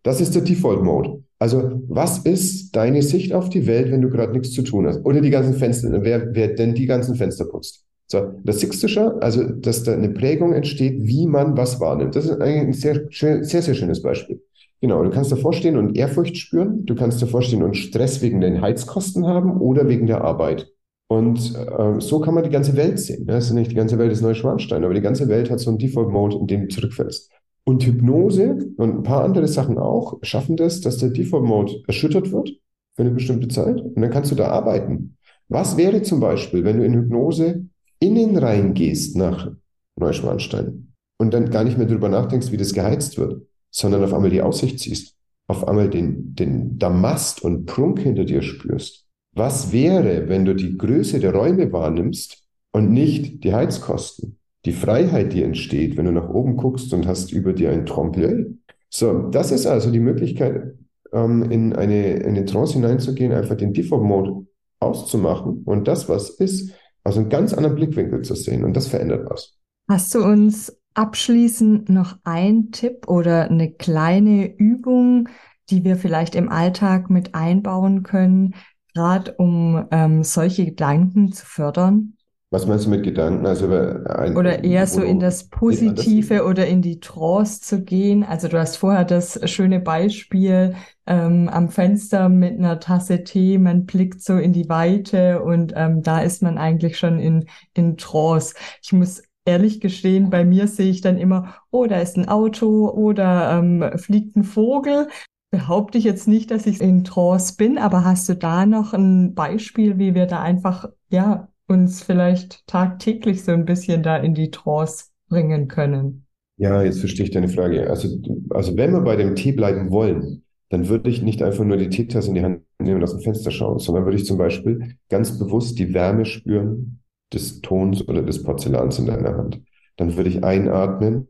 Das 0.04 0.20
ist 0.20 0.36
der 0.36 0.42
Default 0.42 0.84
Mode. 0.84 1.24
Also, 1.40 1.82
was 1.88 2.18
ist 2.26 2.76
deine 2.76 3.02
Sicht 3.02 3.34
auf 3.34 3.48
die 3.48 3.68
Welt, 3.68 3.94
wenn 3.94 4.02
du 4.02 4.10
gerade 4.10 4.34
nichts 4.34 4.52
zu 4.52 4.62
tun 4.62 4.88
hast? 4.88 5.06
Oder 5.06 5.22
die 5.22 5.30
ganzen 5.30 5.54
Fenster, 5.54 6.04
wer, 6.04 6.36
wer 6.36 6.50
denn 6.50 6.76
die 6.76 6.86
ganzen 6.86 7.16
Fenster 7.16 7.46
putzt? 7.46 7.86
So, 8.08 8.34
das 8.44 8.62
schon, 8.92 9.22
also, 9.22 9.44
dass 9.44 9.84
da 9.84 9.94
eine 9.94 10.10
Prägung 10.10 10.52
entsteht, 10.52 10.98
wie 11.08 11.28
man 11.28 11.56
was 11.56 11.80
wahrnimmt. 11.80 12.14
Das 12.14 12.26
ist 12.26 12.42
eigentlich 12.42 12.62
ein 12.62 12.74
sehr, 12.74 13.08
sehr, 13.10 13.62
sehr 13.62 13.74
schönes 13.74 14.02
Beispiel. 14.02 14.42
Genau, 14.82 15.04
du 15.04 15.12
kannst 15.12 15.32
davor 15.32 15.54
stehen 15.54 15.78
und 15.78 15.96
Ehrfurcht 15.96 16.36
spüren, 16.38 16.86
du 16.86 16.96
kannst 16.96 17.22
davor 17.22 17.44
stehen 17.44 17.62
und 17.62 17.78
Stress 17.78 18.22
wegen 18.22 18.42
den 18.42 18.62
Heizkosten 18.62 19.28
haben 19.28 19.62
oder 19.62 19.88
wegen 19.88 20.08
der 20.08 20.24
Arbeit. 20.24 20.72
Und 21.08 21.54
äh, 21.56 22.00
so 22.00 22.20
kann 22.20 22.34
man 22.34 22.44
die 22.44 22.50
ganze 22.50 22.76
Welt 22.76 22.98
sehen. 22.98 23.28
Das 23.28 23.46
ist 23.46 23.52
nicht 23.54 23.70
die 23.70 23.76
ganze 23.76 24.00
Welt 24.00 24.12
ist 24.12 24.22
Neuschwanstein, 24.22 24.84
aber 24.84 24.96
die 24.96 25.02
ganze 25.02 25.28
Welt 25.28 25.52
hat 25.52 25.60
so 25.60 25.70
einen 25.70 25.78
Default-Mode, 25.78 26.38
in 26.38 26.48
dem 26.48 26.62
du 26.62 26.68
zurückfällst. 26.70 27.30
Und 27.64 27.86
Hypnose 27.86 28.58
und 28.78 28.96
ein 28.96 29.04
paar 29.04 29.24
andere 29.24 29.48
Sachen 29.48 29.78
auch 29.78 30.18
schaffen 30.24 30.58
das, 30.58 30.82
dass 30.82 30.98
der 30.98 31.10
Default-Mode 31.10 31.84
erschüttert 31.86 32.32
wird 32.32 32.50
für 32.96 33.04
eine 33.04 33.12
bestimmte 33.12 33.50
Zeit. 33.50 33.80
Und 33.82 34.02
dann 34.02 34.10
kannst 34.10 34.32
du 34.32 34.36
da 34.36 34.48
arbeiten. 34.48 35.18
Was 35.48 35.78
wäre 35.78 36.02
zum 36.02 36.22
Beispiel, 36.22 36.64
wenn 36.64 36.78
du 36.78 36.86
in 36.86 36.94
Hypnose 36.94 37.66
innen 38.00 38.38
reingehst 38.38 39.16
nach 39.16 39.52
Neuschwanstein 39.98 40.94
und 41.20 41.34
dann 41.34 41.52
gar 41.52 41.66
nicht 41.66 41.78
mehr 41.78 41.88
drüber 41.88 42.10
nachdenkst, 42.10 42.52
wie 42.52 42.58
das 42.58 42.74
geheizt 42.74 43.18
wird? 43.20 43.44
Sondern 43.72 44.04
auf 44.04 44.14
einmal 44.14 44.30
die 44.30 44.42
Aussicht 44.42 44.80
siehst, 44.80 45.16
auf 45.48 45.68
einmal 45.68 45.90
den, 45.90 46.36
den 46.36 46.78
Damast 46.78 47.44
und 47.44 47.66
Prunk 47.66 48.00
hinter 48.00 48.26
dir 48.26 48.42
spürst. 48.42 49.08
Was 49.34 49.72
wäre, 49.72 50.28
wenn 50.28 50.46
du 50.46 50.54
die 50.54 50.78
Größe 50.78 51.20
der 51.20 51.34
Räume 51.34 51.72
wahrnimmst 51.72 52.44
und 52.72 52.92
nicht 52.92 53.44
die 53.44 53.54
Heizkosten? 53.54 54.38
Die 54.66 54.74
Freiheit, 54.74 55.34
die 55.34 55.42
entsteht, 55.42 55.98
wenn 55.98 56.06
du 56.06 56.12
nach 56.12 56.30
oben 56.30 56.56
guckst 56.58 56.94
und 56.94 57.08
hast 57.08 57.32
über 57.32 57.54
dir 57.54 57.72
ein 57.72 57.86
Trompe 57.86 58.56
So, 58.90 59.30
das 59.30 59.52
ist 59.52 59.66
also 59.66 59.90
die 59.90 60.00
Möglichkeit, 60.00 60.76
ähm, 61.14 61.50
in 61.50 61.74
eine, 61.74 62.18
in 62.18 62.30
eine 62.30 62.46
Trance 62.46 62.74
hineinzugehen, 62.74 63.32
einfach 63.32 63.56
den 63.56 63.74
Default-Mode 63.74 64.46
auszumachen 64.80 65.64
und 65.66 65.88
das, 65.88 66.10
was 66.10 66.30
ist, 66.30 66.72
aus 67.04 67.18
einem 67.18 67.30
ganz 67.30 67.54
anderen 67.54 67.76
Blickwinkel 67.76 68.22
zu 68.22 68.36
sehen. 68.36 68.64
Und 68.64 68.76
das 68.76 68.88
verändert 68.88 69.30
was. 69.30 69.58
Hast 69.90 70.14
du 70.14 70.24
uns 70.24 70.76
Abschließend 70.94 71.90
noch 71.90 72.18
ein 72.24 72.72
Tipp 72.72 73.08
oder 73.08 73.50
eine 73.50 73.72
kleine 73.72 74.54
Übung, 74.58 75.30
die 75.70 75.84
wir 75.84 75.96
vielleicht 75.96 76.36
im 76.36 76.50
Alltag 76.50 77.10
mit 77.10 77.34
einbauen 77.34 78.04
können, 78.04 78.56
gerade 78.94 79.34
um 79.34 79.86
ähm, 79.92 80.24
solche 80.24 80.66
Gedanken 80.66 81.32
zu 81.32 81.46
fördern? 81.46 82.18
Was 82.54 82.68
meinst 82.68 82.86
du 82.86 82.90
mit 82.90 83.04
Gedanken? 83.04 83.46
Also 83.46 83.72
ein, 83.72 84.36
oder 84.36 84.66
eher 84.66 84.86
so 84.86 85.02
in 85.02 85.22
das 85.22 85.48
Positive 85.48 86.44
oder 86.44 86.68
in 86.68 86.82
die 86.82 87.00
Trance 87.00 87.62
zu 87.62 87.82
gehen. 87.82 88.26
Also 88.26 88.50
du 88.50 88.60
hast 88.60 88.76
vorher 88.76 89.06
das 89.06 89.40
schöne 89.50 89.80
Beispiel 89.80 90.76
ähm, 91.08 91.48
am 91.48 91.70
Fenster 91.70 92.28
mit 92.28 92.58
einer 92.58 92.82
Tasse 92.82 93.24
Tee, 93.24 93.58
man 93.58 93.86
blickt 93.86 94.22
so 94.22 94.36
in 94.36 94.52
die 94.52 94.68
Weite 94.68 95.42
und 95.42 95.72
ähm, 95.78 96.04
da 96.04 96.20
ist 96.20 96.42
man 96.42 96.58
eigentlich 96.58 96.98
schon 96.98 97.20
in, 97.20 97.46
in 97.74 97.96
Trance. 97.96 98.54
Ich 98.84 98.92
muss 98.92 99.24
ehrlich 99.46 99.80
gestehen, 99.80 100.30
bei 100.30 100.46
mir 100.46 100.68
sehe 100.68 100.90
ich 100.90 101.02
dann 101.02 101.18
immer, 101.18 101.56
oh, 101.72 101.86
da 101.86 102.00
ist 102.00 102.18
ein 102.18 102.28
Auto 102.28 102.90
oder 102.90 103.58
ähm, 103.58 103.98
fliegt 103.98 104.36
ein 104.36 104.44
Vogel. 104.44 105.08
Behaupte 105.52 105.98
ich 105.98 106.04
jetzt 106.04 106.28
nicht, 106.28 106.52
dass 106.52 106.66
ich 106.66 106.80
in 106.80 107.04
Trance 107.04 107.56
bin, 107.58 107.78
aber 107.78 108.06
hast 108.06 108.30
du 108.30 108.36
da 108.36 108.66
noch 108.66 108.94
ein 108.94 109.34
Beispiel, 109.34 109.98
wie 109.98 110.16
wir 110.16 110.26
da 110.26 110.42
einfach, 110.42 110.90
ja, 111.10 111.50
uns 111.68 112.04
vielleicht 112.04 112.66
tagtäglich 112.68 113.44
so 113.44 113.52
ein 113.52 113.66
bisschen 113.66 114.04
da 114.04 114.18
in 114.18 114.34
die 114.34 114.52
Trance 114.52 115.06
bringen 115.30 115.68
können. 115.68 116.26
Ja, 116.58 116.84
jetzt 116.84 117.00
verstehe 117.00 117.26
ich 117.26 117.32
deine 117.32 117.48
Frage. 117.48 117.90
Also, 117.90 118.20
also 118.52 118.78
wenn 118.78 118.94
wir 118.94 119.02
bei 119.02 119.16
dem 119.16 119.36
Tee 119.36 119.52
bleiben 119.52 119.90
wollen, 119.90 120.44
dann 120.70 120.88
würde 120.88 121.10
ich 121.10 121.22
nicht 121.22 121.42
einfach 121.42 121.66
nur 121.66 121.78
die 121.78 121.90
Teetasse 121.90 122.30
in 122.30 122.36
die 122.36 122.44
Hand 122.44 122.62
nehmen 122.80 122.98
und 122.98 123.04
aus 123.04 123.12
dem 123.12 123.22
Fenster 123.22 123.52
schauen, 123.52 123.80
sondern 123.80 124.06
würde 124.06 124.18
ich 124.18 124.26
zum 124.26 124.38
Beispiel 124.38 124.96
ganz 125.10 125.38
bewusst 125.38 125.80
die 125.80 125.94
Wärme 125.94 126.26
spüren 126.26 127.01
des 127.34 127.62
Tons 127.62 128.08
oder 128.08 128.22
des 128.22 128.44
Porzellans 128.44 129.00
in 129.00 129.06
deiner 129.08 129.38
Hand. 129.38 129.62
Dann 129.98 130.16
würde 130.18 130.30
ich 130.30 130.44
einatmen 130.44 131.28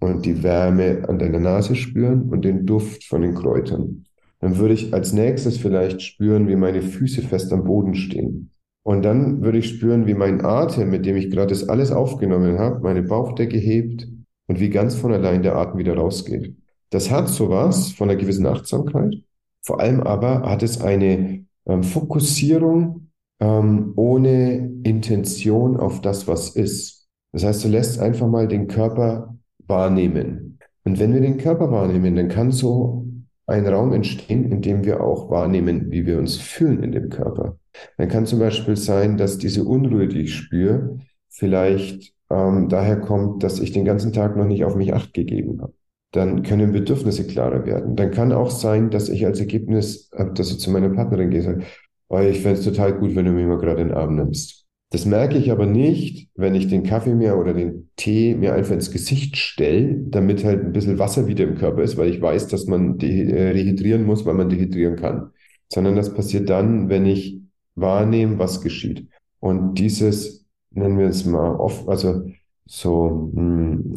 und 0.00 0.26
die 0.26 0.42
Wärme 0.42 1.08
an 1.08 1.18
deiner 1.18 1.40
Nase 1.40 1.74
spüren 1.74 2.28
und 2.28 2.44
den 2.44 2.66
Duft 2.66 3.04
von 3.04 3.22
den 3.22 3.34
Kräutern. 3.34 4.04
Dann 4.40 4.58
würde 4.58 4.74
ich 4.74 4.92
als 4.94 5.12
nächstes 5.12 5.58
vielleicht 5.58 6.02
spüren, 6.02 6.48
wie 6.48 6.56
meine 6.56 6.82
Füße 6.82 7.22
fest 7.22 7.52
am 7.52 7.64
Boden 7.64 7.94
stehen. 7.94 8.50
Und 8.82 9.04
dann 9.04 9.42
würde 9.42 9.58
ich 9.58 9.68
spüren, 9.68 10.06
wie 10.06 10.14
mein 10.14 10.44
Atem, 10.44 10.90
mit 10.90 11.04
dem 11.04 11.16
ich 11.16 11.30
gerade 11.30 11.48
das 11.48 11.68
alles 11.68 11.92
aufgenommen 11.92 12.58
habe, 12.58 12.80
meine 12.80 13.02
Bauchdecke 13.02 13.58
hebt 13.58 14.08
und 14.46 14.58
wie 14.58 14.70
ganz 14.70 14.94
von 14.94 15.12
allein 15.12 15.42
der 15.42 15.56
Atem 15.56 15.78
wieder 15.78 15.96
rausgeht. 15.96 16.56
Das 16.88 17.10
hat 17.10 17.28
sowas 17.28 17.92
von 17.92 18.10
einer 18.10 18.18
gewissen 18.18 18.46
Achtsamkeit. 18.46 19.14
Vor 19.62 19.80
allem 19.80 20.00
aber 20.00 20.42
hat 20.42 20.62
es 20.62 20.80
eine 20.80 21.44
ähm, 21.66 21.82
Fokussierung 21.82 23.09
ähm, 23.40 23.92
ohne 23.96 24.70
Intention 24.84 25.76
auf 25.76 26.00
das, 26.00 26.28
was 26.28 26.50
ist. 26.50 27.08
Das 27.32 27.44
heißt, 27.44 27.64
du 27.64 27.68
lässt 27.68 28.00
einfach 28.00 28.28
mal 28.28 28.48
den 28.48 28.68
Körper 28.68 29.36
wahrnehmen. 29.66 30.58
Und 30.84 30.98
wenn 30.98 31.12
wir 31.14 31.20
den 31.20 31.38
Körper 31.38 31.70
wahrnehmen, 31.70 32.16
dann 32.16 32.28
kann 32.28 32.52
so 32.52 33.06
ein 33.46 33.66
Raum 33.66 33.92
entstehen, 33.92 34.50
in 34.50 34.62
dem 34.62 34.84
wir 34.84 35.02
auch 35.02 35.30
wahrnehmen, 35.30 35.90
wie 35.90 36.06
wir 36.06 36.18
uns 36.18 36.36
fühlen 36.36 36.82
in 36.82 36.92
dem 36.92 37.08
Körper. 37.08 37.58
Dann 37.96 38.08
kann 38.08 38.26
zum 38.26 38.38
Beispiel 38.38 38.76
sein, 38.76 39.16
dass 39.16 39.38
diese 39.38 39.64
Unruhe, 39.64 40.08
die 40.08 40.22
ich 40.22 40.34
spüre, 40.34 40.98
vielleicht 41.28 42.14
ähm, 42.30 42.68
daher 42.68 43.00
kommt, 43.00 43.42
dass 43.42 43.58
ich 43.58 43.72
den 43.72 43.84
ganzen 43.84 44.12
Tag 44.12 44.36
noch 44.36 44.46
nicht 44.46 44.64
auf 44.64 44.76
mich 44.76 44.94
acht 44.94 45.12
gegeben 45.14 45.60
habe. 45.60 45.72
Dann 46.12 46.42
können 46.42 46.72
Bedürfnisse 46.72 47.26
klarer 47.26 47.66
werden. 47.66 47.96
Dann 47.96 48.10
kann 48.10 48.32
auch 48.32 48.50
sein, 48.50 48.90
dass 48.90 49.08
ich 49.08 49.26
als 49.26 49.40
Ergebnis, 49.40 50.10
äh, 50.12 50.26
dass 50.32 50.50
ich 50.50 50.58
zu 50.58 50.70
meiner 50.70 50.90
Partnerin 50.90 51.30
gehe, 51.30 51.42
sage, 51.42 51.64
oh, 52.10 52.18
ich 52.18 52.40
fände 52.40 52.58
es 52.58 52.64
total 52.64 52.98
gut, 52.98 53.14
wenn 53.14 53.24
du 53.24 53.32
mir 53.32 53.46
mal 53.46 53.58
gerade 53.58 53.82
den 53.82 53.94
Arm 53.94 54.16
nimmst. 54.16 54.66
Das 54.90 55.06
merke 55.06 55.38
ich 55.38 55.52
aber 55.52 55.66
nicht, 55.66 56.28
wenn 56.34 56.56
ich 56.56 56.66
den 56.66 56.82
Kaffee 56.82 57.14
mir 57.14 57.36
oder 57.36 57.54
den 57.54 57.90
Tee 57.96 58.34
mir 58.34 58.54
einfach 58.54 58.74
ins 58.74 58.90
Gesicht 58.90 59.36
stelle, 59.36 59.94
damit 60.08 60.44
halt 60.44 60.64
ein 60.64 60.72
bisschen 60.72 60.98
Wasser 60.98 61.28
wieder 61.28 61.44
im 61.44 61.54
Körper 61.54 61.82
ist, 61.82 61.96
weil 61.96 62.10
ich 62.10 62.20
weiß, 62.20 62.48
dass 62.48 62.66
man 62.66 62.98
äh, 62.98 63.50
rehydrieren 63.50 64.04
muss, 64.04 64.26
weil 64.26 64.34
man 64.34 64.48
dehydrieren 64.48 64.96
kann. 64.96 65.30
Sondern 65.72 65.94
das 65.94 66.12
passiert 66.12 66.50
dann, 66.50 66.88
wenn 66.88 67.06
ich 67.06 67.40
wahrnehmen, 67.76 68.40
was 68.40 68.60
geschieht. 68.62 69.06
Und 69.38 69.74
dieses, 69.78 70.44
nennen 70.72 70.98
wir 70.98 71.06
es 71.06 71.24
mal 71.24 71.54
oft, 71.54 71.88
also 71.88 72.24
so 72.66 73.30
hm, 73.32 73.94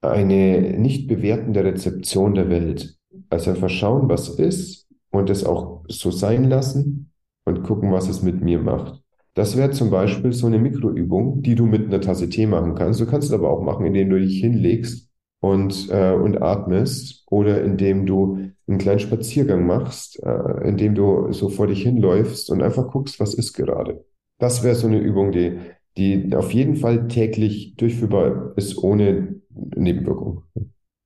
eine 0.00 0.78
nicht 0.78 1.06
bewertende 1.06 1.62
Rezeption 1.62 2.34
der 2.34 2.50
Welt. 2.50 2.96
Also 3.30 3.52
einfach 3.52 3.70
schauen, 3.70 4.08
was 4.08 4.28
ist 4.30 4.88
und 5.10 5.30
es 5.30 5.44
auch 5.44 5.84
so 5.88 6.10
sein 6.10 6.44
lassen 6.44 7.11
und 7.44 7.62
gucken, 7.62 7.92
was 7.92 8.08
es 8.08 8.22
mit 8.22 8.42
mir 8.42 8.58
macht. 8.58 9.02
Das 9.34 9.56
wäre 9.56 9.70
zum 9.70 9.90
Beispiel 9.90 10.32
so 10.32 10.46
eine 10.46 10.58
Mikroübung, 10.58 11.42
die 11.42 11.54
du 11.54 11.64
mit 11.64 11.86
einer 11.86 12.00
Tasse 12.00 12.28
Tee 12.28 12.46
machen 12.46 12.74
kannst. 12.74 13.00
Du 13.00 13.06
kannst 13.06 13.28
es 13.28 13.34
aber 13.34 13.50
auch 13.50 13.62
machen, 13.62 13.86
indem 13.86 14.10
du 14.10 14.18
dich 14.18 14.40
hinlegst 14.40 15.08
und, 15.40 15.88
äh, 15.90 16.12
und 16.12 16.42
atmest 16.42 17.24
oder 17.30 17.62
indem 17.62 18.04
du 18.04 18.50
einen 18.68 18.78
kleinen 18.78 19.00
Spaziergang 19.00 19.66
machst, 19.66 20.22
äh, 20.22 20.68
indem 20.68 20.94
du 20.94 21.32
so 21.32 21.48
vor 21.48 21.66
dich 21.66 21.82
hinläufst 21.82 22.50
und 22.50 22.62
einfach 22.62 22.90
guckst, 22.90 23.18
was 23.20 23.34
ist 23.34 23.54
gerade. 23.54 24.04
Das 24.38 24.62
wäre 24.62 24.74
so 24.74 24.86
eine 24.86 24.98
Übung, 24.98 25.32
die, 25.32 25.58
die 25.96 26.34
auf 26.34 26.52
jeden 26.52 26.76
Fall 26.76 27.08
täglich 27.08 27.74
durchführbar 27.76 28.52
ist, 28.56 28.76
ohne 28.78 29.40
Nebenwirkung. 29.50 30.42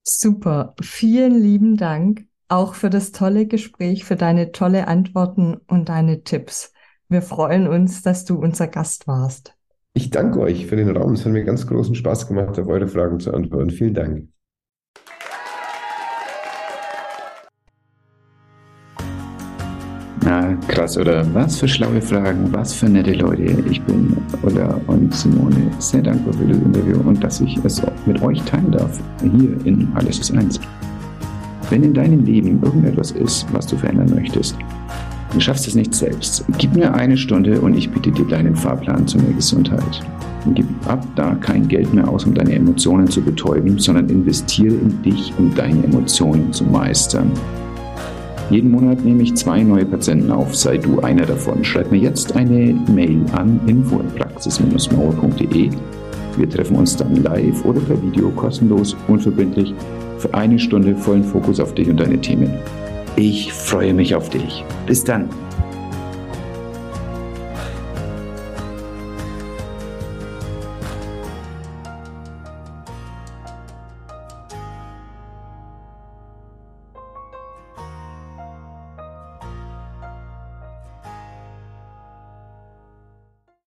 Super. 0.02 0.74
Vielen 0.80 1.40
lieben 1.40 1.76
Dank 1.76 2.26
auch 2.48 2.74
für 2.74 2.90
das 2.90 3.12
tolle 3.12 3.46
Gespräch, 3.46 4.04
für 4.04 4.16
deine 4.16 4.52
tolle 4.52 4.88
Antworten 4.88 5.56
und 5.66 5.88
deine 5.88 6.22
Tipps. 6.22 6.72
Wir 7.08 7.22
freuen 7.22 7.68
uns, 7.68 8.02
dass 8.02 8.24
du 8.24 8.36
unser 8.38 8.68
Gast 8.68 9.06
warst. 9.06 9.54
Ich 9.94 10.10
danke 10.10 10.40
euch 10.40 10.66
für 10.66 10.76
den 10.76 10.94
Raum. 10.94 11.12
Es 11.12 11.24
hat 11.24 11.32
mir 11.32 11.44
ganz 11.44 11.66
großen 11.66 11.94
Spaß 11.94 12.28
gemacht, 12.28 12.58
auf 12.58 12.66
eure 12.66 12.86
Fragen 12.86 13.18
zu 13.18 13.32
antworten. 13.32 13.70
Vielen 13.70 13.94
Dank. 13.94 14.28
Na, 20.22 20.54
krass, 20.66 20.98
oder? 20.98 21.24
Was 21.34 21.60
für 21.60 21.68
schlaue 21.68 22.02
Fragen, 22.02 22.52
was 22.52 22.74
für 22.74 22.88
nette 22.88 23.12
Leute. 23.12 23.44
Ich 23.70 23.80
bin 23.82 24.16
Ola 24.42 24.78
und 24.88 25.14
Simone 25.14 25.70
sehr 25.78 26.02
dankbar 26.02 26.34
für 26.34 26.46
das 26.46 26.58
Interview 26.58 26.98
und 27.08 27.22
dass 27.22 27.40
ich 27.40 27.56
es 27.64 27.80
mit 28.06 28.20
euch 28.22 28.42
teilen 28.42 28.72
darf, 28.72 29.00
hier 29.22 29.56
in 29.64 29.88
Alles 29.94 30.18
ist 30.18 30.32
eins. 30.32 30.60
Wenn 31.70 31.82
in 31.82 31.94
deinem 31.94 32.24
Leben 32.24 32.62
irgendetwas 32.62 33.10
ist, 33.10 33.46
was 33.52 33.66
du 33.66 33.76
verändern 33.76 34.12
möchtest, 34.14 34.56
Du 35.32 35.40
schaffst 35.40 35.66
es 35.68 35.74
nicht 35.74 35.94
selbst. 35.94 36.44
Gib 36.56 36.74
mir 36.74 36.94
eine 36.94 37.16
Stunde 37.16 37.60
und 37.60 37.76
ich 37.76 37.90
biete 37.90 38.10
dir 38.10 38.24
deinen 38.24 38.56
Fahrplan 38.56 39.06
zu 39.06 39.18
mehr 39.18 39.34
Gesundheit. 39.34 40.02
Und 40.46 40.54
gib 40.54 40.66
ab 40.88 41.06
da 41.14 41.34
kein 41.34 41.68
Geld 41.68 41.92
mehr 41.92 42.08
aus, 42.08 42.24
um 42.24 42.32
deine 42.32 42.54
Emotionen 42.54 43.06
zu 43.06 43.20
betäuben, 43.20 43.78
sondern 43.78 44.08
investiere 44.08 44.74
in 44.74 45.02
dich, 45.02 45.34
um 45.36 45.54
deine 45.54 45.84
Emotionen 45.84 46.54
zu 46.54 46.64
meistern. 46.64 47.30
Jeden 48.48 48.70
Monat 48.70 49.04
nehme 49.04 49.24
ich 49.24 49.34
zwei 49.34 49.62
neue 49.62 49.84
Patienten 49.84 50.30
auf, 50.30 50.56
sei 50.56 50.78
du 50.78 51.00
einer 51.00 51.26
davon. 51.26 51.62
Schreib 51.64 51.90
mir 51.90 51.98
jetzt 51.98 52.34
eine 52.34 52.74
Mail 52.94 53.20
an 53.32 53.60
info.praxis-mauer.de. 53.66 55.70
Wir 56.38 56.48
treffen 56.48 56.76
uns 56.76 56.96
dann 56.96 57.22
live 57.22 57.62
oder 57.64 57.80
per 57.80 58.02
Video 58.02 58.30
kostenlos, 58.30 58.96
unverbindlich, 59.08 59.74
für 60.18 60.34
eine 60.34 60.58
Stunde 60.58 60.96
vollen 60.96 61.24
Fokus 61.24 61.60
auf 61.60 61.74
dich 61.74 61.88
und 61.88 61.98
deine 61.98 62.20
Themen. 62.20 62.52
Ich 63.16 63.52
freue 63.52 63.94
mich 63.94 64.14
auf 64.14 64.28
dich. 64.28 64.64
Bis 64.86 65.04
dann. 65.04 65.28